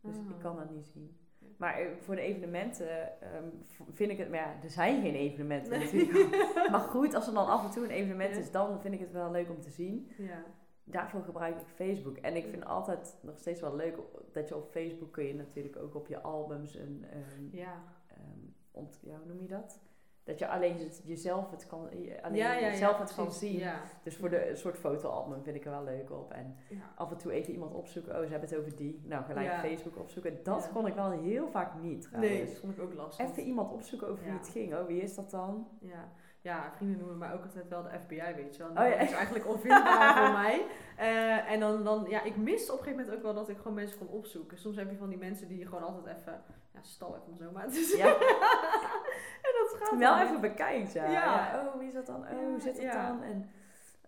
Dus 0.00 0.16
Ah. 0.16 0.30
ik 0.30 0.38
kan 0.38 0.56
dat 0.56 0.70
niet 0.70 0.86
zien. 0.86 1.18
Maar 1.56 1.74
eh, 1.78 1.86
voor 2.00 2.14
de 2.14 2.20
evenementen 2.20 3.20
ehm, 3.20 3.48
vind 3.92 4.10
ik 4.10 4.18
het... 4.18 4.28
Maar 4.30 4.38
ja, 4.38 4.54
er 4.62 4.70
zijn 4.70 5.02
geen 5.02 5.14
evenementen 5.14 5.78
natuurlijk. 5.80 6.52
Maar 6.70 6.80
goed, 6.80 7.14
als 7.14 7.26
er 7.26 7.34
dan 7.34 7.46
af 7.46 7.64
en 7.64 7.70
toe 7.70 7.84
een 7.84 7.90
evenement 7.90 8.34
Ja. 8.34 8.40
is, 8.40 8.50
dan 8.50 8.80
vind 8.80 8.94
ik 8.94 9.00
het 9.00 9.12
wel 9.12 9.30
leuk 9.30 9.50
om 9.50 9.60
te 9.60 9.70
zien. 9.70 10.10
Ja. 10.18 10.44
Daarvoor 10.84 11.22
gebruik 11.22 11.60
ik 11.60 11.66
Facebook. 11.74 12.16
En 12.16 12.36
ik 12.36 12.46
vind 12.50 12.64
altijd 12.64 13.16
nog 13.20 13.38
steeds 13.38 13.60
wel 13.60 13.76
leuk 13.76 13.98
dat 14.32 14.48
je 14.48 14.56
op 14.56 14.70
Facebook 14.70 15.12
kun 15.12 15.24
je 15.24 15.34
natuurlijk 15.34 15.76
ook 15.76 15.94
op 15.94 16.06
je 16.06 16.20
albums 16.22 16.74
een... 16.74 17.04
ehm, 17.10 17.56
Ja. 17.56 17.82
ehm, 18.08 18.38
ont, 18.70 18.98
ja, 19.02 19.16
hoe 19.16 19.26
noem 19.26 19.40
je 19.42 19.48
dat? 19.48 19.80
Dat 20.24 20.38
je 20.38 20.48
alleen 20.48 20.78
het- 20.78 21.02
jezelf 21.04 21.50
het 21.50 21.66
kan, 21.66 21.78
alleen 21.80 22.34
ja, 22.34 22.52
ja, 22.54 22.60
jezelf 22.60 22.92
ja, 22.96 23.00
het 23.00 23.14
kan 23.14 23.32
zien. 23.32 23.58
Ja. 23.58 23.80
Dus 24.02 24.16
voor 24.16 24.30
de 24.30 24.48
een 24.50 24.56
soort 24.56 24.78
fotoalbum 24.78 25.42
vind 25.42 25.56
ik 25.56 25.64
er 25.64 25.70
wel 25.70 25.84
leuk 25.84 26.10
op. 26.10 26.32
En 26.32 26.56
Ja. 26.68 26.92
af 26.96 27.10
en 27.10 27.16
toe 27.16 27.32
even 27.32 27.52
iemand 27.52 27.74
opzoeken. 27.74 28.12
Oh, 28.12 28.22
ze 28.24 28.30
hebben 28.30 28.48
het 28.48 28.58
over 28.58 28.76
die. 28.76 29.00
Nou, 29.04 29.24
gelijk 29.24 29.46
Ja. 29.46 29.60
Facebook 29.60 29.98
opzoeken. 29.98 30.38
Dat 30.42 30.64
Ja. 30.64 30.70
kon 30.72 30.86
ik 30.86 30.94
wel 30.94 31.10
heel 31.10 31.48
vaak 31.48 31.80
niet 31.80 32.02
trouwens. 32.02 32.32
Nee, 32.34 32.44
dat 32.46 32.56
vond 32.56 32.72
ik 32.76 32.80
ook 32.82 32.94
lastig. 32.94 33.26
Even 33.30 33.42
iemand 33.42 33.72
opzoeken 33.72 34.08
over 34.08 34.24
wie 34.24 34.32
het 34.32 34.48
ging. 34.48 34.74
Oh, 34.74 34.86
wie 34.86 35.00
is 35.02 35.14
dat 35.14 35.30
dan? 35.30 35.68
Ja. 35.80 36.08
Ja, 36.44 36.72
vrienden 36.76 36.98
noemen 36.98 37.18
mij 37.18 37.32
ook 37.32 37.42
altijd 37.42 37.68
wel 37.68 37.82
de 37.82 37.98
FBI, 38.00 38.34
weet 38.36 38.56
je 38.56 38.62
wel. 38.62 38.70
Oh 38.70 38.90
ja. 38.90 38.98
Is 38.98 39.12
eigenlijk 39.12 39.46
onvindbaar 39.46 40.16
voor 40.16 40.32
mij. 40.42 40.66
Eh, 40.96 41.50
en 41.50 41.60
dan, 41.60 41.84
dan, 41.84 42.06
ja, 42.08 42.22
ik 42.22 42.36
miste 42.36 42.72
op 42.72 42.78
een 42.78 42.84
gegeven 42.84 43.04
moment 43.04 43.16
ook 43.16 43.32
wel 43.32 43.34
dat 43.34 43.48
ik 43.48 43.56
gewoon 43.56 43.74
mensen 43.74 43.98
kon 43.98 44.08
opzoeken. 44.08 44.58
Soms 44.58 44.76
heb 44.76 44.90
je 44.90 44.96
van 44.96 45.08
die 45.08 45.18
mensen 45.18 45.48
die 45.48 45.58
je 45.58 45.66
gewoon 45.66 45.82
altijd 45.82 46.16
even, 46.16 46.42
ja, 46.72 46.82
stalk 46.82 47.26
om 47.26 47.36
zo 47.36 47.50
maar 47.50 47.68
te 47.68 47.82
zeggen. 47.82 48.26
Ja. 48.26 48.36
en 49.46 49.52
dat 49.58 49.76
gaat 49.80 49.98
wel 49.98 50.18
even 50.18 50.40
bekijkt, 50.40 50.92
ja. 50.92 51.10
Ja. 51.10 51.64
Oh, 51.66 51.78
wie 51.78 51.88
is 51.88 51.94
dat 51.94 52.06
dan? 52.06 52.20
Oh, 52.22 52.28
hoe 52.28 52.60
zit 52.60 52.82
het 52.82 52.92
dan? 52.92 53.22
En, 53.22 53.50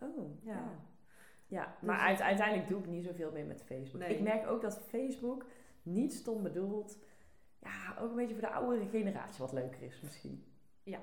oh, 0.00 0.44
ja. 0.44 0.62
Ja. 1.46 1.74
Dus 1.80 1.88
maar 1.88 1.98
uiteindelijk 1.98 2.68
doe 2.68 2.80
ik 2.80 2.86
niet 2.86 3.04
zoveel 3.04 3.32
meer 3.32 3.46
met 3.46 3.62
Facebook. 3.62 4.00
Nee. 4.00 4.14
Ik 4.14 4.22
merk 4.22 4.46
ook 4.46 4.60
dat 4.60 4.80
Facebook 4.88 5.44
niet 5.82 6.12
stom 6.12 6.42
bedoeld. 6.42 6.98
Ja, 7.60 7.96
ook 8.00 8.10
een 8.10 8.16
beetje 8.16 8.34
voor 8.34 8.48
de 8.48 8.54
oudere 8.54 8.88
generatie 8.88 9.38
wat 9.38 9.52
leuker 9.52 9.82
is 9.82 10.00
misschien. 10.00 10.44
Ja, 10.82 10.98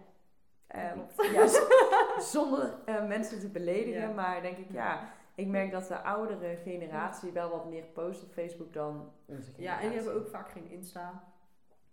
Ehm, 0.67 0.93
klopt. 1.15 1.32
ja, 1.32 1.47
z- 1.47 1.67
zonder 2.34 2.73
eh, 2.86 3.08
mensen 3.08 3.39
te 3.39 3.49
beledigen, 3.49 4.02
Ja. 4.02 4.13
maar 4.13 4.41
denk 4.41 4.58
ik, 4.58 4.71
ja, 4.71 5.10
ik 5.36 5.47
merk 5.47 5.71
dat 5.71 5.88
de 5.88 6.02
oudere 6.02 6.56
generatie 6.56 7.32
wel 7.32 7.49
wat 7.49 7.69
meer 7.69 7.84
post 7.84 8.23
op 8.23 8.32
Facebook 8.32 8.73
dan 8.73 9.12
onze 9.26 9.52
generatie. 9.52 9.63
Ja, 9.63 9.80
en 9.82 9.88
die 9.88 9.97
hebben 9.97 10.15
ook 10.21 10.28
vaak 10.30 10.49
geen 10.49 10.69
Insta. 10.69 11.23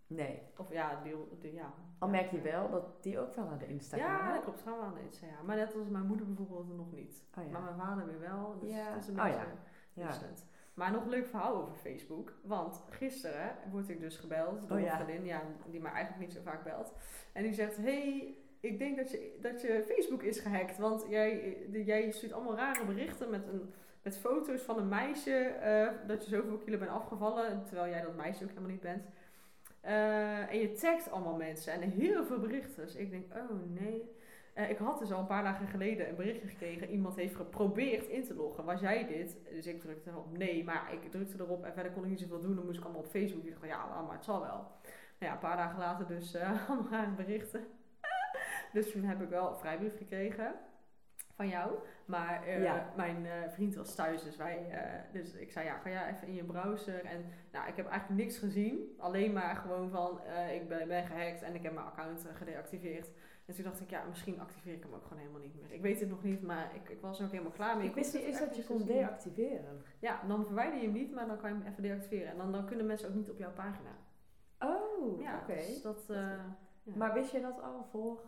Nee. 0.07 0.43
Of 0.57 0.73
ja, 0.73 1.01
de, 1.03 1.53
ja. 1.53 1.73
Al 1.99 2.09
Ja. 2.09 2.13
merk 2.15 2.31
je 2.31 2.41
wel 2.41 2.71
dat 2.71 3.03
die 3.03 3.19
ook 3.19 3.35
wel 3.35 3.45
naar 3.45 3.59
de 3.59 3.67
Insta 3.67 3.97
Ja, 3.97 4.17
gaan. 4.19 4.35
dat 4.35 4.43
klopt. 4.43 4.63
Gaan 4.63 4.79
we 4.79 4.85
aan 4.85 4.95
de 4.95 5.01
Insta, 5.05 5.27
ja. 5.27 5.43
Maar 5.45 5.57
net 5.57 5.75
als 5.77 5.89
mijn 5.89 6.07
moeder 6.07 6.35
bijvoorbeeld 6.35 6.77
nog 6.77 6.93
niet. 6.93 7.25
Oh 7.39 7.45
ja. 7.45 7.51
Maar 7.51 7.63
mijn 7.63 7.77
vader 7.77 8.07
weer 8.07 8.21
wel. 8.21 8.59
Dus 8.61 8.71
Ja. 8.71 8.93
het 8.93 9.03
is 9.03 9.09
een 9.09 9.19
Oh 9.19 9.23
beetje 9.25 9.39
ja. 9.39 9.47
Ja. 9.93 10.07
wisselend. 10.07 10.47
Maar 10.75 10.93
nog 10.93 11.03
een 11.03 11.09
leuk 11.09 11.27
verhaal 11.27 11.55
over 11.55 11.75
Facebook. 11.75 12.33
Want 12.43 12.85
gisteren 12.91 13.57
word 13.71 13.89
ik 13.89 14.01
dus 14.01 14.17
gebeld 14.17 14.69
door 14.69 14.79
Oh 14.79 14.85
ja. 14.85 14.99
een 15.01 15.05
vriendin, 15.05 15.27
ja, 15.27 15.43
die 15.67 15.81
mij 15.81 15.93
eigenlijk 15.93 16.25
niet 16.27 16.33
zo 16.37 16.41
vaak 16.45 16.65
belt. 16.65 16.93
En 17.33 17.43
die 17.43 17.53
zegt, 17.53 17.77
hey, 17.77 18.35
ik 18.61 18.79
denk 18.79 18.97
dat 18.97 19.11
je, 19.11 19.37
dat 19.41 19.61
je 19.61 19.85
Facebook 19.89 20.23
is 20.23 20.39
gehackt. 20.41 20.79
Want 20.79 21.07
jij, 21.09 21.57
de- 21.71 21.85
jij 21.85 22.11
stuurt 22.11 22.33
allemaal 22.33 22.57
rare 22.57 22.85
berichten 22.85 23.31
met, 23.31 23.47
een, 23.47 23.73
met 24.03 24.19
foto's 24.19 24.63
van 24.63 24.79
een 24.79 24.89
meisje. 24.89 25.35
eh, 25.37 25.89
dat 26.07 26.25
je 26.25 26.31
zoveel 26.31 26.57
kilo 26.59 26.79
bent 26.79 26.91
afgevallen. 26.91 27.65
Terwijl 27.65 27.91
jij 27.91 28.03
dat 28.03 28.17
meisje 28.17 28.43
ook 28.43 28.49
helemaal 28.49 28.71
niet 28.71 28.81
bent. 28.81 29.05
Eh, 29.81 30.51
en 30.53 30.59
je 30.59 30.73
tagt 30.73 31.11
allemaal 31.11 31.37
mensen 31.37 31.73
en 31.73 31.81
heel 31.91 32.25
veel 32.25 32.39
berichten. 32.39 32.85
Dus 32.85 32.95
ik 32.95 33.11
denk, 33.11 33.35
oh 33.35 33.51
nee. 33.81 34.11
Eh, 34.55 34.71
ik 34.71 34.79
had 34.79 34.99
dus 34.99 35.13
al 35.13 35.21
een 35.21 35.27
paar 35.27 35.43
dagen 35.43 35.67
geleden 35.67 36.09
een 36.09 36.17
berichtje 36.17 36.49
gekregen. 36.49 36.91
Iemand 36.91 37.17
heeft 37.17 37.35
geprobeerd 37.35 38.07
in 38.07 38.25
te 38.25 38.35
loggen. 38.35 38.65
Was 38.65 38.81
jij 38.81 39.07
dit? 39.07 39.37
Dus 39.51 39.67
ik 39.67 39.81
drukte 39.81 40.11
erop 40.11 40.37
nee, 40.39 40.65
maar 40.65 40.93
ik 40.93 41.11
drukte 41.11 41.35
erop 41.43 41.65
en 41.65 41.73
verder 41.73 41.93
kon 41.93 42.03
ik 42.05 42.09
niet 42.11 42.21
zoveel 42.21 42.41
doen. 42.41 42.55
Dan 42.57 42.65
moest 42.65 42.79
ik 42.79 42.85
allemaal 42.85 43.03
op 43.03 43.09
Facebook. 43.11 43.45
Ik 43.45 43.51
dacht, 43.53 43.67
ja, 43.67 44.03
maar, 44.03 44.15
het 44.17 44.25
zal 44.25 44.41
wel. 44.41 44.51
Nou 44.51 44.63
ja, 45.19 45.33
een 45.33 45.39
paar 45.39 45.57
dagen 45.57 45.79
later 45.79 46.07
dus 46.07 46.37
allemaal 46.69 46.91
rare 46.91 47.11
berichten. 47.11 47.65
dus 48.73 48.91
toen 48.93 49.05
heb 49.05 49.23
ik 49.23 49.29
wel 49.29 49.51
een 49.51 49.59
vrijbrief 49.59 49.97
gekregen 49.97 50.55
van 51.35 51.49
jou. 51.49 51.79
Maar 52.05 52.43
eh, 52.47 52.63
Ja. 52.63 52.93
mijn 52.97 53.27
eh, 53.27 53.33
vriend 53.49 53.75
was 53.75 53.95
thuis, 53.95 54.23
dus, 54.23 54.37
wij, 54.37 54.67
eh, 54.71 55.13
dus 55.13 55.35
ik 55.35 55.51
zei, 55.53 55.67
ja, 55.67 55.75
kan 55.75 55.91
jij 55.93 56.11
even 56.15 56.27
in 56.29 56.35
je 56.35 56.45
browser? 56.45 57.05
En 57.05 57.25
nou, 57.53 57.69
ik 57.69 57.77
heb 57.77 57.87
eigenlijk 57.87 58.21
niks 58.23 58.39
gezien. 58.39 58.95
Alleen 58.99 59.33
maar 59.33 59.57
gewoon 59.57 59.91
van, 59.91 60.21
ik 60.53 60.69
ben, 60.69 60.89
ben 60.89 61.05
gehackt 61.07 61.43
en 61.43 61.55
ik 61.55 61.63
heb 61.63 61.73
mijn 61.73 61.87
account 61.87 62.27
gedeactiveerd. 62.35 63.09
En 63.47 63.55
toen 63.57 63.65
dacht 63.65 63.81
ik, 63.81 63.91
ja, 63.91 64.05
misschien 64.09 64.41
activeer 64.41 64.73
ik 64.75 64.83
hem 64.83 64.95
ook 64.95 65.03
gewoon 65.03 65.19
helemaal 65.19 65.41
niet 65.41 65.55
meer. 65.55 65.73
Ik 65.73 65.81
weet 65.83 66.01
het 66.01 66.09
nog 66.09 66.23
niet, 66.23 66.43
maar 66.43 66.71
ik, 66.75 66.89
ik 66.89 67.01
was 67.01 67.19
er 67.19 67.25
ook 67.25 67.31
helemaal 67.31 67.53
klaar 67.53 67.77
mee. 67.77 67.87
Ik 67.89 67.95
wist 67.95 68.15
niet 68.15 68.23
eens 68.23 68.39
dat 68.39 68.57
je 68.57 68.65
kon 68.65 68.85
deactiveren. 68.85 69.83
Ja, 69.99 70.21
dan 70.27 70.45
verwijder 70.47 70.79
je 70.79 70.85
hem 70.85 70.93
niet, 70.93 71.13
maar 71.15 71.27
dan 71.27 71.39
kan 71.41 71.51
je 71.51 71.57
hem 71.59 71.67
even 71.67 71.83
deactiveren. 71.83 72.31
En 72.31 72.37
dan, 72.37 72.53
dan 72.53 72.67
kunnen 72.67 72.87
mensen 72.87 73.09
ook 73.09 73.15
niet 73.15 73.31
op 73.31 73.39
jouw 73.39 73.53
pagina. 73.53 73.91
Oh, 74.59 75.21
Ja, 75.21 75.39
oké. 75.43 75.55
dus 75.55 75.83
dat... 75.83 76.05
eh, 76.11 76.45
ja. 76.83 76.97
Maar 76.97 77.13
wist 77.13 77.33
je 77.33 77.41
dat 77.41 77.63
al 77.63 77.85
voor 77.91 78.21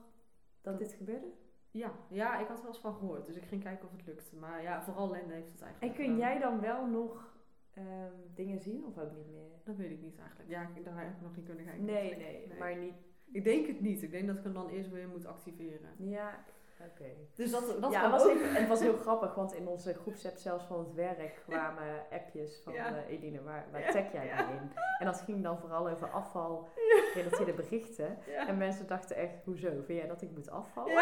dat 0.61 0.79
dit 0.79 0.93
gebeurde? 0.93 1.27
ja, 1.71 1.93
ja, 2.09 2.39
ik 2.39 2.47
had 2.47 2.57
er 2.57 2.63
wel 2.63 2.73
eens 2.73 2.81
van 2.83 2.95
gehoord. 2.95 3.27
Dus 3.27 3.37
ik 3.37 3.45
ging 3.45 3.63
kijken 3.63 3.87
of 3.89 3.93
het 3.97 4.07
lukte. 4.07 4.37
Maar 4.37 4.63
ja, 4.63 4.83
vooral 4.83 5.11
Lende 5.11 5.33
heeft 5.35 5.53
het 5.53 5.61
En 5.61 5.67
eigenlijk 5.67 5.95
kun 5.95 6.05
gedaan. 6.05 6.19
jij 6.31 6.39
dan 6.39 6.61
wel 6.61 6.87
nog 6.87 7.31
ehm, 7.75 8.13
dingen 8.35 8.59
zien 8.61 8.85
of 8.87 8.99
ook 8.99 9.13
niet 9.17 9.31
meer? 9.31 9.51
Dat 9.65 9.77
weet 9.77 9.91
ik 9.91 10.01
niet 10.03 10.19
eigenlijk. 10.19 10.49
Ja, 10.51 10.69
ik- 10.75 10.85
daar 10.85 10.99
heb 11.05 11.15
ik 11.15 11.21
nog 11.21 11.37
niet 11.37 11.45
kunnen 11.45 11.65
kijken. 11.65 11.85
Nee, 11.85 12.11
ik- 12.11 12.17
nee, 12.49 12.59
maar 12.59 12.77
niet, 12.77 12.95
Ik 13.33 13.45
denk 13.45 13.67
het 13.67 13.81
niet. 13.81 14.03
Ik 14.03 14.11
denk 14.11 14.27
dat 14.27 14.37
ik 14.37 14.43
hem 14.45 14.53
dan 14.55 14.69
eerst 14.69 14.91
weer 14.91 15.09
moet 15.09 15.27
activeren. 15.27 15.91
Ja, 15.97 16.45
oké. 16.91 17.05
Dus 17.35 17.51
dat, 17.51 17.77
dat 17.81 17.93
ja, 17.93 18.11
was 18.11 18.25
ook. 18.25 18.31
even- 18.31 18.49
en 18.49 18.55
het 18.55 18.69
was 18.69 18.81
heel 18.81 18.97
grappig, 18.97 19.35
want 19.35 19.55
in 19.55 19.69
onze 19.69 19.95
groepsapp 19.95 20.37
zelfs 20.37 20.65
van 20.65 20.79
het 20.79 20.95
werk 20.95 21.41
kwamen 21.49 21.85
appjes 22.11 22.61
van 22.65 22.73
Ja. 22.73 22.87
eh, 22.87 23.41
waar, 23.45 23.67
waar 23.73 23.81
Ja, 23.81 23.91
tag 23.91 24.13
jij 24.13 24.25
mij 24.35 24.55
in? 24.57 24.73
En 24.99 25.07
dat 25.07 25.21
ging 25.21 25.43
dan 25.43 25.59
vooral 25.59 25.89
over 25.89 26.11
afval, 26.11 26.69
gerelateerde 27.13 27.53
berichten. 27.53 28.19
En 28.47 28.57
mensen 28.57 28.87
dachten 28.87 29.17
echt, 29.17 29.35
hoezo, 29.45 29.69
vind 29.69 29.99
jij 29.99 30.07
dat 30.09 30.23
ik 30.23 30.31
moet 30.31 30.51
afvallen? 30.51 30.93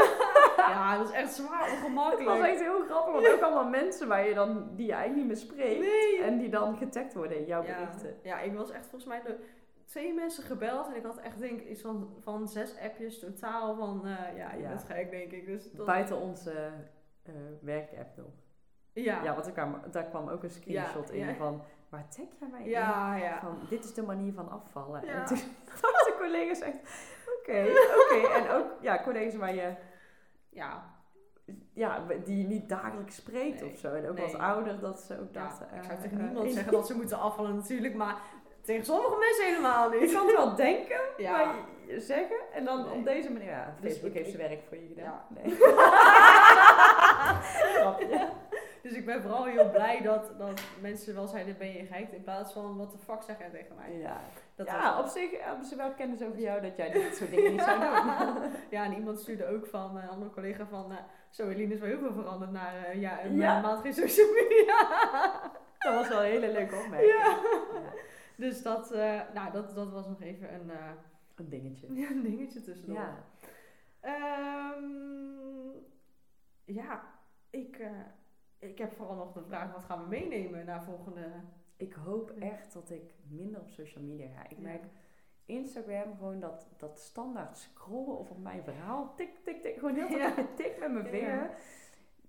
Ja. 0.57 0.97
dat 0.99 1.09
is 1.09 1.15
echt 1.15 1.33
zwaar 1.33 1.65
Het 1.65 1.73
ongemakkelijk. 1.75 2.29
was 2.29 2.49
echt 2.49 2.61
heel 2.61 2.81
grappig, 2.85 3.13
want 3.13 3.29
ook 3.29 3.41
allemaal 3.41 3.69
mensen 3.69 4.09
waar 4.09 4.29
je 4.29 4.35
dan, 4.35 4.71
die 4.77 4.87
je 4.87 4.93
eigenlijk 4.93 5.27
niet 5.27 5.27
meer 5.27 5.51
spreekt. 5.51 5.81
Nee. 5.81 6.23
En 6.23 6.39
die 6.39 6.49
dan 6.49 6.77
getagd 6.77 7.15
worden 7.15 7.39
in 7.39 7.45
jouw 7.47 7.63
berichten. 7.63 8.17
Ja, 8.23 8.41
ik 8.41 8.55
was 8.55 8.71
echt 8.71 8.87
volgens 8.87 9.05
mij 9.05 9.23
door 9.23 9.37
twee 9.91 10.15
mensen 10.15 10.45
gebeld. 10.45 10.87
En 10.87 10.95
ik 10.97 11.03
had 11.03 11.17
echt 11.19 11.39
denk 11.39 11.61
ik 11.61 11.69
iets 11.69 11.81
van, 11.81 12.17
van 12.21 12.49
zes 12.49 12.79
appjes 12.79 13.19
totaal 13.19 13.75
van... 13.77 14.07
eh, 14.07 14.37
ja, 14.37 14.53
je 14.53 14.63
Ja. 14.63 14.69
bent 14.69 14.85
gek 14.85 15.11
denk 15.11 15.31
ik. 15.33 15.47
Dus 15.47 15.73
dat, 15.73 15.87
Buiten 15.87 16.21
onze 16.21 16.53
eh 17.23 17.33
werkapp 17.61 18.17
nog. 18.17 18.27
ja. 18.93 19.23
Ja, 19.23 19.35
want 19.35 19.47
er 19.47 19.53
kwam, 19.53 19.81
daar 19.91 20.05
kwam 20.05 20.29
ook 20.29 20.43
een 20.43 20.51
screenshot 20.51 21.09
Ja, 21.09 21.15
in 21.15 21.27
ja. 21.27 21.35
van, 21.35 21.63
waar 21.89 22.09
tag 22.09 22.27
jij 22.41 22.49
mij 22.51 22.63
in? 22.63 22.69
ja. 22.71 23.39
Van, 23.41 23.59
dit 23.69 23.85
is 23.85 23.95
de 23.95 24.03
manier 24.03 24.33
van 24.33 24.51
afvallen. 24.51 25.03
En 25.07 25.25
toen 25.27 25.39
dachten 25.81 26.15
collega's 26.19 26.61
echt, 26.61 26.77
oké, 27.39 27.67
oké. 28.05 28.27
En 28.35 28.49
ook, 28.51 28.67
ja, 28.81 29.03
collega's 29.03 29.37
waar 29.37 29.55
je, 29.55 29.75
Ja, 30.51 30.95
ja, 31.75 32.07
die 32.25 32.39
je 32.39 32.47
niet 32.47 32.69
dagelijks 32.69 33.15
spreekt 33.17 33.61
Nee. 33.61 33.71
of 33.71 33.79
zo. 33.79 33.93
En 33.95 34.09
ook 34.09 34.17
Nee. 34.17 34.27
wat 34.27 34.41
ouder, 34.41 34.81
dat 34.81 35.01
ze 35.01 35.21
ook 35.21 35.33
ja. 35.33 35.43
dachten... 35.43 35.67
ik 35.77 35.85
zou 35.85 36.01
tegen 36.01 36.19
eh, 36.19 36.25
niemand 36.25 36.47
ik- 36.47 36.53
zeggen 36.53 36.73
dat 36.73 36.87
ze 36.91 36.95
moeten 36.97 37.19
afvallen 37.19 37.55
natuurlijk. 37.57 37.95
Maar 37.95 38.21
tegen 38.63 38.85
sommige 38.85 39.17
mensen 39.19 39.45
helemaal 39.45 39.91
niet. 39.91 40.01
Je 40.11 40.17
kan 40.17 40.27
het 40.27 40.37
wel 40.37 40.55
denken, 40.55 41.01
Ja. 41.17 41.31
maar 41.33 41.55
zeggen. 41.99 42.37
En 42.53 42.65
dan 42.65 42.85
Nee. 42.85 42.93
op 42.95 43.05
deze 43.05 43.33
manier, 43.33 43.51
ja, 43.51 43.75
Dus 43.81 43.91
Facebook 43.93 44.11
ik- 44.11 44.15
heeft 44.17 44.29
ik- 44.29 44.35
zijn 44.37 44.49
werk 44.49 44.61
voor 44.69 44.77
je 44.77 44.87
gedaan. 44.95 45.05
Ja. 45.05 45.25
Nee. 45.29 45.57
Grapje. 47.75 48.29
Dus 48.83 48.93
ik 48.93 49.07
ben 49.07 49.23
vooral 49.23 49.45
heel 49.45 49.71
blij 49.71 50.01
dat, 50.03 50.31
dat 50.39 50.61
mensen 50.81 51.15
wel 51.15 51.27
zeiden, 51.27 51.59
ben 51.59 51.73
je 51.73 51.85
gek? 51.93 52.11
In 52.13 52.23
plaats 52.23 52.53
van, 52.53 52.77
wat 52.77 52.93
de 52.93 52.99
fuck 52.99 53.23
zeg 53.27 53.39
jij 53.39 53.51
tegen 53.51 53.75
mij? 53.77 53.99
Ja, 53.99 54.21
Dat 54.55 54.67
ja 54.67 54.99
op 54.99 55.07
zich 55.07 55.31
hebben 55.45 55.65
ze 55.67 55.77
wel 55.77 55.91
kennis 55.97 56.23
over 56.23 56.39
jou 56.39 56.61
dat 56.61 56.77
jij 56.77 56.91
dit 57.01 57.17
soort 57.17 57.31
dingen 57.31 57.53
niet 57.53 57.63
zou 57.63 57.81
doen. 57.81 57.91
Ja, 58.71 58.85
en 58.85 58.93
iemand 58.95 59.21
stuurde 59.21 59.47
ook 59.49 59.67
van 59.67 59.97
eh, 59.99 60.03
een 60.03 60.09
andere 60.09 60.31
collega 60.31 60.67
van... 60.71 60.91
eh, 60.91 60.97
zo, 61.31 61.49
Eline 61.49 61.75
is 61.75 61.81
wel 61.81 61.89
heel 61.89 61.99
veel 61.99 62.13
veranderd 62.13 62.51
na 62.53 62.69
eh, 62.87 63.01
ja, 63.01 63.25
een 63.25 63.37
Ja. 63.37 63.61
maand 63.61 63.81
geen 63.81 63.95
social 63.95 64.27
media. 64.33 64.89
Dat 65.79 65.95
was 65.95 66.09
wel 66.09 66.19
een 66.19 66.31
hele 66.31 66.49
leuke 66.53 66.77
opmerking. 66.77 67.13
Dus 68.41 68.63
dat, 68.63 68.93
eh, 68.93 69.21
nou, 69.35 69.53
dat, 69.53 69.75
dat 69.75 69.91
was 69.91 70.07
nog 70.07 70.23
even 70.23 70.55
een, 70.55 70.71
eh, 70.71 70.91
Een 71.35 71.49
dingetje. 71.49 71.87
een 72.15 72.23
dingetje 72.23 72.61
tussendoor. 72.61 72.97
Ja. 72.97 73.25
Ehm, 74.01 74.85
ja, 76.65 77.03
ik, 77.51 77.79
eh, 77.79 77.91
ik 78.59 78.79
heb 78.79 78.93
vooral 78.93 79.17
nog 79.17 79.33
de 79.33 79.43
vraag, 79.43 79.73
wat 79.73 79.85
gaan 79.85 80.03
we 80.03 80.09
meenemen 80.09 80.65
naar 80.67 80.83
volgende... 80.85 81.27
Ik 81.77 81.93
hoop 81.93 82.31
echt 82.31 82.73
dat 82.73 82.91
ik 82.91 83.15
minder 83.29 83.61
op 83.61 83.69
social 83.69 84.05
media 84.05 84.29
ga. 84.29 84.43
Ik 84.45 84.57
Ja. 84.57 84.63
merk 84.63 84.85
Instagram 85.45 86.17
gewoon 86.17 86.41
dat, 86.41 86.69
dat 86.77 86.99
standaard 86.99 87.57
scrollen 87.59 88.19
of 88.19 88.31
op 88.31 88.39
mijn 88.39 88.63
verhaal 88.63 89.15
tik, 89.15 89.31
tik, 89.45 89.63
tik. 89.63 89.75
Gewoon 89.79 89.95
heel 89.95 90.09
veel 90.09 90.19
Ja. 90.19 90.35
tik 90.57 90.77
met 90.81 90.93
mijn 90.93 91.07
vinger. 91.07 91.51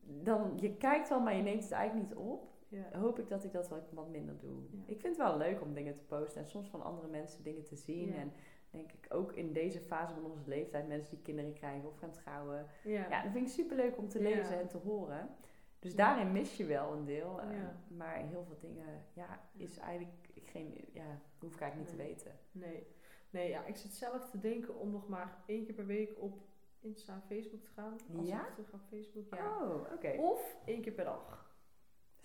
Dan, 0.01 0.57
je 0.59 0.77
kijkt 0.77 1.09
wel, 1.09 1.19
maar 1.19 1.35
je 1.35 1.41
neemt 1.41 1.63
het 1.63 1.71
eigenlijk 1.71 2.09
niet 2.09 2.17
op. 2.17 2.49
Ja. 2.71 2.99
Hoop 2.99 3.19
ik 3.19 3.27
dat 3.29 3.43
ik 3.43 3.51
dat 3.51 3.69
wat, 3.91 4.09
minder 4.09 4.37
doe. 4.39 4.61
Ja. 4.71 4.77
Ik 4.85 4.99
vind 4.99 5.17
het 5.17 5.27
wel 5.27 5.37
leuk 5.37 5.61
om 5.61 5.73
dingen 5.73 5.95
te 5.95 6.03
posten 6.03 6.41
en 6.41 6.47
soms 6.47 6.69
van 6.69 6.81
andere 6.81 7.07
mensen 7.07 7.43
dingen 7.43 7.63
te 7.63 7.75
zien. 7.75 8.13
En 8.13 8.33
denk 8.69 8.91
ik 8.91 9.05
ook 9.09 9.33
in 9.33 9.53
deze 9.53 9.79
fase 9.79 10.13
van 10.13 10.25
onze 10.25 10.49
leeftijd, 10.49 10.87
mensen 10.87 11.09
die 11.15 11.23
kinderen 11.23 11.53
krijgen 11.53 11.87
of 11.89 11.97
gaan 11.97 12.11
trouwen. 12.11 12.65
Ja. 12.83 13.21
Dat 13.23 13.31
vind 13.31 13.47
ik 13.47 13.53
super 13.53 13.75
leuk 13.75 13.97
om 13.97 14.07
te 14.07 14.21
lezen 14.21 14.59
en 14.59 14.67
te 14.67 14.77
horen. 14.77 15.29
Dus 15.79 15.95
daarin 15.95 16.31
mis 16.31 16.57
je 16.57 16.65
wel 16.65 16.91
een 16.93 17.05
deel. 17.05 17.41
eh. 17.41 17.47
Maar 17.87 18.15
heel 18.15 18.43
veel 18.43 18.57
dingen, 18.59 19.05
ja, 19.13 19.39
is 19.57 19.77
eigenlijk 19.77 20.29
geen, 20.43 20.87
ja, 20.93 21.19
hoef 21.39 21.53
ik 21.53 21.61
eigenlijk 21.61 21.91
niet 21.91 21.99
Nee. 21.99 22.15
te 22.15 22.23
weten. 22.23 22.39
Nee, 22.51 22.87
nee 23.29 23.49
ja, 23.49 23.65
ik 23.65 23.75
zit 23.75 23.93
zelf 23.93 24.29
te 24.29 24.39
denken 24.39 24.75
om 24.79 24.91
nog 24.91 25.07
maar 25.07 25.37
één 25.45 25.63
keer 25.65 25.73
per 25.73 25.85
week 25.85 26.13
op 26.21 26.39
Insta 26.79 27.13
en 27.13 27.21
Facebook 27.21 27.61
te 27.63 27.69
gaan. 27.69 27.97
Als 28.17 28.27
Ja? 28.27 28.47
ik 28.47 28.53
terug 28.53 28.73
op 28.73 28.79
Facebook, 28.89 29.33
ja. 29.35 29.61
Oh, 29.61 29.91
oké. 29.93 30.11
Of 30.19 30.55
één 30.65 30.81
keer 30.81 30.93
per 30.93 31.03
dag. 31.05 31.49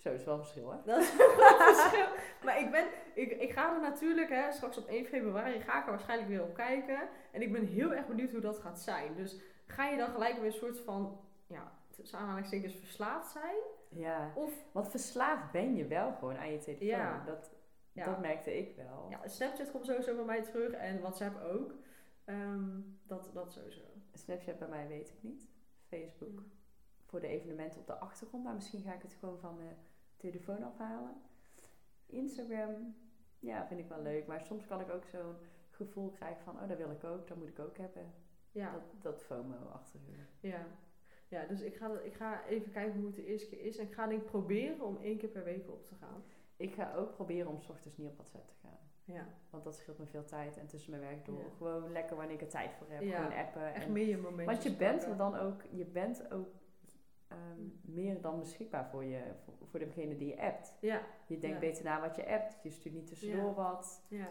Zo, 0.07 0.13
is 0.13 0.23
wel 0.23 0.33
een 0.33 0.39
verschil, 0.39 0.71
hè? 0.71 0.77
Dat 0.85 0.97
is 0.97 1.11
een 1.11 1.17
groot 1.17 1.63
verschil. 1.75 2.05
Maar 2.43 2.59
ik, 2.59 2.71
ben, 2.71 2.85
ik, 3.13 3.31
ik 3.31 3.51
ga 3.51 3.73
er 3.73 3.81
natuurlijk, 3.81 4.29
hè, 4.29 4.51
straks 4.51 4.77
op 4.77 4.87
1 4.87 5.05
februari 5.05 5.59
ga 5.59 5.79
ik 5.79 5.85
er 5.85 5.91
waarschijnlijk 5.91 6.29
weer 6.29 6.43
op 6.43 6.53
kijken. 6.53 7.09
En 7.31 7.41
ik 7.41 7.51
ben 7.51 7.65
heel 7.65 7.93
erg 7.93 8.07
benieuwd 8.07 8.31
hoe 8.31 8.39
dat 8.41 8.59
gaat 8.59 8.79
zijn. 8.79 9.15
Dus 9.15 9.39
ga 9.65 9.87
je 9.87 9.97
dan 9.97 10.09
gelijk 10.09 10.35
weer 10.35 10.45
een 10.45 10.51
soort 10.51 10.79
van, 10.79 11.19
ja, 11.47 11.71
tussen 11.89 12.19
aanhalingstekens 12.19 12.75
verslaafd 12.75 13.31
zijn? 13.31 13.55
Ja. 13.89 14.31
Of, 14.35 14.53
Want 14.71 14.89
verslaafd 14.89 15.51
ben 15.51 15.75
je 15.75 15.87
wel 15.87 16.13
gewoon 16.13 16.37
aan 16.37 16.51
je 16.51 16.57
telefoon. 16.57 16.87
Ja. 16.87 17.23
Dat, 17.25 17.51
ja, 17.91 18.05
dat 18.05 18.19
merkte 18.19 18.57
ik 18.57 18.75
wel. 18.75 19.07
ja, 19.09 19.27
Snapchat 19.27 19.71
komt 19.71 19.85
sowieso 19.85 20.15
bij 20.15 20.25
mij 20.25 20.41
terug 20.41 20.71
en 20.71 20.99
WhatsApp 20.99 21.43
ook. 21.43 21.73
Ehm, 22.25 22.79
dat, 23.03 23.29
dat 23.33 23.51
sowieso. 23.51 23.81
Snapchat 24.13 24.59
bij 24.59 24.67
mij 24.67 24.87
weet 24.87 25.09
ik 25.09 25.23
niet. 25.23 25.47
Facebook 25.87 26.41
voor 27.05 27.19
de 27.19 27.27
evenementen 27.27 27.79
op 27.79 27.87
de 27.87 27.97
achtergrond. 27.97 28.43
Maar 28.43 28.53
misschien 28.53 28.81
ga 28.81 28.93
ik 28.93 29.01
het 29.01 29.13
gewoon 29.19 29.39
van 29.39 29.57
mijn 29.57 29.77
telefoon 30.17 30.63
afhalen. 30.63 31.15
Instagram, 32.05 32.95
ja, 33.39 33.65
vind 33.67 33.79
ik 33.79 33.87
wel 33.87 34.01
leuk. 34.01 34.27
Maar 34.27 34.41
soms 34.41 34.65
kan 34.65 34.79
ik 34.81 34.89
ook 34.89 35.05
zo'n 35.05 35.35
gevoel 35.69 36.09
krijgen 36.09 36.43
van, 36.43 36.61
oh, 36.61 36.67
dat 36.67 36.77
wil 36.77 36.91
ik 36.91 37.03
ook, 37.03 37.27
dat 37.27 37.37
moet 37.37 37.47
ik 37.49 37.59
ook 37.59 37.77
hebben. 37.77 38.13
Ja, 38.51 38.71
Dat, 38.71 38.81
dat 39.01 39.23
FOMO 39.23 39.67
achter 39.73 39.99
je. 40.05 40.47
ja. 40.47 40.65
Ja, 41.29 41.45
dus 41.45 41.61
ik 41.61 41.75
ga, 41.75 41.99
ik 41.99 42.13
ga 42.13 42.45
even 42.45 42.71
kijken 42.71 42.97
hoe 42.97 43.05
het 43.05 43.15
de 43.15 43.25
eerste 43.25 43.49
keer 43.49 43.65
is. 43.65 43.77
En 43.77 43.85
ik 43.85 43.93
ga 43.93 44.07
denk 44.07 44.21
ik 44.21 44.25
proberen 44.27 44.81
om 44.85 44.97
één 45.01 45.17
keer 45.17 45.29
per 45.29 45.43
week 45.43 45.69
op 45.69 45.85
te 45.85 45.95
gaan. 45.95 46.23
Ik 46.57 46.73
ga 46.73 46.93
ook 46.93 47.11
proberen 47.11 47.47
om 47.51 47.59
's 47.61 47.69
ochtends 47.69 47.97
niet 47.97 48.07
op 48.07 48.13
WhatsApp 48.15 48.47
te 48.47 48.53
gaan. 48.61 48.77
Ja, 49.03 49.27
Want 49.49 49.63
dat 49.63 49.75
scheelt 49.75 49.97
me 49.97 50.05
veel 50.05 50.25
tijd. 50.25 50.57
En 50.57 50.67
tussen 50.67 50.91
mijn 50.91 51.03
werk 51.03 51.25
door. 51.25 51.39
Ja. 51.39 51.49
Gewoon 51.57 51.91
lekker 51.91 52.15
wanneer 52.15 52.35
ik 52.35 52.41
er 52.41 52.47
tijd 52.47 52.73
voor 52.73 52.87
heb. 52.89 53.01
Ja, 53.01 53.15
Gewoon 53.23 53.37
appen. 53.45 53.73
echt 53.73 53.87
meer 53.89 54.07
je 54.07 54.17
momentjes 54.17 54.45
want 54.45 54.63
je 54.63 54.75
bent 54.75 55.03
er 55.05 55.17
dan 55.17 55.35
ook, 55.35 55.61
je 55.71 55.85
bent 55.85 56.31
ook 56.31 56.47
ehm, 57.27 57.61
meer 57.81 58.21
dan 58.21 58.39
beschikbaar 58.39 58.89
voor, 58.89 59.03
je, 59.03 59.21
voor, 59.43 59.53
voor 59.69 59.79
degene 59.79 60.15
die 60.15 60.27
je 60.27 60.41
appt. 60.41 60.73
Ja, 60.79 61.01
Je 61.27 61.37
denkt 61.39 61.61
Ja. 61.61 61.67
beter 61.67 61.83
na 61.83 62.01
wat 62.01 62.15
je 62.15 62.27
appt. 62.27 62.57
Je 62.63 62.69
stuurt 62.69 62.95
niet 62.95 63.07
tussendoor 63.07 63.53
wat. 63.53 64.05
ja. 64.07 64.27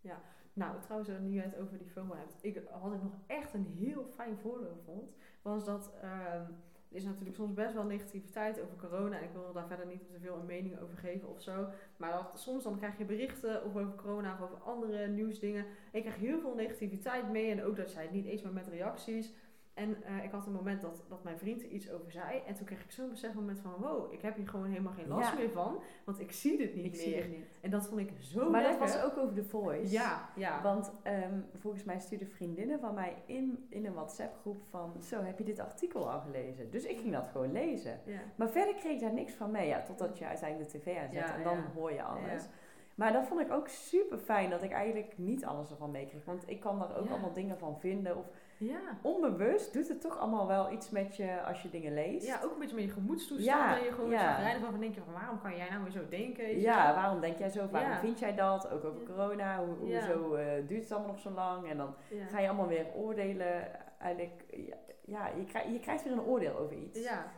Ja, 0.00 0.20
nou 0.52 0.80
trouwens, 0.80 1.10
nu 1.20 1.30
je 1.34 1.40
het 1.40 1.56
over 1.56 1.78
die 1.78 1.90
FOMO 1.90 2.14
hebt. 2.14 2.34
Ik, 2.40 2.62
wat 2.82 2.92
ik 2.92 3.02
nog 3.02 3.14
echt 3.26 3.54
een 3.54 3.66
heel 3.66 4.04
fijn 4.04 4.36
voordeel 4.38 4.76
vond, 4.84 5.12
was 5.42 5.64
dat 5.64 5.92
ehm, 6.02 6.44
er 6.88 6.96
is 6.96 7.04
natuurlijk 7.04 7.36
soms 7.36 7.54
best 7.54 7.74
wel 7.74 7.84
negativiteit 7.84 8.60
over 8.60 8.76
corona. 8.76 9.18
En 9.18 9.24
ik 9.24 9.32
wil 9.32 9.52
daar 9.52 9.66
verder 9.66 9.86
niet 9.86 10.06
te 10.12 10.18
veel 10.20 10.36
een 10.36 10.46
mening 10.46 10.80
over 10.80 10.96
geven 10.96 11.28
of 11.28 11.42
zo. 11.42 11.68
Maar 11.96 12.12
dat, 12.12 12.40
soms 12.40 12.64
dan 12.64 12.76
krijg 12.76 12.98
je 12.98 13.04
berichten 13.04 13.64
of 13.64 13.76
over 13.76 13.94
corona 13.94 14.32
of 14.34 14.40
over 14.40 14.58
andere 14.58 15.06
nieuwsdingen. 15.06 15.64
En 15.64 15.98
ik 15.98 16.02
krijg 16.02 16.16
heel 16.16 16.40
veel 16.40 16.54
negativiteit 16.54 17.30
mee. 17.30 17.50
En 17.50 17.62
ook 17.64 17.76
dat 17.76 17.90
zij 17.90 18.02
het 18.02 18.12
niet 18.12 18.26
eens 18.26 18.42
maar 18.42 18.52
met 18.52 18.66
reacties. 18.66 19.32
En 19.78 20.02
eh, 20.02 20.24
ik 20.24 20.30
had 20.30 20.46
een 20.46 20.52
moment 20.52 20.80
dat, 20.80 21.04
dat 21.08 21.22
mijn 21.24 21.38
vriend 21.38 21.62
er 21.62 21.68
iets 21.68 21.90
over 21.90 22.10
zei. 22.12 22.42
En 22.46 22.54
toen 22.54 22.66
kreeg 22.66 22.84
ik 22.84 22.90
zo'n 22.90 23.08
besef 23.10 23.34
moment 23.34 23.60
van... 23.60 23.72
Wow, 23.78 24.12
ik 24.12 24.20
heb 24.22 24.36
hier 24.36 24.48
gewoon 24.48 24.66
helemaal 24.66 24.92
geen 24.92 25.08
last 25.08 25.30
Ja. 25.30 25.38
meer 25.38 25.50
van. 25.50 25.80
Want 26.04 26.20
ik 26.20 26.32
zie 26.32 26.56
dit 26.58 26.74
niet 26.74 26.84
Ik 26.84 26.90
meer. 26.92 27.00
zie 27.00 27.14
het 27.16 27.28
niet. 27.30 27.58
En 27.62 27.70
dat 27.70 27.86
vond 27.86 28.00
ik 28.00 28.10
zo 28.20 28.50
Maar 28.50 28.62
dat 28.62 28.78
was 28.78 29.02
ook 29.02 29.16
over 29.16 29.34
de 29.34 29.44
voice. 29.44 29.92
Ja, 29.92 30.28
ja. 30.36 30.62
Want 30.62 30.92
ehm, 31.02 31.40
volgens 31.60 31.84
mij 31.84 32.00
stuurden 32.00 32.28
vriendinnen 32.28 32.80
van 32.80 32.94
mij 32.94 33.14
in, 33.26 33.66
in 33.68 33.86
een 33.86 33.94
WhatsApp 33.94 34.36
groep 34.40 34.62
van... 34.70 34.92
Zo, 35.02 35.22
heb 35.22 35.38
je 35.38 35.44
dit 35.44 35.58
artikel 35.58 36.10
al 36.10 36.20
gelezen? 36.20 36.70
Dus 36.70 36.84
ik 36.84 36.98
ging 36.98 37.12
dat 37.12 37.28
gewoon 37.32 37.52
lezen. 37.52 38.00
ja. 38.04 38.20
Maar 38.36 38.48
verder 38.50 38.74
kreeg 38.74 38.92
ik 38.94 39.00
daar 39.00 39.12
niks 39.14 39.32
van 39.34 39.50
mee. 39.50 39.68
Ja, 39.68 39.82
totdat 39.82 40.18
je 40.18 40.26
uiteindelijk 40.26 40.70
de 40.72 40.78
tv 40.78 40.96
aanzet 40.98 41.12
Ja, 41.28 41.36
en 41.36 41.42
dan 41.42 41.58
hoor 41.74 41.92
je 41.92 42.02
alles. 42.02 42.48
Maar 42.94 43.12
dat 43.12 43.26
vond 43.26 43.40
ik 43.40 43.52
ook 43.52 43.68
super 43.68 44.18
fijn 44.18 44.50
dat 44.50 44.62
ik 44.62 44.72
eigenlijk 44.72 45.18
niet 45.18 45.44
alles 45.44 45.70
ervan 45.70 45.90
meekreeg. 45.90 46.24
Want 46.24 46.42
ik 46.50 46.60
kan 46.60 46.78
daar 46.78 46.96
ook 46.96 47.10
allemaal 47.10 47.32
dingen 47.32 47.58
van 47.58 47.78
vinden. 47.80 48.16
Of 48.16 48.26
Ja. 48.58 48.98
onbewust 49.02 49.72
doet 49.72 49.88
het 49.88 50.00
toch 50.00 50.18
allemaal 50.18 50.46
wel 50.46 50.72
iets 50.72 50.90
met 50.90 51.16
je 51.16 51.42
als 51.42 51.62
je 51.62 51.70
dingen 51.70 51.94
leest. 51.94 52.26
ja, 52.26 52.40
ook 52.44 52.52
een 52.52 52.58
beetje 52.58 52.74
met 52.74 52.84
je 52.84 52.90
gemoedstoestand. 52.90 53.58
Ja, 53.58 53.78
en 53.78 53.84
je 53.84 53.92
gewoon 53.92 54.10
ja. 54.10 54.40
ja. 54.40 54.58
van, 54.60 54.70
van 54.70 54.80
denk 54.80 54.94
je 54.94 55.00
van 55.00 55.12
waarom 55.12 55.40
kan 55.40 55.56
jij 55.56 55.68
nou 55.70 55.82
weer 55.82 55.92
zo 55.92 56.08
denken? 56.08 56.60
Ja, 56.60 56.94
waarom 56.94 57.20
denk 57.20 57.38
jij 57.38 57.48
zo? 57.48 57.68
Waarom 57.70 57.90
Ja. 57.90 57.98
vind 57.98 58.18
jij 58.18 58.34
dat? 58.34 58.70
Ook 58.70 58.84
over 58.84 59.02
corona. 59.06 59.64
Hoe. 59.64 59.74
Hoezo 59.74 60.34
eh, 60.34 60.66
duurt 60.66 60.82
het 60.82 60.92
allemaal 60.92 61.10
nog 61.10 61.20
zo 61.20 61.30
lang? 61.30 61.70
En 61.70 61.76
dan 61.76 61.94
ga 62.30 62.38
je 62.40 62.48
allemaal 62.48 62.68
weer 62.68 62.86
oordelen. 62.94 63.68
Eigenlijk, 63.98 64.44
ja, 64.50 64.76
ja 65.04 65.28
je, 65.36 65.44
krijgt, 65.44 65.72
je 65.72 65.80
krijgt 65.80 66.04
weer 66.04 66.12
een 66.12 66.24
oordeel 66.24 66.56
over 66.56 66.76
iets. 66.76 67.02
Ja. 67.02 67.32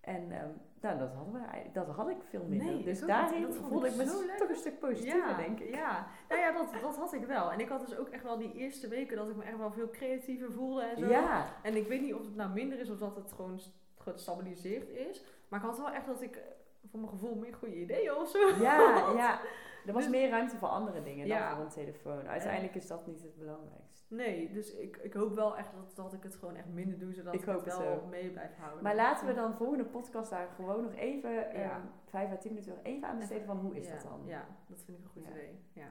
En 0.00 0.32
ehm, 0.32 0.50
nou, 0.80 0.98
dat, 0.98 1.12
hadden 1.14 1.32
we, 1.32 1.38
eigenlijk- 1.38 1.74
dat 1.74 1.88
had 1.96 2.08
ik 2.08 2.16
veel 2.28 2.44
minder. 2.48 2.66
Nee, 2.66 2.82
dus 2.84 3.00
daarin 3.00 3.42
Dat 3.42 3.54
vond 3.54 3.68
voelde 3.68 3.88
ik 3.88 3.96
me 3.96 4.34
toch 4.38 4.48
een 4.48 4.56
stuk 4.56 4.78
positiever, 4.78 5.28
ja, 5.30 5.36
denk 5.36 5.60
ik. 5.60 5.74
Ja, 5.74 6.06
nou 6.28 6.40
ja, 6.40 6.52
dat, 6.52 6.72
dat 6.82 6.96
had 6.96 7.12
ik 7.12 7.24
wel. 7.26 7.52
En 7.52 7.60
ik 7.60 7.68
had 7.68 7.80
dus 7.80 7.96
ook 7.98 8.08
echt 8.08 8.22
wel 8.22 8.38
die 8.38 8.52
eerste 8.54 8.88
weken 8.88 9.16
dat 9.16 9.28
ik 9.28 9.36
me 9.36 9.44
echt 9.44 9.56
wel 9.58 9.72
veel 9.72 9.90
creatiever 9.90 10.52
voelde 10.52 10.82
en 10.82 10.98
zo. 10.98 11.08
Ja, 11.08 11.46
En 11.62 11.76
ik 11.76 11.86
weet 11.88 12.00
niet 12.00 12.14
of 12.14 12.24
het 12.24 12.34
nou 12.36 12.50
minder 12.50 12.78
is 12.78 12.90
of 12.90 12.98
dat 12.98 13.16
het 13.16 13.32
gewoon 13.32 13.58
st- 13.58 13.72
gestabiliseerd 13.98 14.88
is. 14.88 15.24
Maar 15.48 15.60
ik 15.60 15.66
had 15.66 15.76
wel 15.78 15.90
echt 15.90 16.06
dat 16.06 16.22
ik 16.22 16.42
voor 16.90 17.00
mijn 17.00 17.12
gevoel 17.12 17.34
meer 17.34 17.54
goede 17.54 17.76
ideeën 17.80 18.14
of 18.14 18.28
zo. 18.28 18.38
Ja, 18.60 19.04
ja. 19.16 19.40
Er 19.86 19.92
was 19.92 20.02
Dus- 20.02 20.12
meer 20.12 20.28
ruimte 20.30 20.56
voor 20.56 20.68
andere 20.68 21.02
dingen 21.02 21.26
Ja. 21.26 21.46
dan 21.48 21.56
voor 21.56 21.64
een 21.64 21.70
telefoon. 21.70 22.28
Uiteindelijk 22.28 22.74
is 22.74 22.86
dat 22.86 23.06
niet 23.06 23.22
het 23.22 23.36
belangrijkste. 23.38 23.87
Nee, 24.08 24.50
dus 24.52 24.74
ik, 24.74 24.96
ik 24.96 25.12
hoop 25.14 25.34
wel 25.34 25.56
echt 25.56 25.68
dat, 25.74 25.96
dat 25.96 26.12
ik 26.12 26.22
het 26.22 26.34
gewoon 26.34 26.56
echt 26.56 26.68
minder 26.68 26.98
doe, 26.98 27.12
zodat 27.14 27.34
Ik 27.34 27.44
het 27.44 27.64
wel 27.64 28.06
mee 28.10 28.30
blijf 28.30 28.56
houden. 28.56 28.82
Maar 28.82 28.94
laten 28.94 29.26
we 29.26 29.34
dan 29.34 29.54
volgende 29.54 29.84
podcast 29.84 30.30
daar 30.30 30.48
gewoon 30.56 30.82
nog 30.82 30.94
even, 30.94 31.30
Ja. 31.32 31.52
ehm, 31.52 31.80
vijf 32.04 32.30
à 32.30 32.36
tien 32.36 32.50
minuten 32.52 32.72
nog 32.74 32.82
even 32.84 33.08
aan 33.08 33.18
besteden 33.18 33.46
van 33.46 33.56
hoe 33.58 33.76
is 33.76 33.86
ja, 33.86 33.92
dat 33.92 34.02
dan? 34.02 34.20
Ja, 34.24 34.46
dat 34.66 34.82
vind 34.84 34.98
ik 34.98 35.04
een 35.04 35.10
goed 35.10 35.24
Ja. 35.24 35.30
idee. 35.30 35.58
Ja. 35.72 35.88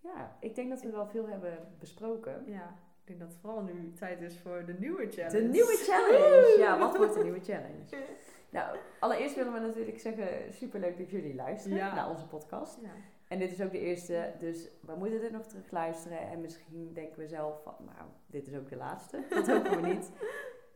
Ja, 0.00 0.36
ik 0.40 0.54
denk 0.54 0.70
dat 0.70 0.82
we 0.82 0.90
wel 0.90 1.06
veel 1.06 1.28
hebben 1.28 1.58
besproken. 1.78 2.42
ja, 2.46 2.74
ik 3.00 3.06
denk 3.06 3.18
dat 3.20 3.28
het 3.28 3.38
vooral 3.40 3.62
nu 3.62 3.92
tijd 3.92 4.20
is 4.22 4.38
voor 4.38 4.64
de 4.66 4.74
nieuwe 4.78 5.10
challenge. 5.10 5.42
De 5.42 5.48
nieuwe 5.48 5.76
challenge! 5.76 6.54
Ja, 6.58 6.78
wat 6.78 6.96
wordt 6.96 7.14
de 7.14 7.22
nieuwe 7.22 7.40
challenge? 7.40 7.84
Nou, 8.50 8.76
allereerst 9.00 9.34
willen 9.34 9.52
we 9.52 9.58
natuurlijk 9.58 9.98
zeggen, 9.98 10.52
superleuk 10.54 10.98
dat 10.98 11.10
jullie 11.10 11.34
luisteren 11.34 11.76
Ja. 11.76 11.94
naar 11.94 12.10
onze 12.10 12.26
podcast. 12.26 12.78
Ja. 12.82 12.88
En 13.28 13.38
dit 13.38 13.50
is 13.52 13.62
ook 13.62 13.70
de 13.70 13.78
eerste, 13.78 14.32
dus 14.38 14.68
we 14.80 14.94
moeten 14.96 15.20
dit 15.20 15.32
nog 15.32 15.46
terug 15.46 15.70
luisteren. 15.70 16.18
En 16.18 16.40
misschien 16.40 16.90
denken 16.92 17.18
we 17.18 17.26
zelf 17.26 17.62
van, 17.62 17.74
nou, 17.78 18.08
dit 18.26 18.46
is 18.46 18.54
ook 18.56 18.68
de 18.68 18.76
laatste. 18.76 19.22
Dat 19.30 19.46
hopen 19.52 19.80
we 19.80 19.86
niet. 19.86 20.10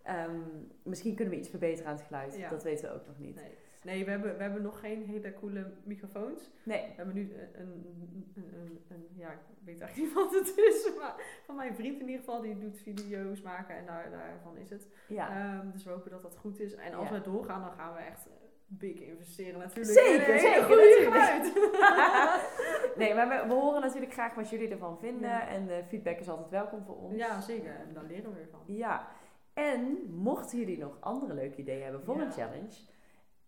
Ehm, 0.03 0.40
misschien 0.82 1.14
kunnen 1.14 1.34
we 1.34 1.40
iets 1.40 1.48
verbeteren 1.48 1.90
aan 1.90 1.96
het 1.96 2.07
geluid. 2.07 2.36
Ja. 2.36 2.48
Dat 2.48 2.62
weten 2.62 2.88
we 2.88 2.94
ook 2.94 3.07
nog 3.07 3.18
niet. 3.18 3.34
Nee, 3.34 3.55
nee 3.84 4.05
we, 4.05 4.11
hebben, 4.11 4.36
we 4.36 4.42
hebben 4.42 4.62
nog 4.62 4.80
geen 4.80 5.03
hele 5.03 5.34
coole 5.34 5.72
microfoons. 5.84 6.51
Nee, 6.62 6.80
We 6.86 6.92
hebben 6.96 7.14
nu 7.14 7.32
een, 7.34 7.61
een, 7.61 8.32
een, 8.34 8.80
een, 8.88 9.09
ja, 9.14 9.30
ik 9.32 9.38
weet 9.64 9.80
eigenlijk 9.80 9.96
niet 9.96 10.12
wat 10.24 10.32
het 10.34 10.59
is, 10.59 10.90
maar 10.98 11.14
van 11.44 11.57
mijn 11.57 11.74
vriend 11.74 12.01
in 12.01 12.07
ieder 12.09 12.24
geval, 12.24 12.40
die 12.40 12.59
doet 12.59 12.78
video's 12.78 13.40
maken 13.42 13.76
en 13.76 13.86
daar, 13.86 14.11
daarvan 14.11 14.57
is 14.57 14.70
het. 14.70 14.88
ja. 15.09 15.55
Ehm, 15.59 15.70
dus 15.70 15.84
we 15.84 15.90
hopen 15.90 16.11
dat 16.11 16.22
dat 16.22 16.36
goed 16.36 16.61
is. 16.61 16.74
En 16.74 16.94
als 16.94 17.09
Ja. 17.09 17.14
we 17.14 17.20
doorgaan, 17.20 17.61
dan 17.61 17.72
gaan 17.72 17.94
we 17.94 18.01
echt 18.01 18.28
big 18.73 19.01
investeren 19.01 19.59
natuurlijk. 19.61 19.99
Zeker, 19.99 20.35
in 20.35 20.41
zeker, 20.41 20.62
goede 20.62 21.09
natuurlijk. 21.11 21.53
geluid. 21.55 22.97
nee, 23.01 23.14
maar 23.14 23.29
we, 23.29 23.49
we 23.49 23.55
horen 23.55 23.81
natuurlijk 23.81 24.12
graag 24.12 24.35
wat 24.35 24.51
jullie 24.51 24.68
ervan 24.71 24.99
vinden. 24.99 25.29
Ja. 25.29 25.49
En 25.49 25.66
de 25.66 25.83
feedback 25.89 26.18
is 26.18 26.29
altijd 26.29 26.51
welkom 26.51 26.83
voor 26.87 26.97
ons. 26.97 27.16
ja, 27.16 27.41
zeker. 27.41 27.71
En 27.75 27.95
daar 27.95 28.05
leren 28.05 28.31
we 28.31 28.37
weer 28.37 28.49
van. 28.51 28.61
Ja, 28.66 29.07
en 29.55 29.99
mochten 30.11 30.59
jullie 30.59 30.79
nog 30.79 30.97
andere 31.01 31.35
leuke 31.35 31.57
ideeën 31.57 31.83
hebben 31.83 32.05
voor 32.05 32.16
Ja. 32.16 32.23
een 32.25 32.33
challenge, 32.33 32.75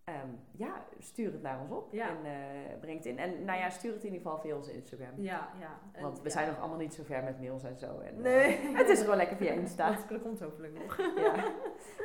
ehm, 0.05 0.29
ja, 0.51 0.85
stuur 0.99 1.33
het 1.33 1.43
naar 1.43 1.61
ons 1.61 1.70
op 1.70 1.93
Ja. 1.93 2.09
en 2.09 2.16
eh, 2.25 2.79
breng 2.81 2.97
het 2.97 3.07
in. 3.07 3.18
En 3.18 3.45
nou 3.45 3.59
ja, 3.59 3.70
stuur 3.70 3.93
het 3.93 4.05
in 4.05 4.12
ieder 4.12 4.23
geval 4.23 4.39
via 4.43 4.57
onze 4.57 4.73
Instagram. 4.73 5.09
Ja, 5.16 5.49
ja. 5.61 5.79
En- 5.93 6.03
Want 6.03 6.18
we 6.18 6.25
ja. 6.25 6.31
zijn 6.31 6.49
nog 6.49 6.59
allemaal 6.61 6.79
niet 6.79 6.95
zo 6.95 7.03
ver 7.03 7.25
met 7.25 7.41
mails 7.41 7.62
en 7.62 7.79
zo. 7.79 7.99
En, 7.99 8.14
eh, 8.16 8.23
Nee. 8.23 8.59
het 8.75 8.89
is 8.89 9.01
gewoon 9.01 9.16
lekker 9.16 9.37
via 9.37 9.53
Insta. 9.61 9.97
Dat 10.09 10.20
komt 10.23 10.41
hopelijk 10.41 10.75
nog. 10.83 10.97
ja. 11.16 11.35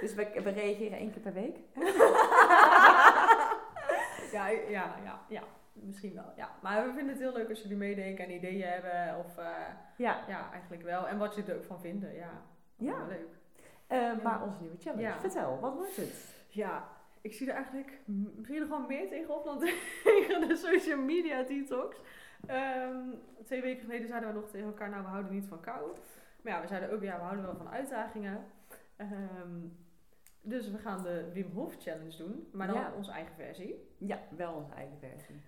Dus 0.01 0.13
we, 0.13 0.27
we 0.43 0.49
reageren 0.49 0.97
één 0.97 1.11
keer 1.11 1.21
per 1.21 1.33
week. 1.33 1.57
ja, 4.31 4.47
ja, 4.47 4.95
ja, 5.03 5.19
ja. 5.29 5.43
Misschien 5.73 6.13
wel, 6.13 6.33
ja. 6.35 6.49
Maar 6.61 6.85
we 6.85 6.93
vinden 6.93 7.09
het 7.13 7.19
heel 7.19 7.33
leuk 7.33 7.49
als 7.49 7.61
jullie 7.61 7.77
meedenken 7.77 8.25
en 8.25 8.31
ideeën 8.31 8.67
hebben. 8.67 9.25
Of 9.25 9.37
eh, 9.37 9.45
Ja, 9.97 10.23
ja, 10.27 10.51
eigenlijk 10.51 10.83
wel. 10.83 11.07
En 11.07 11.17
wat 11.17 11.35
jullie 11.35 11.51
er 11.51 11.57
ook 11.57 11.63
van 11.63 11.79
vinden, 11.79 12.13
ja. 12.15 12.29
Ja. 12.75 12.97
Wel 12.97 13.07
leuk. 13.07 13.27
eh, 13.87 14.23
maar 14.23 14.43
onze 14.43 14.57
nieuwe 14.59 14.77
challenge. 14.79 15.01
Ja. 15.01 15.19
Vertel, 15.19 15.59
wat 15.59 15.73
wordt 15.73 15.95
het? 15.95 16.35
Ja, 16.49 16.87
ik 17.21 17.33
zie 17.33 17.47
er 17.49 17.55
eigenlijk 17.55 17.99
misschien 18.05 18.59
nog 18.59 18.69
wel 18.69 18.79
meer 18.87 19.07
tegenop 19.09 19.43
dan 19.45 19.59
tegen 20.03 20.47
de 20.47 20.55
social 20.55 20.99
media 21.01 21.43
detox. 21.43 21.97
Ehm, 22.47 22.97
twee 23.45 23.61
weken 23.61 23.81
geleden 23.83 24.07
zeiden 24.07 24.29
we 24.33 24.39
nog 24.39 24.49
tegen 24.49 24.67
elkaar, 24.67 24.89
nou 24.89 25.01
we 25.03 25.09
houden 25.09 25.33
niet 25.33 25.45
van 25.47 25.59
kou. 25.59 25.91
Maar 26.41 26.53
ja, 26.53 26.61
we 26.61 26.67
zeiden 26.67 26.91
ook, 26.91 27.01
ja 27.01 27.15
we 27.15 27.23
houden 27.23 27.45
wel 27.45 27.55
van 27.55 27.69
uitdagingen. 27.69 28.45
Ehm, 28.95 29.59
dus 30.49 30.71
we 30.71 30.77
gaan 30.77 31.03
de 31.03 31.31
Wim 31.33 31.51
Hof 31.51 31.75
Challenge 31.79 32.17
doen, 32.17 32.49
maar 32.53 32.67
dan 32.67 32.75
Ja. 32.75 32.93
onze 32.95 33.11
eigen 33.11 33.35
versie. 33.35 33.95
Ja, 33.97 34.19
wel 34.35 34.53
onze 34.53 34.73
eigen 34.73 34.97
versie. 34.99 35.41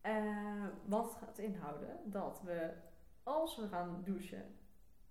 Eh, 0.00 0.66
wat 0.84 1.14
gaat 1.20 1.38
inhouden? 1.38 2.00
Dat 2.04 2.40
we, 2.44 2.70
als 3.22 3.56
we 3.56 3.68
gaan 3.68 4.02
douchen, 4.04 4.44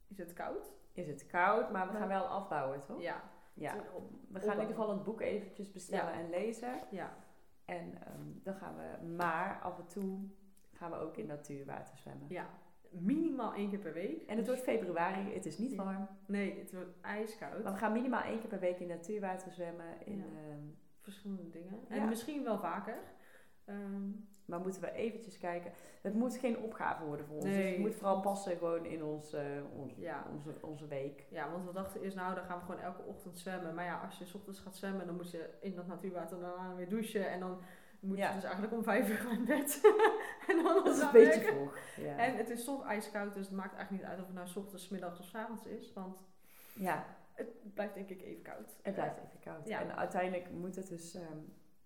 is 0.08 0.18
het 0.18 0.34
koud. 0.34 0.72
Is 0.94 1.08
het 1.08 1.28
koud, 1.28 1.72
maar 1.72 1.92
we 1.92 1.98
gaan 1.98 2.08
wel 2.08 2.26
afbouwen, 2.26 2.80
toch? 2.86 3.02
Ja. 3.02 3.24
Ja. 3.54 3.76
We 4.30 4.40
gaan 4.40 4.54
in 4.56 4.60
ieder 4.62 4.76
geval 4.76 4.90
het 4.90 5.04
boek 5.04 5.22
eventjes 5.22 5.72
bestellen 5.72 6.14
Ja. 6.14 6.20
en 6.20 6.30
lezen. 6.30 6.80
Ja. 6.92 7.14
En 7.66 7.94
ehm, 8.06 8.22
dan 8.44 8.56
gaan 8.56 8.76
we, 8.76 9.06
maar 9.08 9.60
af 9.62 9.80
en 9.80 9.88
toe 9.88 10.20
gaan 10.74 10.92
we 10.92 10.98
ook 10.98 11.18
in 11.18 11.26
natuurwater 11.26 11.98
zwemmen. 11.98 12.26
ja, 12.30 12.50
minimaal 12.92 13.54
één 13.54 13.70
keer 13.70 13.80
per 13.80 13.94
week. 13.94 14.22
En 14.28 14.38
het 14.38 14.46
wordt 14.48 14.62
februari, 14.62 15.34
het 15.34 15.46
is 15.46 15.58
niet 15.58 15.76
warm. 15.76 16.08
Nee, 16.28 16.60
het 16.60 16.72
wordt 16.74 16.92
ijskoud. 17.02 17.64
Maar 17.64 17.72
we 17.74 17.78
gaan 17.80 17.92
minimaal 17.92 18.24
één 18.24 18.40
keer 18.40 18.50
per 18.50 18.60
week 18.60 18.80
in 18.80 18.88
natuurwater 18.88 19.52
zwemmen. 19.52 19.86
In, 20.06 20.18
Ja. 20.18 20.24
ehm, 20.24 20.60
verschillende 21.00 21.50
dingen. 21.50 21.80
Ja. 21.90 21.96
En 21.96 22.08
misschien 22.08 22.44
wel 22.44 22.60
vaker. 22.60 22.98
Ehm, 23.66 24.10
maar 24.46 24.60
moeten 24.60 24.82
we 24.82 24.92
eventjes 24.92 25.38
kijken. 25.38 25.72
Het 26.02 26.14
moet 26.14 26.38
geen 26.38 26.58
opgave 26.60 27.04
worden 27.06 27.26
voor 27.26 27.36
ons. 27.36 27.46
Dus 27.46 27.54
Nee. 27.56 27.72
het 27.72 27.80
moet 27.80 27.96
vooral 27.96 28.22
passen 28.22 28.58
gewoon 28.58 28.86
in 28.86 29.04
ons, 29.04 29.34
eh, 29.34 29.44
ons- 29.78 29.96
Ja. 29.98 30.26
onze, 30.34 30.54
onze 30.62 30.88
week. 30.88 31.26
ja, 31.30 31.52
want 31.52 31.66
we 31.66 31.74
dachten 31.74 32.02
eerst, 32.02 32.16
nou, 32.16 32.36
dan 32.36 32.44
gaan 32.44 32.60
we 32.60 32.66
gewoon 32.66 32.82
elke 32.82 33.02
ochtend 33.04 33.38
zwemmen. 33.38 33.76
Maar 33.76 33.86
ja, 33.86 34.00
als 34.06 34.18
je 34.18 34.26
's 34.26 34.34
ochtends 34.34 34.60
gaat 34.60 34.76
zwemmen, 34.76 35.06
dan 35.06 35.16
moet 35.16 35.32
je 35.32 35.50
in 35.62 35.76
dat 35.76 35.88
natuurwater 35.88 36.40
daarna 36.40 36.76
weer 36.76 36.90
douchen. 36.90 37.30
En 37.30 37.40
dan 37.40 37.58
moet 38.02 38.18
Ja. 38.18 38.28
je 38.28 38.34
dus 38.34 38.44
eigenlijk 38.44 38.74
om 38.74 38.84
vijf 38.84 39.10
uur 39.10 39.32
in 39.32 39.46
bed. 39.46 39.82
en 40.48 40.64
dan 40.64 40.84
Dat 40.84 40.88
is 40.88 40.98
gaan 41.00 41.08
een 41.08 41.12
beetje 41.14 41.40
werken. 41.40 41.54
vroeg. 41.56 41.78
Ja. 41.98 42.18
En 42.18 42.36
het 42.38 42.50
is 42.50 42.64
toch 42.64 42.86
ijskoud, 42.86 43.34
dus 43.34 43.46
het 43.48 43.56
maakt 43.56 43.76
eigenlijk 43.76 44.04
niet 44.04 44.12
uit 44.12 44.20
of 44.20 44.26
het 44.26 44.36
nou 44.36 44.48
's 44.48 44.56
ochtends, 44.56 44.90
middags 44.90 45.20
of 45.20 45.26
's 45.26 45.36
avonds 45.36 45.66
is. 45.66 45.94
Want 45.94 46.18
ja, 46.74 47.06
het 47.34 47.74
blijft 47.74 47.94
denk 47.94 48.10
ik 48.10 48.22
even 48.22 48.42
koud. 48.44 48.76
het 48.82 48.94
blijft 48.94 49.18
even 49.18 49.40
koud. 49.40 49.68
Ja. 49.68 49.80
En 49.82 49.96
uiteindelijk 49.96 50.52
moet 50.52 50.76
het 50.76 50.88
dus 50.88 51.14
ehm, 51.16 51.38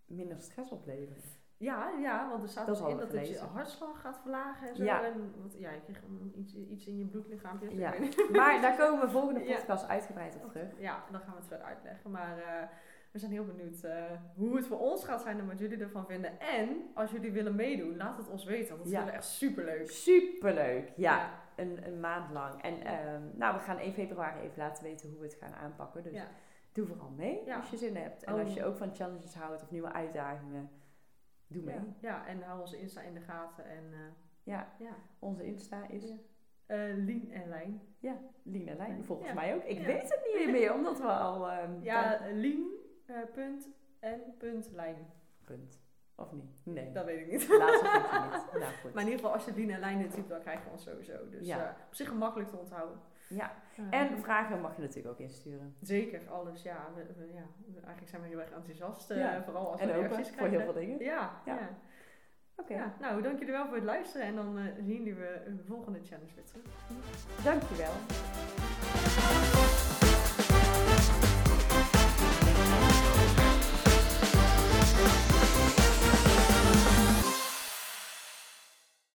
minder 0.06 0.42
stress 0.42 0.72
opleveren. 0.72 1.22
Ja, 1.58 1.90
ja, 2.02 2.30
want 2.30 2.44
er 2.44 2.50
staat 2.50 2.68
Dat 2.68 2.78
dus 2.78 2.88
in 2.88 2.98
dat 2.98 3.12
het 3.12 3.28
je 3.28 3.38
hartslag 3.40 4.02
gaat 4.02 4.20
verlagen 4.22 4.68
en 4.70 4.76
zo. 4.76 4.84
Ja. 4.84 5.04
En, 5.06 5.34
want, 5.38 5.54
ja, 5.58 5.72
je 5.72 5.82
krijgt 5.82 6.02
iets, 6.36 6.54
iets 6.56 6.86
in 6.88 6.98
je 6.98 7.06
bloedlichaampje. 7.06 7.68
dus 7.70 7.78
Ja. 7.78 7.94
Maar 8.32 8.62
daar 8.62 8.78
komen 8.88 9.06
we 9.06 9.10
volgende 9.12 9.44
Ja. 9.44 9.56
podcast 9.56 9.88
uitgebreid 9.88 10.36
op 10.36 10.52
terug. 10.52 10.80
Ja, 10.80 11.04
dan 11.12 11.20
gaan 11.22 11.30
we 11.34 11.38
het 11.40 11.48
verder 11.48 11.66
uitleggen. 11.66 12.12
Maar 12.12 12.38
eh, 12.38 12.68
we 13.16 13.22
zijn 13.22 13.32
heel 13.34 13.46
benieuwd 13.46 13.84
eh, 13.84 14.04
hoe 14.36 14.56
het 14.56 14.66
voor 14.68 14.80
ons 14.80 15.06
gaat 15.06 15.22
zijn 15.22 15.40
en 15.40 15.48
wat 15.48 15.60
jullie 15.60 15.78
ervan 15.78 16.06
vinden. 16.06 16.40
En 16.40 16.82
als 16.94 17.12
jullie 17.12 17.32
willen 17.32 17.56
meedoen, 17.56 17.98
laat 17.98 18.18
het 18.18 18.30
ons 18.30 18.44
weten. 18.46 18.70
Want 18.70 18.80
dat 18.84 18.92
Ja. 18.92 18.98
vinden 18.98 19.16
echt 19.16 19.26
superleuk. 19.26 19.90
Superleuk, 19.90 20.92
ja. 20.96 21.44
Een, 21.56 21.88
een 21.88 22.00
maand 22.00 22.32
lang. 22.32 22.62
En 22.62 22.82
ehm, 22.82 23.22
nou, 23.38 23.54
we 23.54 23.60
gaan 23.60 23.78
1 23.78 23.94
februari 23.94 24.40
even 24.40 24.58
laten 24.58 24.84
weten 24.84 25.10
hoe 25.10 25.20
we 25.20 25.26
het 25.26 25.34
gaan 25.40 25.54
aanpakken. 25.54 26.04
Dus 26.04 26.14
Ja. 26.14 26.28
doe 26.72 26.86
vooral 26.88 27.10
mee 27.10 27.42
Ja. 27.46 27.56
als 27.58 27.70
je 27.70 27.78
zin 27.78 27.96
hebt. 27.96 28.24
En 28.24 28.34
Oh. 28.34 28.40
als 28.40 28.54
je 28.54 28.64
ook 28.66 28.78
van 28.78 28.96
challenges 28.96 29.36
houdt 29.36 29.62
of 29.64 29.72
nieuwe 29.72 29.92
uitdagingen, 29.94 30.70
doe 31.48 31.64
mee. 31.64 31.76
Ja. 31.76 31.82
ja, 32.00 32.28
en 32.28 32.42
hou 32.42 32.60
onze 32.62 32.80
Insta 32.80 33.02
in 33.02 33.14
de 33.14 33.22
gaten. 33.22 33.66
En 33.66 33.84
eh, 33.94 34.00
Ja, 34.44 34.74
ja, 34.80 34.96
onze 35.20 35.46
Insta 35.46 35.88
is 35.90 36.08
Ja. 36.08 36.16
Eh, 36.66 36.96
Lien 36.96 37.32
en 37.32 37.50
Lijn. 37.50 37.82
Lien 38.44 38.68
en 38.68 38.78
Lijn, 38.78 39.04
volgens 39.06 39.28
Ja. 39.28 39.34
mij 39.34 39.56
ook. 39.56 39.64
Ik 39.64 39.78
Ja. 39.80 39.86
weet 39.86 40.02
het 40.10 40.38
niet 40.40 40.52
meer, 40.52 40.74
omdat 40.74 40.98
we 40.98 41.08
al... 41.08 41.50
ehm, 41.50 41.82
Ja, 41.82 42.20
Lien, 42.34 42.68
eh, 43.08 43.16
punt 43.34 43.68
en 44.00 44.22
punt 44.38 44.70
Lijn. 44.74 45.08
Punt. 45.46 45.80
Of 46.16 46.32
niet? 46.32 46.52
Nee. 46.64 46.92
Dat 46.92 47.06
weet 47.06 47.20
ik 47.20 47.32
niet. 47.32 47.48
Laatste 47.50 47.90
puntje 47.92 48.20
niet. 48.20 48.52
Nou 48.62 48.74
goed. 48.82 48.94
Maar 48.94 49.04
in 49.04 49.10
ieder 49.10 49.20
geval, 49.26 49.34
als 49.34 49.46
je 49.46 49.54
Lien 49.54 49.70
en 49.72 49.80
Lijn 49.80 50.00
in 50.00 50.10
typt, 50.10 50.30
dan 50.30 50.40
krijg 50.42 50.64
je 50.64 50.70
ons 50.72 50.84
sowieso. 50.84 51.30
Dus 51.30 51.48
Ja. 51.48 51.64
eh, 51.64 51.70
op 51.88 51.94
zich 51.96 52.08
gemakkelijk 52.08 52.50
te 52.50 52.58
onthouden. 52.58 53.00
Ja. 53.30 53.52
En 53.90 54.20
vragen 54.22 54.62
mag 54.62 54.76
je 54.76 54.82
natuurlijk 54.82 55.08
ook 55.14 55.20
insturen. 55.20 55.76
Zeker, 55.82 56.30
alles. 56.30 56.62
Ja, 56.64 56.88
we, 56.96 57.06
we- 57.18 57.34
ja, 57.34 57.44
eigenlijk 57.76 58.08
zijn 58.10 58.22
we 58.22 58.28
heel 58.28 58.40
erg 58.40 58.52
enthousiast. 58.52 59.12
eh, 59.12 59.18
Ja. 59.18 59.44
vooral 59.44 59.72
als 59.72 59.82
En 59.82 59.88
we 59.88 59.94
reacties 59.94 60.28
voor 60.28 60.36
krijgen. 60.36 60.58
heel 60.62 60.72
veel 60.74 60.82
dingen. 60.82 61.00
Ja, 61.00 61.42
Ja. 61.46 61.56
ja. 61.56 61.70
Oké, 62.58 62.74
ja. 62.74 62.96
Nou, 63.00 63.22
dank 63.22 63.40
jullie 63.40 63.54
wel 63.54 63.66
voor 63.66 63.76
het 63.76 63.84
luisteren. 63.84 64.26
En 64.28 64.36
dan 64.36 64.58
eh, 64.58 64.64
zien 64.76 64.86
jullie 64.98 65.14
we 65.16 65.42
een 65.46 65.62
volgende 65.68 66.00
challenge 66.04 66.34
weer 66.36 66.46
terug. 66.46 66.66
dankjewel. 67.44 67.94